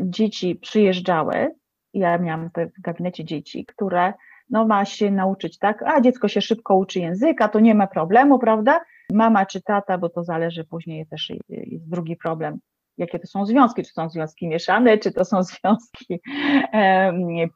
[0.00, 1.54] dzieci przyjeżdżały,
[1.94, 4.12] ja miałam w gabinecie dzieci, które
[4.50, 8.38] no ma się nauczyć, tak, a dziecko się szybko uczy języka, to nie ma problemu,
[8.38, 8.80] prawda?
[9.12, 12.58] Mama czy tata, bo to zależy później też jest drugi problem,
[12.98, 16.20] jakie to są związki, czy są związki mieszane, czy to są związki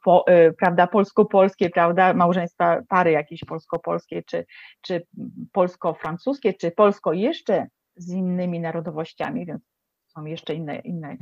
[0.03, 4.45] po, e, prawda, polsko-polskie, prawda, małżeństwa, pary jakieś polsko-polskie, czy,
[4.81, 5.07] czy
[5.51, 9.61] polsko-francuskie, czy polsko jeszcze z innymi narodowościami, więc
[10.07, 11.17] są jeszcze inne, inne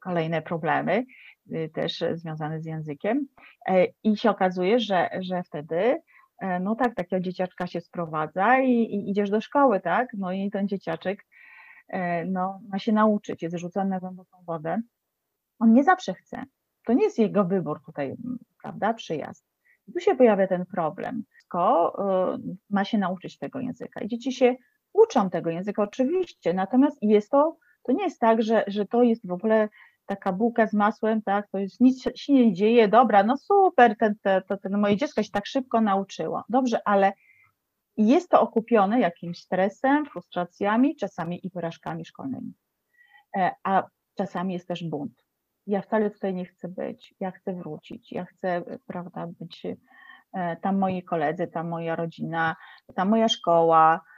[0.00, 1.04] kolejne problemy
[1.52, 3.26] y, też związane z językiem
[3.68, 6.02] e, i się okazuje, że, że wtedy
[6.38, 10.50] e, no tak, takiego dzieciaczka się sprowadza i, i idziesz do szkoły, tak, no i
[10.50, 11.24] ten dzieciaczek
[11.90, 14.80] E, no, ma się nauczyć, jest rzucony na głęboką wodę.
[15.58, 16.44] On nie zawsze chce.
[16.86, 18.16] To nie jest jego wybór tutaj,
[18.62, 19.46] prawda, przyjazd.
[19.88, 21.22] I tu się pojawia ten problem.
[21.38, 21.92] Tylko
[22.70, 24.00] ma się nauczyć tego języka.
[24.00, 24.54] I dzieci się
[24.92, 29.26] uczą tego języka oczywiście, natomiast jest to, to nie jest tak, że, że to jest
[29.26, 29.68] w ogóle
[30.10, 34.14] taka bułka z masłem, tak, to jest nic się nie dzieje, dobra, no super, ten,
[34.22, 36.44] ten, ten, moje dziecko się tak szybko nauczyło.
[36.48, 37.12] Dobrze, ale
[37.96, 42.52] jest to okupione jakimś stresem, frustracjami, czasami i porażkami szkolnymi.
[43.36, 45.24] E, a czasami jest też bunt.
[45.66, 49.66] Ja wcale tutaj nie chcę być, ja chcę wrócić, ja chcę, prawda, być
[50.32, 52.56] e, tam moi koledzy, tam moja rodzina,
[52.94, 54.09] tam moja szkoła, e,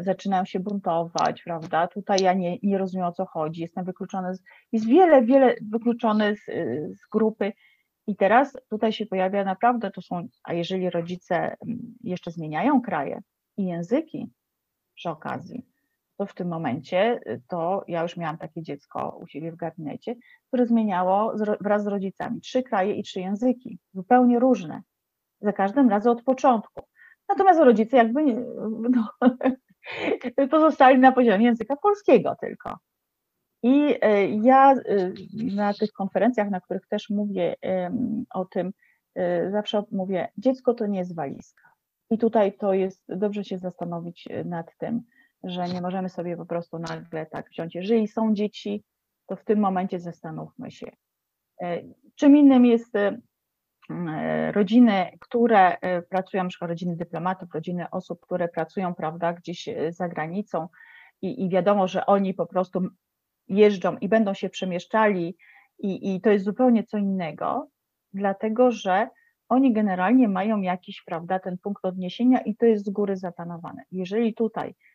[0.00, 1.88] zaczynają się buntować, prawda?
[1.88, 6.36] Tutaj ja nie, nie rozumiem o co chodzi, jestem wykluczony, z, jest wiele, wiele wykluczony
[6.36, 6.44] z,
[6.98, 7.52] z grupy
[8.06, 13.22] i teraz tutaj się pojawia naprawdę, to są, a jeżeli rodzice mm, jeszcze zmieniają kraje
[13.56, 14.30] i języki
[14.94, 15.66] przy okazji,
[16.16, 20.14] to w tym momencie y, to ja już miałam takie dziecko u siebie w gabinecie,
[20.48, 24.82] które zmieniało wraz z rodzicami trzy kraje i trzy języki, zupełnie różne,
[25.40, 26.82] za każdym razem od początku.
[27.28, 28.24] Natomiast rodzice jakby
[28.90, 29.08] no,
[30.50, 32.78] pozostali na poziomie języka polskiego tylko.
[33.62, 35.12] I e, ja e,
[35.54, 37.54] na tych konferencjach, na których też mówię
[38.34, 38.72] o tym,
[39.14, 41.62] e, zawsze mówię, dziecko to nie jest walizka.
[42.10, 45.02] I tutaj to jest, dobrze się zastanowić nad tym,
[45.44, 47.74] że nie możemy sobie po prostu nagle tak wziąć.
[47.74, 48.84] Jeżeli są dzieci,
[49.26, 50.86] to w tym momencie zastanówmy się.
[52.14, 52.92] Czym innym jest
[54.52, 55.76] rodziny, które
[56.10, 60.68] pracują, na przykład rodziny dyplomatów, rodziny osób, które pracują, prawda, gdzieś za granicą
[61.22, 62.88] i, i wiadomo, że oni po prostu
[63.48, 65.36] jeżdżą i będą się przemieszczali,
[65.78, 67.68] i, i to jest zupełnie co innego,
[68.12, 69.08] dlatego że
[69.48, 73.82] oni generalnie mają jakiś, prawda, ten punkt odniesienia i to jest z góry zaplanowane.
[73.92, 74.85] Jeżeli tutaj, e, e,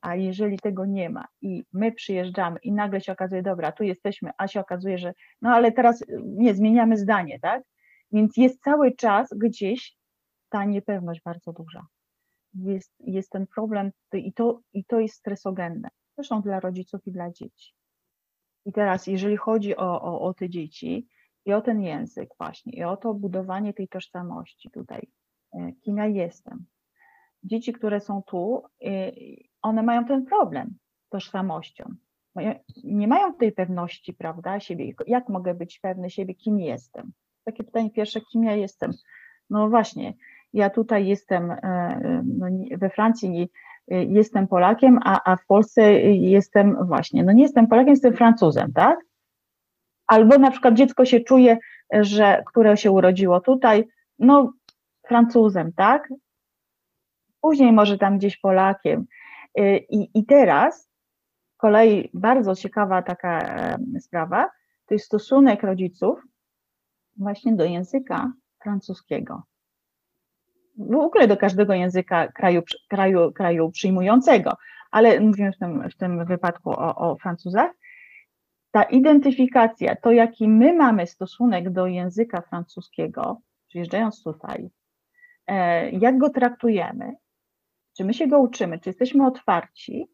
[0.00, 4.30] a jeżeli tego nie ma i my przyjeżdżamy i nagle się okazuje, dobra, tu jesteśmy,
[4.38, 7.62] a się okazuje, że no ale teraz nie, zmieniamy zdanie, tak?
[8.12, 9.96] Więc jest cały czas gdzieś
[10.48, 11.86] ta niepewność bardzo duża.
[12.54, 17.30] Jest, jest ten problem i to, i to jest stresogenne zresztą dla rodziców i dla
[17.30, 17.74] dzieci.
[18.64, 21.08] I teraz, jeżeli chodzi o, o, o te dzieci
[21.44, 25.08] i o ten język właśnie, i o to budowanie tej tożsamości tutaj,
[25.54, 26.64] e, kim ja jestem.
[27.44, 29.12] Dzieci, które są tu, e,
[29.62, 30.74] one mają ten problem
[31.06, 31.94] z tożsamością.
[32.84, 34.92] Nie mają tej pewności, prawda, siebie.
[35.06, 37.12] Jak mogę być pewny siebie, kim jestem?
[37.44, 38.90] Takie pytanie pierwsze, kim ja jestem?
[39.50, 40.14] No właśnie,
[40.52, 42.46] ja tutaj jestem e, no,
[42.78, 43.50] we Francji,
[43.90, 48.72] Y, jestem Polakiem, a, a w Polsce jestem właśnie, no nie jestem Polakiem, jestem Francuzem,
[48.72, 48.98] tak?
[50.06, 51.58] Albo na przykład dziecko się czuje,
[51.92, 53.84] że, które się urodziło tutaj,
[54.18, 54.52] no
[55.06, 56.08] Francuzem, tak?
[57.42, 59.06] Później może tam gdzieś Polakiem.
[59.58, 60.90] Y, I, i teraz
[61.56, 63.40] kolei bardzo ciekawa taka
[64.00, 64.50] sprawa,
[64.86, 66.22] to jest stosunek rodziców
[67.16, 68.32] właśnie do języka
[68.62, 69.42] francuskiego
[70.78, 74.56] w ogóle do każdego języka kraju, kraju, kraju przyjmującego,
[74.90, 77.70] ale mówimy w tym, w tym wypadku o, o Francuzach,
[78.70, 84.70] ta identyfikacja, to jaki my mamy stosunek do języka francuskiego, przyjeżdżając tutaj,
[85.46, 87.12] e, jak go traktujemy,
[87.96, 90.08] czy my się go uczymy, czy jesteśmy otwarci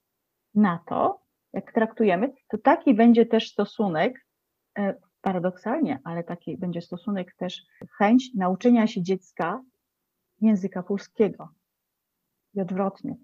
[0.55, 1.21] na to,
[1.53, 4.27] jak traktujemy, to taki będzie też stosunek,
[4.79, 7.63] e, paradoksalnie, ale taki będzie stosunek też,
[7.99, 9.63] chęć nauczenia się dziecka
[10.41, 11.49] języka polskiego
[12.55, 13.17] i odwrotnie.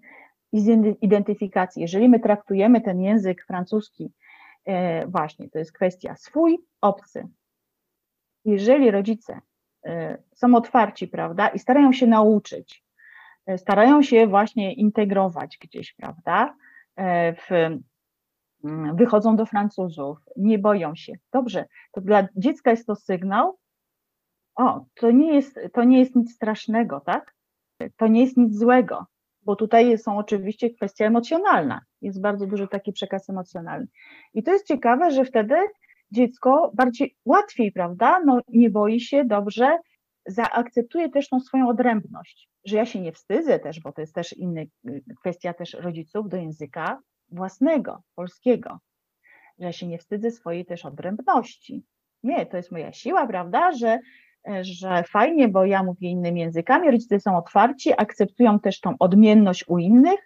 [0.51, 1.81] i z identyfikacji.
[1.81, 4.11] Jeżeli my traktujemy ten język francuski,
[4.65, 7.27] e, właśnie, to jest kwestia swój, obcy.
[8.45, 9.41] Jeżeli rodzice
[9.85, 12.84] e, są otwarci, prawda, i starają się nauczyć,
[13.57, 16.55] starają się właśnie integrować gdzieś, prawda,
[17.37, 17.51] w,
[18.63, 21.13] mm, wychodzą do Francuzów, nie boją się.
[21.31, 23.57] Dobrze, to dla dziecka jest to sygnał,
[24.55, 27.35] o, to nie jest, to nie jest nic strasznego, tak?
[27.97, 29.05] To nie jest nic złego
[29.45, 31.81] bo tutaj są oczywiście kwestia emocjonalna.
[32.01, 33.87] Jest bardzo duży taki przekaz emocjonalny.
[34.33, 35.55] I to jest ciekawe, że wtedy
[36.11, 38.19] dziecko bardziej łatwiej, prawda?
[38.25, 39.77] No, nie boi się dobrze,
[40.27, 44.33] zaakceptuje też tą swoją odrębność, że ja się nie wstydzę też, bo to jest też
[44.33, 44.61] inna
[45.19, 46.99] kwestia też rodziców do języka
[47.31, 48.79] własnego, polskiego,
[49.59, 51.83] że ja się nie wstydzę swojej też odrębności.
[52.23, 53.99] Nie, to jest moja siła, prawda, że
[54.61, 59.77] że fajnie, bo ja mówię innymi językami, rodzice są otwarci, akceptują też tą odmienność u
[59.77, 60.19] innych,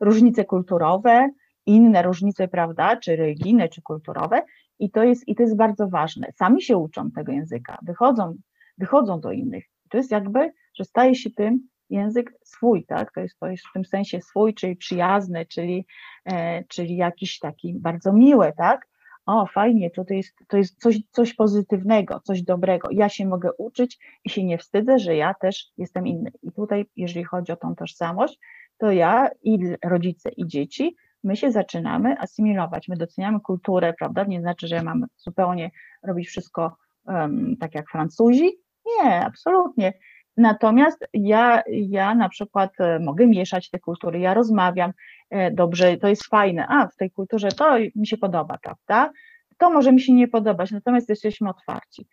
[0.00, 1.28] różnice kulturowe,
[1.66, 4.42] inne różnice, prawda, czy religijne, czy kulturowe,
[4.78, 6.28] i to jest, i to jest bardzo ważne.
[6.34, 8.34] Sami się uczą tego języka, wychodzą,
[8.78, 9.64] wychodzą do innych.
[9.90, 13.12] To jest jakby, że staje się tym język swój, tak?
[13.12, 15.86] To jest, to jest w tym sensie swój, czyli przyjazny, czyli,
[16.24, 18.86] e, czyli jakiś taki bardzo miły, tak?
[19.26, 22.88] o fajnie, to, to jest, to jest coś, coś pozytywnego, coś dobrego.
[22.90, 26.30] Ja się mogę uczyć i się nie wstydzę, że ja też jestem inny.
[26.42, 28.38] I tutaj, jeżeli chodzi o tą tożsamość,
[28.78, 32.88] to ja i rodzice, i dzieci, my się zaczynamy asymilować.
[32.88, 34.24] My doceniamy kulturę, prawda?
[34.24, 35.70] Nie znaczy, że mamy zupełnie
[36.02, 36.76] robić wszystko
[37.06, 38.50] um, tak jak Francuzi.
[38.86, 39.92] Nie, absolutnie.
[40.36, 44.92] Natomiast ja, ja na przykład e, mogę mieszać te kultury, ja rozmawiam
[45.30, 49.12] e, dobrze, to jest fajne, a w tej kulturze to mi się podoba, prawda?
[49.58, 52.08] To może mi się nie podobać, natomiast jesteśmy otwarci.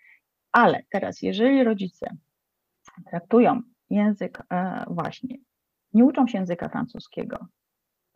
[0.52, 2.16] Ale teraz, jeżeli rodzice
[3.10, 5.38] traktują język e, właśnie,
[5.94, 7.46] nie uczą się języka francuskiego,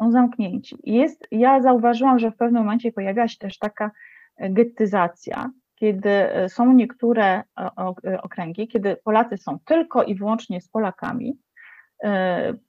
[0.02, 0.76] są zamknięci.
[0.84, 3.92] Jest, ja zauważyłam, że w pewnym momencie pojawiła się też taka
[4.50, 7.44] gettyzacja, kiedy e, są niektóre e,
[8.08, 11.38] e, okręgi, kiedy Polacy są tylko i wyłącznie z Polakami.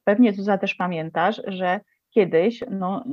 [0.04, 1.80] Pewnie Zuza też pamiętasz, że
[2.10, 3.04] kiedyś no,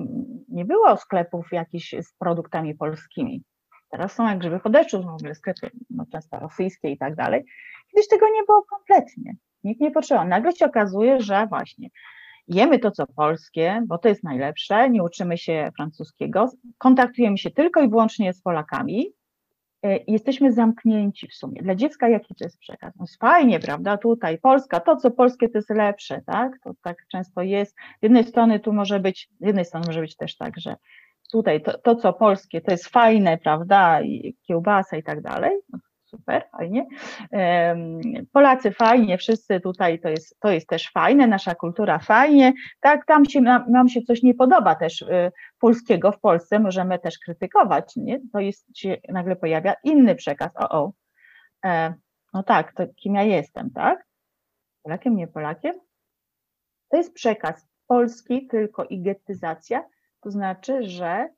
[0.49, 3.44] nie było sklepów jakichś z produktami polskimi.
[3.90, 7.44] Teraz są jak grzyby po deszczu, w ogóle sklepy no, często rosyjskie i tak dalej.
[7.91, 9.36] Kiedyś tego nie było kompletnie.
[9.64, 10.28] Nikt nie potrzebował.
[10.28, 11.90] Nagle się okazuje, że właśnie
[12.48, 17.82] jemy to, co polskie, bo to jest najlepsze, nie uczymy się francuskiego, kontaktujemy się tylko
[17.82, 19.14] i wyłącznie z Polakami,
[20.07, 21.61] jesteśmy zamknięci w sumie.
[21.61, 22.93] Dla dziecka jaki to jest przekaz?
[22.99, 23.97] No fajnie, prawda?
[23.97, 26.60] Tutaj Polska, to co polskie to jest lepsze, tak?
[26.64, 27.76] To tak często jest.
[27.76, 30.76] Z jednej strony tu może być, z jednej strony może być też tak, że
[31.31, 34.01] tutaj to, to co polskie to jest fajne, prawda?
[34.01, 35.51] I kiełbasa i tak dalej.
[35.73, 35.80] No
[36.24, 36.86] super, fajnie.
[38.32, 43.26] Polacy fajnie, wszyscy tutaj to jest, to jest też fajne, nasza kultura fajnie, tak, tam
[43.26, 48.20] się, nam, się coś nie podoba też y, polskiego w Polsce, możemy też krytykować, nie?
[48.34, 50.91] To jest, się nagle pojawia inny przekaz, o, o,
[51.66, 51.94] e,
[52.34, 54.06] no tak, to kim ja jestem, tak?
[54.84, 55.76] Polakiem, nie Polakiem?
[56.90, 59.84] To jest przekaz polski tylko i gettyzacja,
[60.22, 61.30] to znaczy, że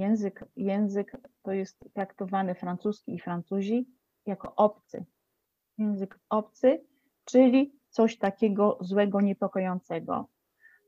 [0.00, 3.86] Język, język to jest traktowany francuski i Francuzi
[4.26, 5.04] jako obcy.
[5.78, 6.84] Język obcy,
[7.24, 10.28] czyli coś takiego złego, niepokojącego,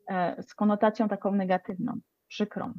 [0.08, 2.72] e, z konotacją taką negatywną, przykrą.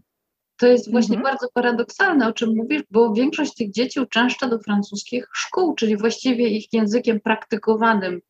[0.57, 1.33] To jest właśnie mhm.
[1.33, 6.47] bardzo paradoksalne, o czym mówisz, bo większość tych dzieci uczęszcza do francuskich szkół, czyli właściwie
[6.47, 8.21] ich językiem praktykowanym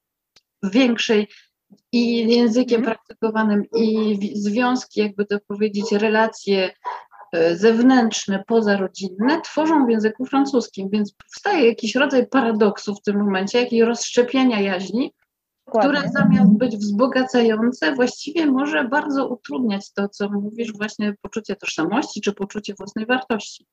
[0.63, 1.27] w większej
[1.91, 2.95] i językiem mhm.
[2.95, 6.71] praktykowanym i związki, jakby to powiedzieć, relacje
[7.53, 13.81] zewnętrzne, pozarodzinne tworzą w języku francuskim, więc powstaje jakiś rodzaj paradoksu w tym momencie, jakiś
[13.81, 15.14] rozszczepienia jaźni,
[15.65, 15.89] Dokładnie.
[15.89, 22.34] które zamiast być wzbogacające, właściwie może bardzo utrudniać to, co mówisz, właśnie poczucie tożsamości czy
[22.34, 23.65] poczucie własnej wartości.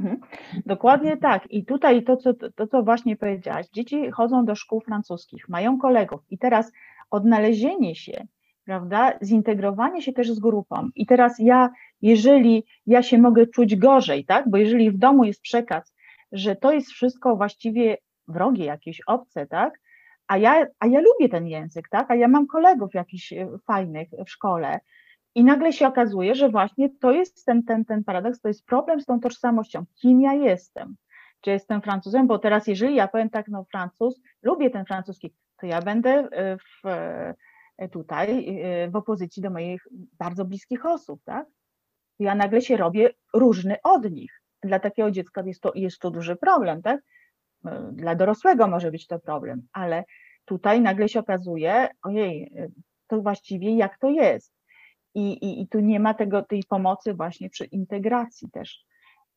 [0.00, 0.20] Mhm.
[0.66, 1.50] Dokładnie tak.
[1.50, 6.20] I tutaj to co, to, co właśnie powiedziałaś, dzieci chodzą do szkół francuskich, mają kolegów
[6.30, 6.72] i teraz
[7.10, 8.26] odnalezienie się
[8.64, 9.12] prawda?
[9.22, 10.88] Zintegrowanie się też z grupą.
[10.94, 11.70] I teraz ja,
[12.02, 14.50] jeżeli ja się mogę czuć gorzej, tak?
[14.50, 15.94] Bo jeżeli w domu jest przekaz,
[16.32, 17.96] że to jest wszystko właściwie
[18.28, 19.80] wrogie, jakieś obce, tak?
[20.26, 22.10] A ja, a ja lubię ten język, tak?
[22.10, 24.80] A ja mam kolegów jakichś e, fajnych w szkole.
[25.34, 29.00] I nagle się okazuje, że właśnie to jest ten, ten, ten paradoks, to jest problem
[29.00, 29.84] z tą tożsamością.
[29.94, 30.96] Kim ja jestem?
[31.40, 32.26] Czy jestem Francuzem?
[32.26, 36.56] Bo teraz, jeżeli ja powiem tak, no Francuz, lubię ten francuski, to ja będę e,
[36.56, 37.34] w, E,
[37.92, 39.86] tutaj e, w opozycji do moich
[40.18, 41.46] bardzo bliskich osób, tak?
[42.18, 44.42] Ja nagle się robię różny od nich.
[44.62, 47.00] Dla takiego dziecka jest to, jest to duży problem, tak?
[47.66, 50.04] E, dla dorosłego może być to problem, ale
[50.44, 52.52] tutaj nagle się okazuje, ojej,
[53.06, 54.54] to właściwie jak to jest.
[55.14, 58.84] I, i, I tu nie ma tego, tej pomocy właśnie przy integracji też.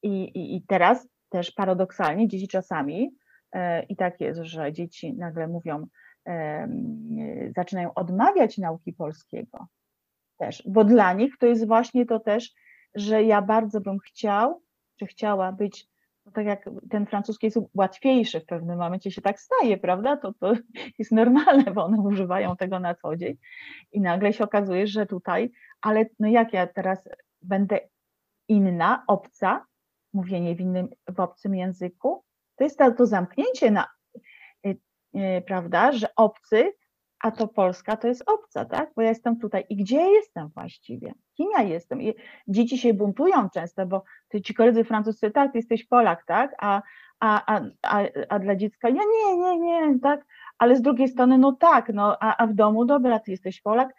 [0.04, 3.12] I, i, i teraz też paradoksalnie dzieci czasami,
[3.90, 5.88] i tak jest, że dzieci nagle mówią,
[7.56, 9.68] zaczynają odmawiać nauki polskiego
[10.38, 12.54] też, bo dla nich to jest właśnie to też,
[12.96, 14.62] że ja bardzo bym chciał,
[15.00, 15.88] czy chciała być
[16.28, 20.18] no tak jak ten francuski jest łatwiejszy w pewnym momencie się tak staje, prawda?
[20.18, 20.54] To, to
[21.00, 23.38] jest normalne, bo one używają tego na co dzień
[23.92, 25.52] i nagle się okazuje, że tutaj,
[25.82, 27.10] ale no jak ja teraz
[27.42, 27.80] będę
[28.48, 29.66] inna, obca,
[30.14, 32.24] mówienie w innym, w obcym języku,
[32.56, 33.88] to jest to, to zamknięcie na,
[35.46, 36.74] prawda, że obcy
[37.20, 38.92] a to Polska to jest obca, tak?
[38.96, 39.66] Bo ja jestem tutaj.
[39.70, 41.14] I gdzie ja jestem właściwie?
[41.38, 42.02] Kim ja jestem?
[42.02, 42.14] I
[42.48, 44.04] dzieci się buntują często, bo
[44.44, 46.56] ci koledzy francuscy, tak, ty jesteś Polak, tak?
[46.58, 46.82] A,
[47.20, 50.26] a, a, a, a dla dziecka, ja nie, nie, nie, tak?
[50.58, 53.94] Ale z drugiej strony, no tak, no, a, a w domu, dobra, ty jesteś Polak.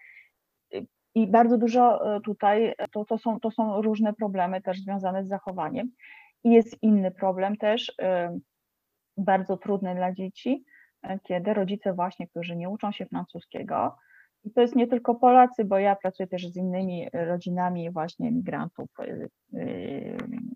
[1.14, 5.28] I bardzo dużo e, tutaj, to, to, są, to są różne problemy też związane z
[5.28, 5.90] zachowaniem.
[6.44, 8.39] I jest inny problem też, e,
[9.16, 10.68] bardzo trudny dla dzieci, E,
[11.22, 13.96] kiedy rodzice właśnie, którzy nie uczą się francuskiego,
[14.44, 18.90] i to jest nie tylko Polacy, bo ja pracuję też z innymi rodzinami właśnie migrantów
[19.00, 19.66] e, e,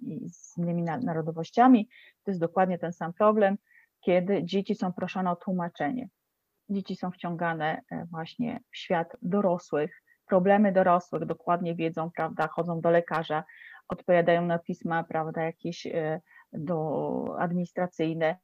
[0.02, 1.88] i z innymi narodowościami,
[2.24, 3.56] to jest dokładnie ten sam problem,
[4.00, 6.08] kiedy dzieci są proszone o tłumaczenie.
[6.70, 13.44] Dzieci są wciągane właśnie w świat dorosłych, problemy dorosłych, dokładnie wiedzą, prawda, chodzą do lekarza,
[13.88, 15.86] odpowiadają na pisma, prawda, jakieś
[16.52, 18.36] do administracyjne,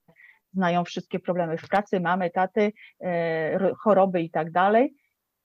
[0.53, 4.95] znają wszystkie problemy w pracy, mamy, taty, e, choroby i tak dalej.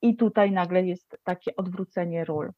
[0.01, 2.51] I tutaj nagle jest takie odwrócenie ról.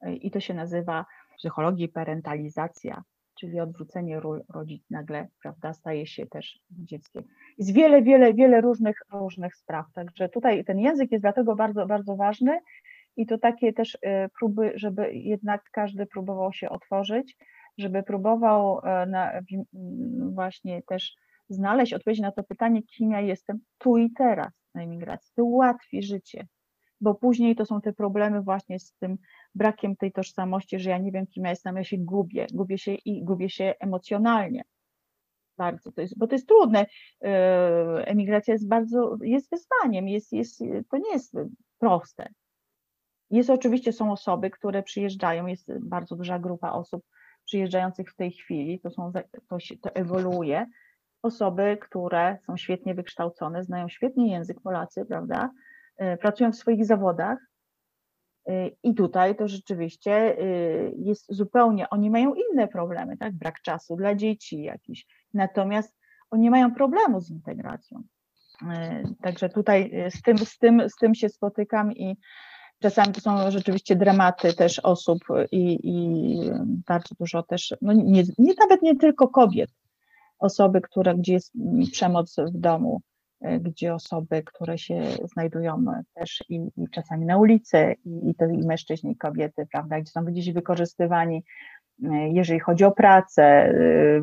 [0.00, 3.02] E, I to się nazywa w psychologii parentalizacja,
[3.40, 7.24] czyli odwrócenie ról rodzic nagle, prawda, staje się też dzieckiem.
[7.58, 9.86] Jest wiele, wiele, wiele różnych, różnych spraw.
[9.92, 12.60] Także tutaj ten język jest dlatego bardzo, bardzo ważny
[13.16, 17.36] i to takie też e, próby, żeby jednak każdy próbował się otworzyć,
[17.78, 19.32] żeby próbował na,
[20.32, 21.16] właśnie też
[21.52, 25.32] znaleźć odpowiedź na to pytanie, kim ja jestem tu i teraz na emigracji.
[25.36, 26.46] To ułatwi życie,
[27.00, 29.18] bo później to są te problemy właśnie z tym
[29.54, 32.94] brakiem tej tożsamości, że ja nie wiem, kim ja jestem, ja się gubię, gubię się
[32.94, 34.62] i gubię się emocjonalnie.
[35.58, 36.86] Bardzo to jest, bo to jest trudne.
[37.20, 37.30] Yy,
[38.04, 40.58] emigracja jest bardzo, jest wyzwaniem, jest, jest,
[40.90, 41.34] to nie jest
[41.78, 42.28] proste.
[43.30, 47.04] Jest oczywiście, są osoby, które przyjeżdżają, jest bardzo duża grupa osób
[47.44, 49.12] przyjeżdżających w tej chwili, to, są,
[49.48, 50.66] to, się, to ewoluuje,
[51.22, 55.50] osoby, które są świetnie wykształcone, znają świetnie język Polacy, prawda?
[55.96, 57.38] E, pracują w swoich zawodach.
[58.48, 60.44] E, I tutaj to rzeczywiście e,
[60.96, 63.34] jest zupełnie, oni mają inne problemy, tak?
[63.34, 65.06] Brak czasu dla dzieci jakiś.
[65.34, 65.96] Natomiast
[66.30, 68.02] oni mają problemu z integracją.
[69.22, 72.16] Także tutaj z tym, z tym, z tym się spotykam i
[72.82, 75.18] czasami to są rzeczywiście dramaty też osób
[75.52, 76.36] i, i
[76.86, 79.70] bardzo dużo też, no nie, nie, nawet nie tylko kobiet,
[80.42, 81.52] osoby, które, gdzie jest
[81.92, 83.00] przemoc w domu,
[83.40, 85.02] e, gdzie osoby, które się
[85.34, 90.00] znajdują też i, i czasami na ulicy, i, i to i mężczyźni, i kobiety, prawda,
[90.00, 91.44] gdzie są gdzieś wykorzystywani,
[92.04, 93.74] e, jeżeli chodzi o pracę, e,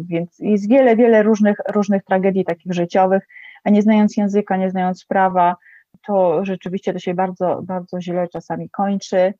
[0.01, 3.27] więc jest wiele, wiele różnych, różnych tragedii takich życiowych,
[3.63, 5.55] a nie znając języka, nie znając prawa,
[6.07, 9.33] to rzeczywiście to się bardzo, bardzo źle czasami kończy.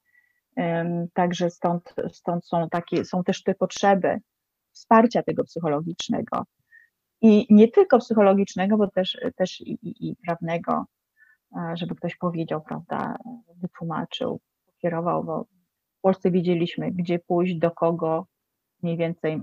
[1.13, 4.19] Także stąd, stąd są takie, są też te potrzeby
[4.71, 6.43] wsparcia tego psychologicznego,
[7.21, 10.85] i nie tylko psychologicznego, bo też, też i, i, i prawnego,
[11.73, 13.17] żeby ktoś powiedział, prawda,
[13.61, 14.39] wytłumaczył,
[14.81, 15.43] kierował, bo
[15.97, 18.27] w Polsce wiedzieliśmy, gdzie pójść, do kogo,
[18.83, 19.41] mniej więcej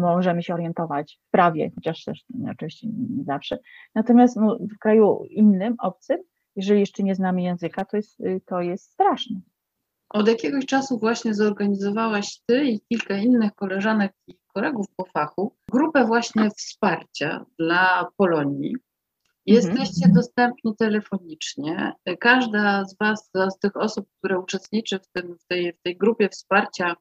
[0.00, 3.58] możemy się orientować w prawie, chociaż też oczywiście nie zawsze.
[3.94, 6.18] Natomiast no, w kraju innym, obcym,
[6.56, 9.40] jeżeli jeszcze nie znamy języka, to jest, to jest straszne.
[10.08, 16.04] Od jakiegoś czasu właśnie zorganizowałaś Ty i kilka innych koleżanek i kolegów po fachu grupę
[16.04, 18.76] właśnie wsparcia dla Polonii.
[19.46, 20.14] Jesteście mhm.
[20.14, 21.92] dostępni telefonicznie.
[22.20, 26.28] Każda z Was, z tych osób, które uczestniczy w, tym, w, tej, w tej grupie
[26.28, 26.96] wsparcia,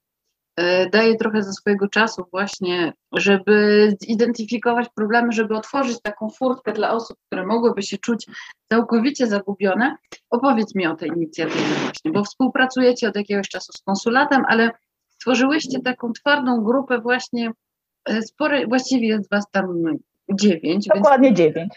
[0.56, 6.92] e, daje trochę ze swojego czasu właśnie, żeby zidentyfikować problemy, żeby otworzyć taką furtkę dla
[6.92, 8.26] osób, które mogłyby się czuć
[8.70, 9.96] całkowicie zagubione.
[10.30, 14.72] Opowiedz mi o tej inicjatywie właśnie, bo współpracujecie od jakiegoś czasu z konsulatem, ale
[15.20, 17.52] stworzyłyście taką twardą grupę właśnie,
[18.06, 19.84] e, spory, właściwie jest was tam
[20.34, 20.88] dziewięć.
[20.96, 21.74] Dokładnie dziewięć.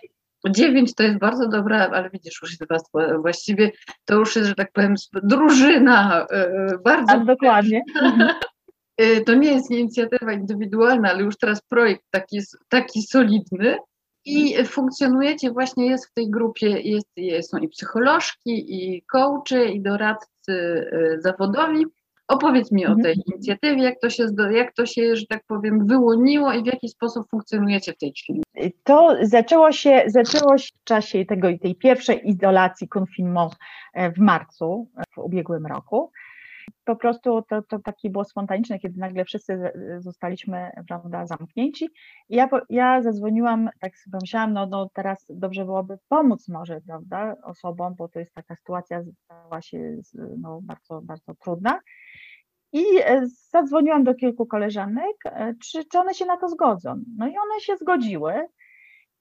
[0.50, 2.82] Dziewięć to jest bardzo dobra, ale widzisz, już jest was
[3.20, 3.70] właściwie,
[4.04, 7.06] to już jest, że tak powiem, drużyna e, bardzo...
[7.06, 7.82] Tak, dokładnie.
[8.96, 13.76] E, to nie jest inicjatywa indywidualna, ale już teraz projekt taki, taki solidny.
[14.24, 17.08] I funkcjonujecie właśnie, jest w tej grupie, jest,
[17.50, 20.86] są i psycholożki, i coachy, i doradcy
[21.18, 21.86] zawodowi.
[22.32, 23.22] Opowiedz mi o tej Mhm.
[23.32, 27.28] inicjatywie, jak to, się, jak to się, że tak powiem, wyłoniło i w jaki sposób
[27.30, 28.76] funkcjonujecie w tej klinice.
[28.84, 33.52] To zaczęło się, zaczęło się w czasie tego, tej pierwszej izolacji confinement
[34.16, 36.10] w marcu e, w ubiegłym roku.
[36.84, 41.88] Po prostu to, to takie było spontaniczne, kiedy nagle wszyscy zostaliśmy prawda, zamknięci.
[42.28, 47.36] I ja, ja zadzwoniłam, tak sobie pomyślałam, no, no teraz dobrze byłoby pomóc może prawda,
[47.44, 49.96] osobom, bo to jest taka sytuacja stała się
[50.38, 51.80] no, bardzo, bardzo trudna.
[52.72, 57.02] I e, zadzwoniłam do kilku koleżanek, e, czy, czy one się na to zgodzą.
[57.16, 58.46] No i one się zgodziły.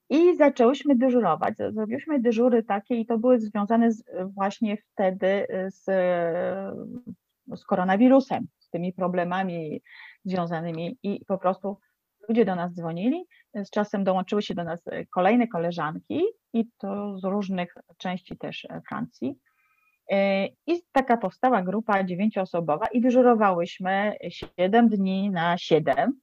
[0.09, 1.55] I zaczęłyśmy dyżurować.
[1.69, 4.03] Zrobiłyśmy dyżury takie i to były związane z,
[4.33, 5.85] właśnie wtedy z,
[7.55, 9.81] z koronawirusem, z tymi problemami
[10.25, 11.77] związanymi i po prostu
[12.29, 13.25] ludzie do nas dzwonili.
[13.53, 16.23] Z czasem dołączyły się do nas kolejne koleżanki
[16.53, 19.35] i to z różnych części też e, Francji.
[20.11, 26.19] Y, I taka powstała grupa dziewięcioosobowa i dyżurowałyśmy 7 dni na 7,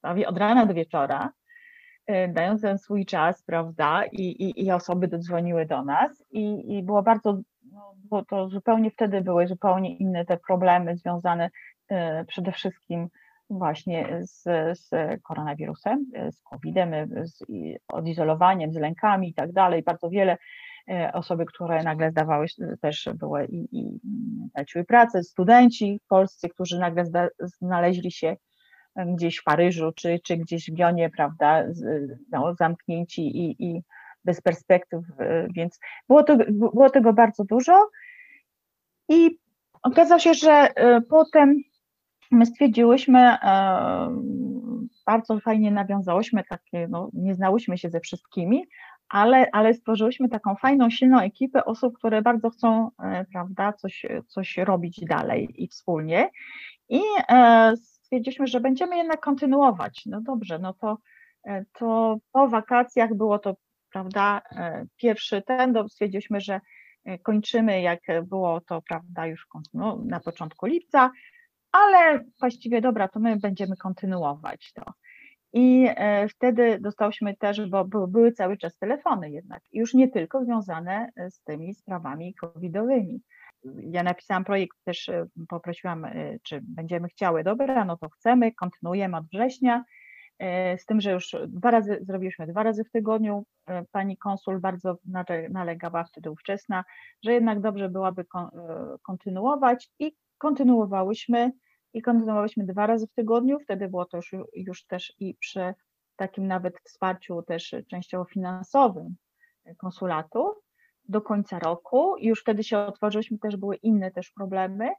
[0.00, 1.32] prawie od rana do wieczora
[2.06, 6.82] e, dając ten swój czas, prawda, i, i, i osoby dodzwoniły do nas i, i
[6.82, 7.40] było bardzo,
[7.72, 11.50] no, było to zupełnie wtedy były zupełnie inne te problemy związane
[11.88, 13.08] e, przede wszystkim
[13.50, 14.42] właśnie z,
[14.78, 14.90] z
[15.22, 17.44] koronawirusem, e, z COVID-em, e, z
[17.88, 19.82] odizolowaniem, z lękami i tak dalej.
[19.82, 20.38] Bardzo wiele e,
[21.12, 24.00] osoby, które nagle zdawały się, też były i, i
[24.54, 28.36] traciły pracę, studenci polscy, którzy nagle zda, znaleźli się
[28.96, 31.64] gdzieś w Paryżu, czy, czy gdzieś w Lyonie, prawda,
[32.32, 33.82] no, zamknięci i, i
[34.24, 37.88] bez perspektyw, e, więc było, to, było tego bardzo dużo.
[39.08, 39.38] I
[39.82, 41.56] okazało się, że e, potem
[42.30, 43.38] my stwierdziłyśmy, e,
[45.06, 48.66] bardzo fajnie nawiązałyśmy takie, no, nie znałyśmy się ze wszystkimi,
[49.10, 54.56] ale, ale stworzyłyśmy taką fajną, silną ekipę osób, które bardzo chcą, e, prawda, coś, coś
[54.56, 56.30] robić dalej i wspólnie.
[56.88, 60.02] I e, stwierdziliśmy, że będziemy jednak kontynuować.
[60.06, 60.98] No dobrze, no to,
[61.44, 63.56] e, to po wakacjach było to,
[63.92, 64.42] prawda,
[64.96, 66.60] pierwszy ten, stwierdziliśmy, że
[67.22, 71.10] kończymy, jak było to, prawda, już no, na początku lipca,
[71.72, 74.82] ale właściwie dobra, to my będziemy kontynuować to.
[75.52, 81.10] I e, wtedy dostałyśmy też, bo były, cały czas telefony jednak, już nie tylko związane
[81.16, 83.22] e, z tymi sprawami covidowymi.
[83.80, 86.06] Ja napisałam projekt, też e, poprosiłam,
[86.42, 89.84] czy będziemy chciały, dobra, no to chcemy, kontynuujemy od września,
[90.78, 93.44] z tym, że już dwa razy, zrobiliśmy dwa razy w tygodniu.
[93.92, 96.84] Pani konsul bardzo nale- nalegała wtedy ówczesna,
[97.24, 98.50] że jednak dobrze byłaby kon-
[99.02, 101.52] kontynuować i kontynuowałyśmy
[101.94, 105.74] i kontynuowałyśmy dwa razy w tygodniu, wtedy było to już, już też i przy
[106.16, 109.16] takim nawet wsparciu też częściowo finansowym
[109.76, 110.54] konsulatu
[111.08, 114.90] do końca roku już wtedy się otworzyliśmy, też były inne też problemy.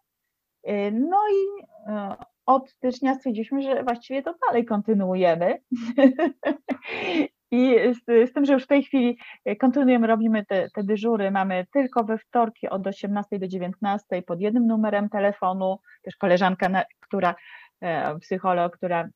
[0.92, 2.16] No i e,
[2.46, 5.62] od stycznia stwierdziliśmy, że właściwie to dalej kontynuujemy.
[7.52, 11.32] I z, z tym, że już w tej chwili e, kontynuujemy, robimy te, te dyżury,
[11.32, 16.84] mamy tylko we wtorki od 18 do 19 pod jednym numerem telefonu, też koleżanka, na,
[17.00, 17.36] która,
[17.82, 19.10] e, psycholog, która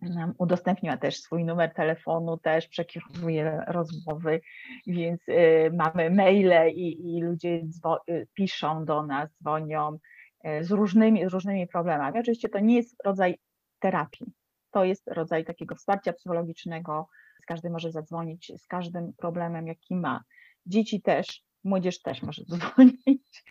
[0.00, 4.40] nam udostępniła też swój numer telefonu, też przekierowuje rozmowy,
[4.86, 7.62] więc y, mamy maile i, i ludzie
[8.34, 9.98] piszą do nas, dzwonią
[10.60, 12.20] z różnymi, z różnymi problemami.
[12.20, 13.38] Oczywiście to nie jest rodzaj
[13.78, 14.32] terapii,
[14.70, 17.08] to jest rodzaj takiego wsparcia psychologicznego.
[17.48, 20.24] Każdy może zadzwonić z każdym problemem, jaki ma.
[20.66, 23.44] Dzieci też, młodzież też może dzwonić.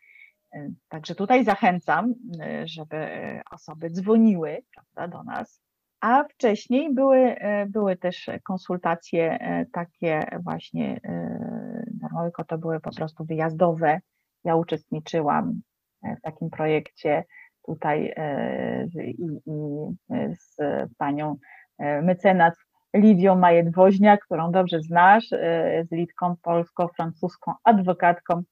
[0.55, 5.61] Y, Także tutaj zachęcam, y, żeby y, osoby dzwoniły prawda, do nas.
[6.01, 11.85] A wcześniej były, e, były też konsultacje e, takie właśnie e,
[12.23, 13.99] tylko to były po prostu wyjazdowe.
[14.43, 15.61] Ja uczestniczyłam
[16.03, 17.23] e, w takim projekcie
[17.67, 20.57] tutaj e, i, i e, z
[20.97, 21.35] panią
[21.77, 28.43] e, mecenas Lidią Majet-Woźniak, którą dobrze znasz, e, z Litką polsko-francuską adwokatką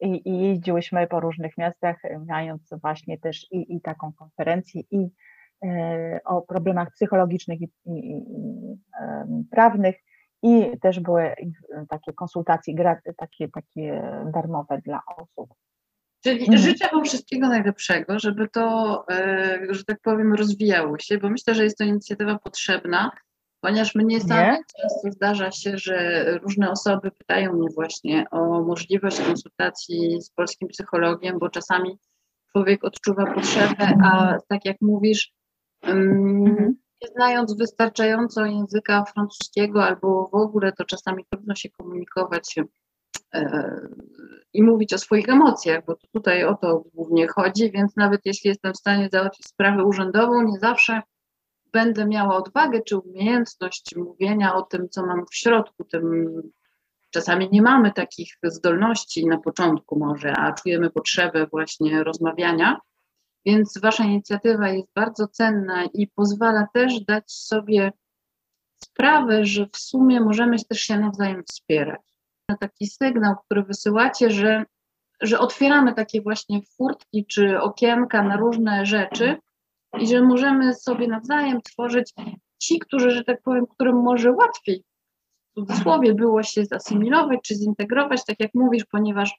[0.00, 5.08] i, i jeździłyśmy po różnych miastach, e, mając właśnie też i, i taką konferencję i
[5.64, 8.22] e, o problemach psychologicznych i, i,
[9.50, 9.96] prawnych
[10.42, 11.34] i też były
[11.88, 12.74] takie konsultacje
[13.16, 14.02] takie, takie
[14.34, 15.54] darmowe dla osób.
[16.24, 16.58] Czyli Mhm.
[16.58, 21.64] życzę Wam wszystkiego najlepszego, żeby to, e, że tak powiem, rozwijało się, bo myślę, że
[21.64, 23.10] jest to inicjatywa potrzebna,
[23.60, 30.22] ponieważ mnie samej często zdarza się, że różne osoby pytają mnie właśnie o możliwość konsultacji
[30.22, 31.98] z polskim psychologiem, bo czasami
[32.52, 35.32] człowiek odczuwa potrzebę, a tak jak mówisz,
[35.88, 36.76] ym, Mhm.
[37.02, 42.54] nie znając wystarczająco języka francuskiego albo w ogóle, to czasami trudno się komunikować
[43.34, 43.80] e,
[44.52, 48.72] i mówić o swoich emocjach, bo tutaj o to głównie chodzi, więc nawet jeśli jestem
[48.72, 51.02] w stanie załatwić sprawę urzędową, nie zawsze
[51.72, 56.42] będę miała odwagę czy umiejętność mówienia o tym, co mam w środku, tym
[57.10, 62.80] czasami nie mamy takich zdolności na początku może, a czujemy potrzebę właśnie rozmawiania.
[63.46, 67.92] Więc Wasza inicjatywa jest bardzo cenna i pozwala też dać sobie
[68.84, 72.00] sprawę, że w sumie możemy też się nawzajem wspierać.
[72.60, 74.64] Taki sygnał, który wysyłacie, że,
[75.20, 79.36] że otwieramy takie właśnie furtki czy okienka na różne rzeczy
[79.98, 82.12] i że możemy sobie nawzajem tworzyć
[82.58, 84.84] ci, którzy, że tak powiem, którym może łatwiej
[85.50, 89.34] w cudzysłowie było się zasymilować czy zintegrować, tak jak mówisz, ponieważ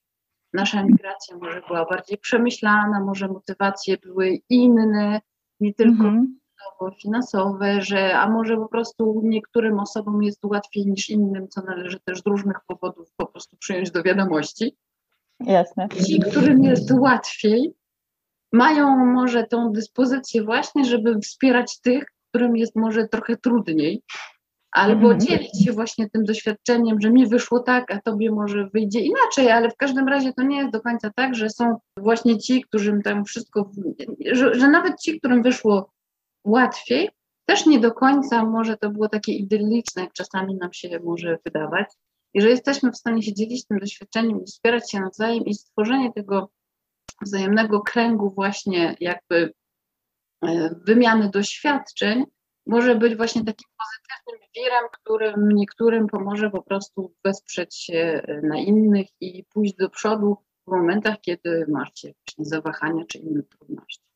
[0.54, 5.22] nasza emigracja może była bardziej przemyślana, może motywacje były inne,
[5.60, 6.40] nie tylko mm
[6.82, 6.96] -hmm.
[7.02, 12.22] finansowe, że a może po prostu niektórym osobom jest łatwiej niż innym, co należy też
[12.22, 14.78] z różnych powodów po prostu przyjąć do wiadomości.
[15.40, 15.90] Jasne.
[15.90, 17.74] Ci, którym jest łatwiej,
[18.52, 24.04] mają może tą dyspozycję właśnie, żeby wspierać tych, którym jest może trochę trudniej,
[24.72, 25.20] albo mhm.
[25.20, 29.70] dzielić się właśnie tym doświadczeniem, że mi wyszło tak, a tobie może wyjdzie inaczej, ale
[29.70, 33.26] w każdym razie to nie jest do końca tak, że są właśnie ci, którym tam
[33.26, 33.72] wszystko,
[34.32, 35.92] że, że nawet ci, którym wyszło
[36.46, 37.10] łatwiej,
[37.46, 41.88] też nie do końca może to było takie idylliczne, jak czasami nam się może wydawać.
[42.34, 46.14] I że jesteśmy w stanie się dzielić tym doświadczeniem i wspierać się nawzajem i stworzenie
[46.14, 46.50] tego
[47.22, 49.54] wzajemnego kręgu właśnie jakby
[50.46, 52.26] e, wymiany doświadczeń
[52.66, 59.08] może być właśnie takim pozytywnym wirem, którym niektórym pomoże po prostu wesprzeć się na innych
[59.20, 60.38] i pójść do przodu
[60.68, 64.12] w momentach, kiedy macie właśnie zawahania czy inne trudności.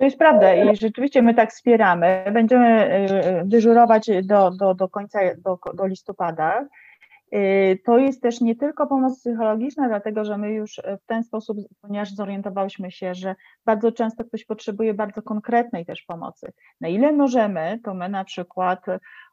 [0.00, 2.24] To jest prawda i rzeczywiście my tak wspieramy.
[2.32, 6.68] Będziemy e, dyżurować do, do, do końca, do, do listopada.
[7.34, 11.58] Y, to jest też nie tylko pomoc psychologiczna, dlatego że my już w ten sposób,
[11.80, 13.34] ponieważ zorientowałyśmy się, że
[13.64, 16.52] bardzo często ktoś potrzebuje bardzo konkretnej też pomocy.
[16.80, 18.84] Na ile możemy, to my na przykład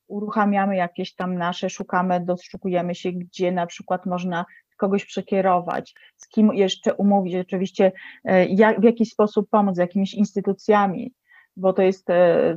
[0.08, 4.46] uruchamiamy jakieś tam nasze, szukamy, doszukujemy się, gdzie na przykład można
[4.78, 7.92] kogoś przekierować, z kim jeszcze umówić, oczywiście
[8.50, 11.14] jak, w jaki sposób pomóc, z jakimiś instytucjami,
[11.56, 12.08] bo to jest,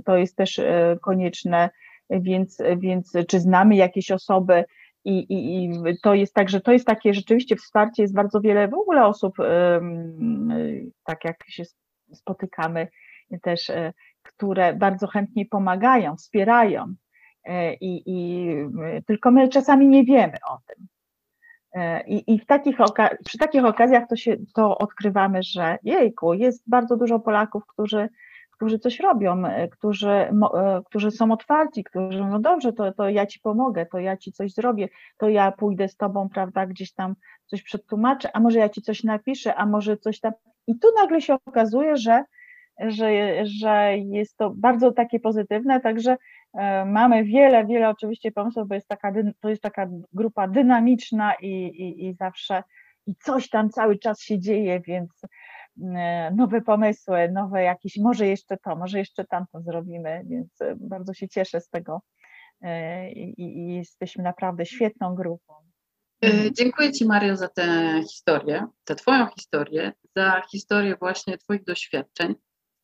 [0.04, 0.60] to jest też
[1.02, 1.70] konieczne,
[2.10, 4.64] więc, więc czy znamy jakieś osoby,
[5.04, 8.68] i, i, I to jest tak, że to jest takie rzeczywiście wsparcie, jest bardzo wiele
[8.68, 9.36] w ogóle osób,
[11.04, 11.64] tak jak się
[12.14, 12.88] spotykamy
[13.38, 16.94] też, e, które bardzo chętnie pomagają, wspierają.
[17.44, 18.54] E, I, i
[19.06, 20.86] tylko my czasami nie wiemy o tym.
[21.74, 22.76] E, I, i w takich
[23.24, 28.08] przy takich okazjach to, się, to odkrywamy, że jejku, jest bardzo dużo Polaków, którzy
[28.60, 30.30] którzy coś robią, e, którzy, e,
[30.86, 34.52] którzy są otwarci, którzy no dobrze, to, to ja ci pomogę, to ja ci coś
[34.52, 37.14] zrobię, to ja pójdę z tobą, prawda, gdzieś tam
[37.46, 40.32] coś przetłumaczę, a może ja ci coś napiszę, a może coś tam.
[40.66, 42.24] I tu nagle się okazuje, że,
[42.80, 43.10] że,
[43.46, 46.16] że jest to bardzo takie pozytywne, także
[46.54, 51.48] e, mamy wiele, wiele oczywiście pomysłów, bo jest taka, to jest taka grupa dynamiczna i,
[51.48, 52.62] i, i zawsze
[53.06, 55.10] i coś tam cały czas się dzieje, więc
[56.32, 61.28] nowe pomysły, nowe jakieś, może jeszcze to, może jeszcze tamto zrobimy, więc e, bardzo się
[61.28, 62.02] cieszę z tego
[62.62, 65.54] e, i, i jesteśmy naprawdę świetną grupą.
[66.52, 72.34] Dziękuję Ci Mario za tę historię, za Twoją historię, za historię właśnie Twoich doświadczeń.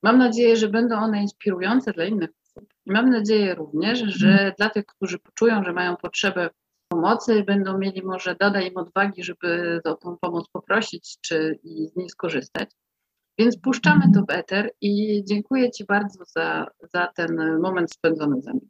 [0.02, 2.74] Mam nadzieję, że będą one inspirujące dla innych osób.
[2.86, 4.52] I mam nadzieję również, że mhm.
[4.58, 6.50] dla tych, którzy poczują, że mają potrzebę
[6.97, 11.97] pomocy, będą mieli może doda im odwagi, żeby o tą pomoc poprosić, czy i z
[11.97, 12.70] niej skorzystać.
[13.39, 18.51] Więc puszczamy to w eter i dziękuję Ci bardzo za, za ten moment spędzony ze
[18.51, 18.60] mną.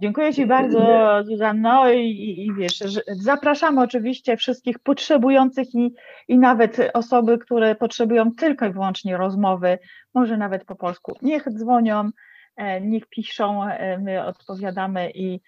[0.00, 0.80] Dziękuję Ci bardzo,
[1.24, 5.94] Zuzanno, i, i wiesz, zapraszamy oczywiście wszystkich potrzebujących i,
[6.28, 9.78] i nawet osoby, które potrzebują tylko i wyłącznie rozmowy,
[10.14, 11.16] może nawet po polsku.
[11.22, 12.10] Niech dzwonią,
[12.56, 15.40] e, niech piszą, e, my odpowiadamy i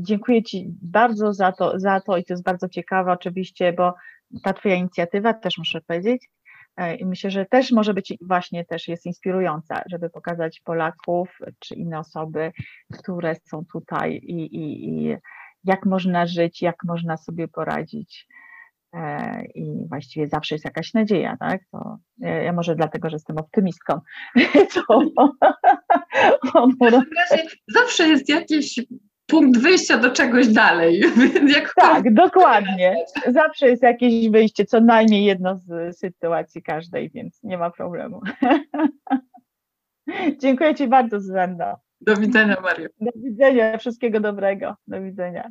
[0.00, 3.94] dziękuję Ci bardzo za to, za to i to jest bardzo ciekawe oczywiście, bo
[4.42, 6.28] ta Twoja inicjatywa też muszę powiedzieć,
[6.78, 11.74] E, I myślę, że też może być właśnie też jest inspirująca, żeby pokazać Polaków czy
[11.74, 12.52] inne osoby,
[12.98, 15.16] które są tutaj i, i, i
[15.64, 18.26] jak można żyć, jak można sobie poradzić.
[18.94, 21.60] E, I właściwie zawsze jest jakaś nadzieja, tak?
[21.72, 24.00] To ja może dlatego, że jestem optymistką.
[24.74, 25.00] To,
[27.68, 28.80] zawsze jest jakieś
[29.28, 31.02] punkt wyjścia do czegoś dalej.
[31.80, 32.96] Tak, dokładnie.
[33.26, 38.20] Zawsze jest jakieś wyjście, co najmniej jedno z sytuacji każdej, więc nie ma problemu.
[40.42, 41.76] Dziękuję Ci bardzo, Zuzanna.
[42.00, 42.88] Do widzenia, Mario.
[43.00, 44.74] Do widzenia, wszystkiego dobrego.
[44.86, 45.50] Do widzenia.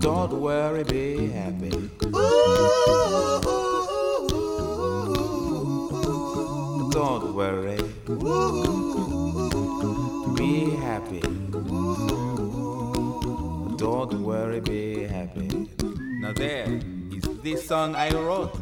[0.00, 1.70] Don't worry, be happy.
[6.92, 7.76] Don't worry.
[10.36, 11.20] Be happy.
[13.76, 15.68] Don't worry, be happy.
[16.20, 16.80] Now there
[17.12, 18.54] is this song I wrote.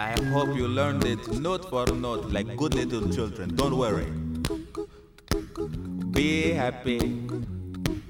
[0.00, 3.54] I hope you learned it note for note like good little children.
[3.54, 4.10] Don't worry.
[6.10, 7.44] Be happy.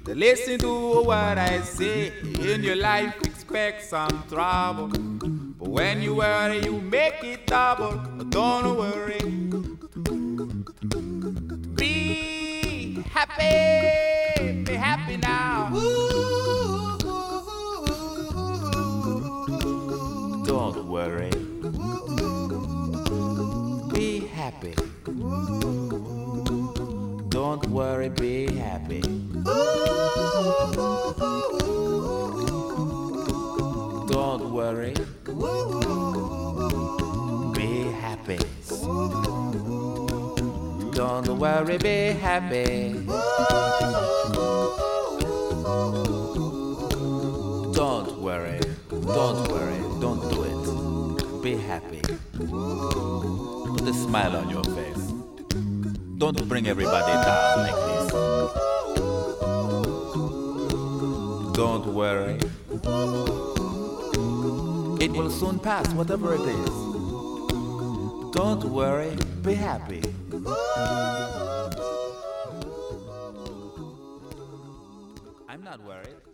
[0.07, 2.13] Listen to what I say.
[2.39, 4.87] In your life, expect some trouble.
[4.87, 7.97] But when you worry, you make it double.
[8.29, 9.19] Don't worry.
[11.75, 14.63] Be happy.
[14.63, 15.69] Be happy now.
[20.45, 21.31] Don't worry.
[23.91, 24.75] Be happy.
[27.29, 29.01] Don't worry, be happy.
[34.07, 34.93] Don't worry.
[37.53, 38.39] Be happy.
[40.93, 43.05] Don't worry, be happy.
[47.73, 48.59] Don't worry.
[48.89, 49.79] Don't worry.
[50.01, 51.43] Don't do it.
[51.43, 52.01] Be happy.
[52.33, 55.13] Put a smile on your face.
[56.17, 59.04] Don't bring everybody down like this.
[61.55, 62.37] Don't worry.
[64.99, 66.69] It will soon pass, whatever it is.
[68.33, 70.03] Don't worry, be happy.
[75.47, 76.24] I'm not worried.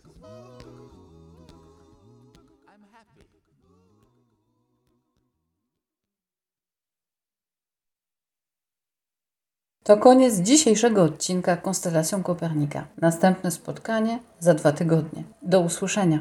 [9.84, 12.84] To koniec dzisiejszego odcinka Konstelacją Kopernika.
[13.00, 15.22] Następne spotkanie za dwa tygodnie.
[15.42, 16.20] Do usłyszenia.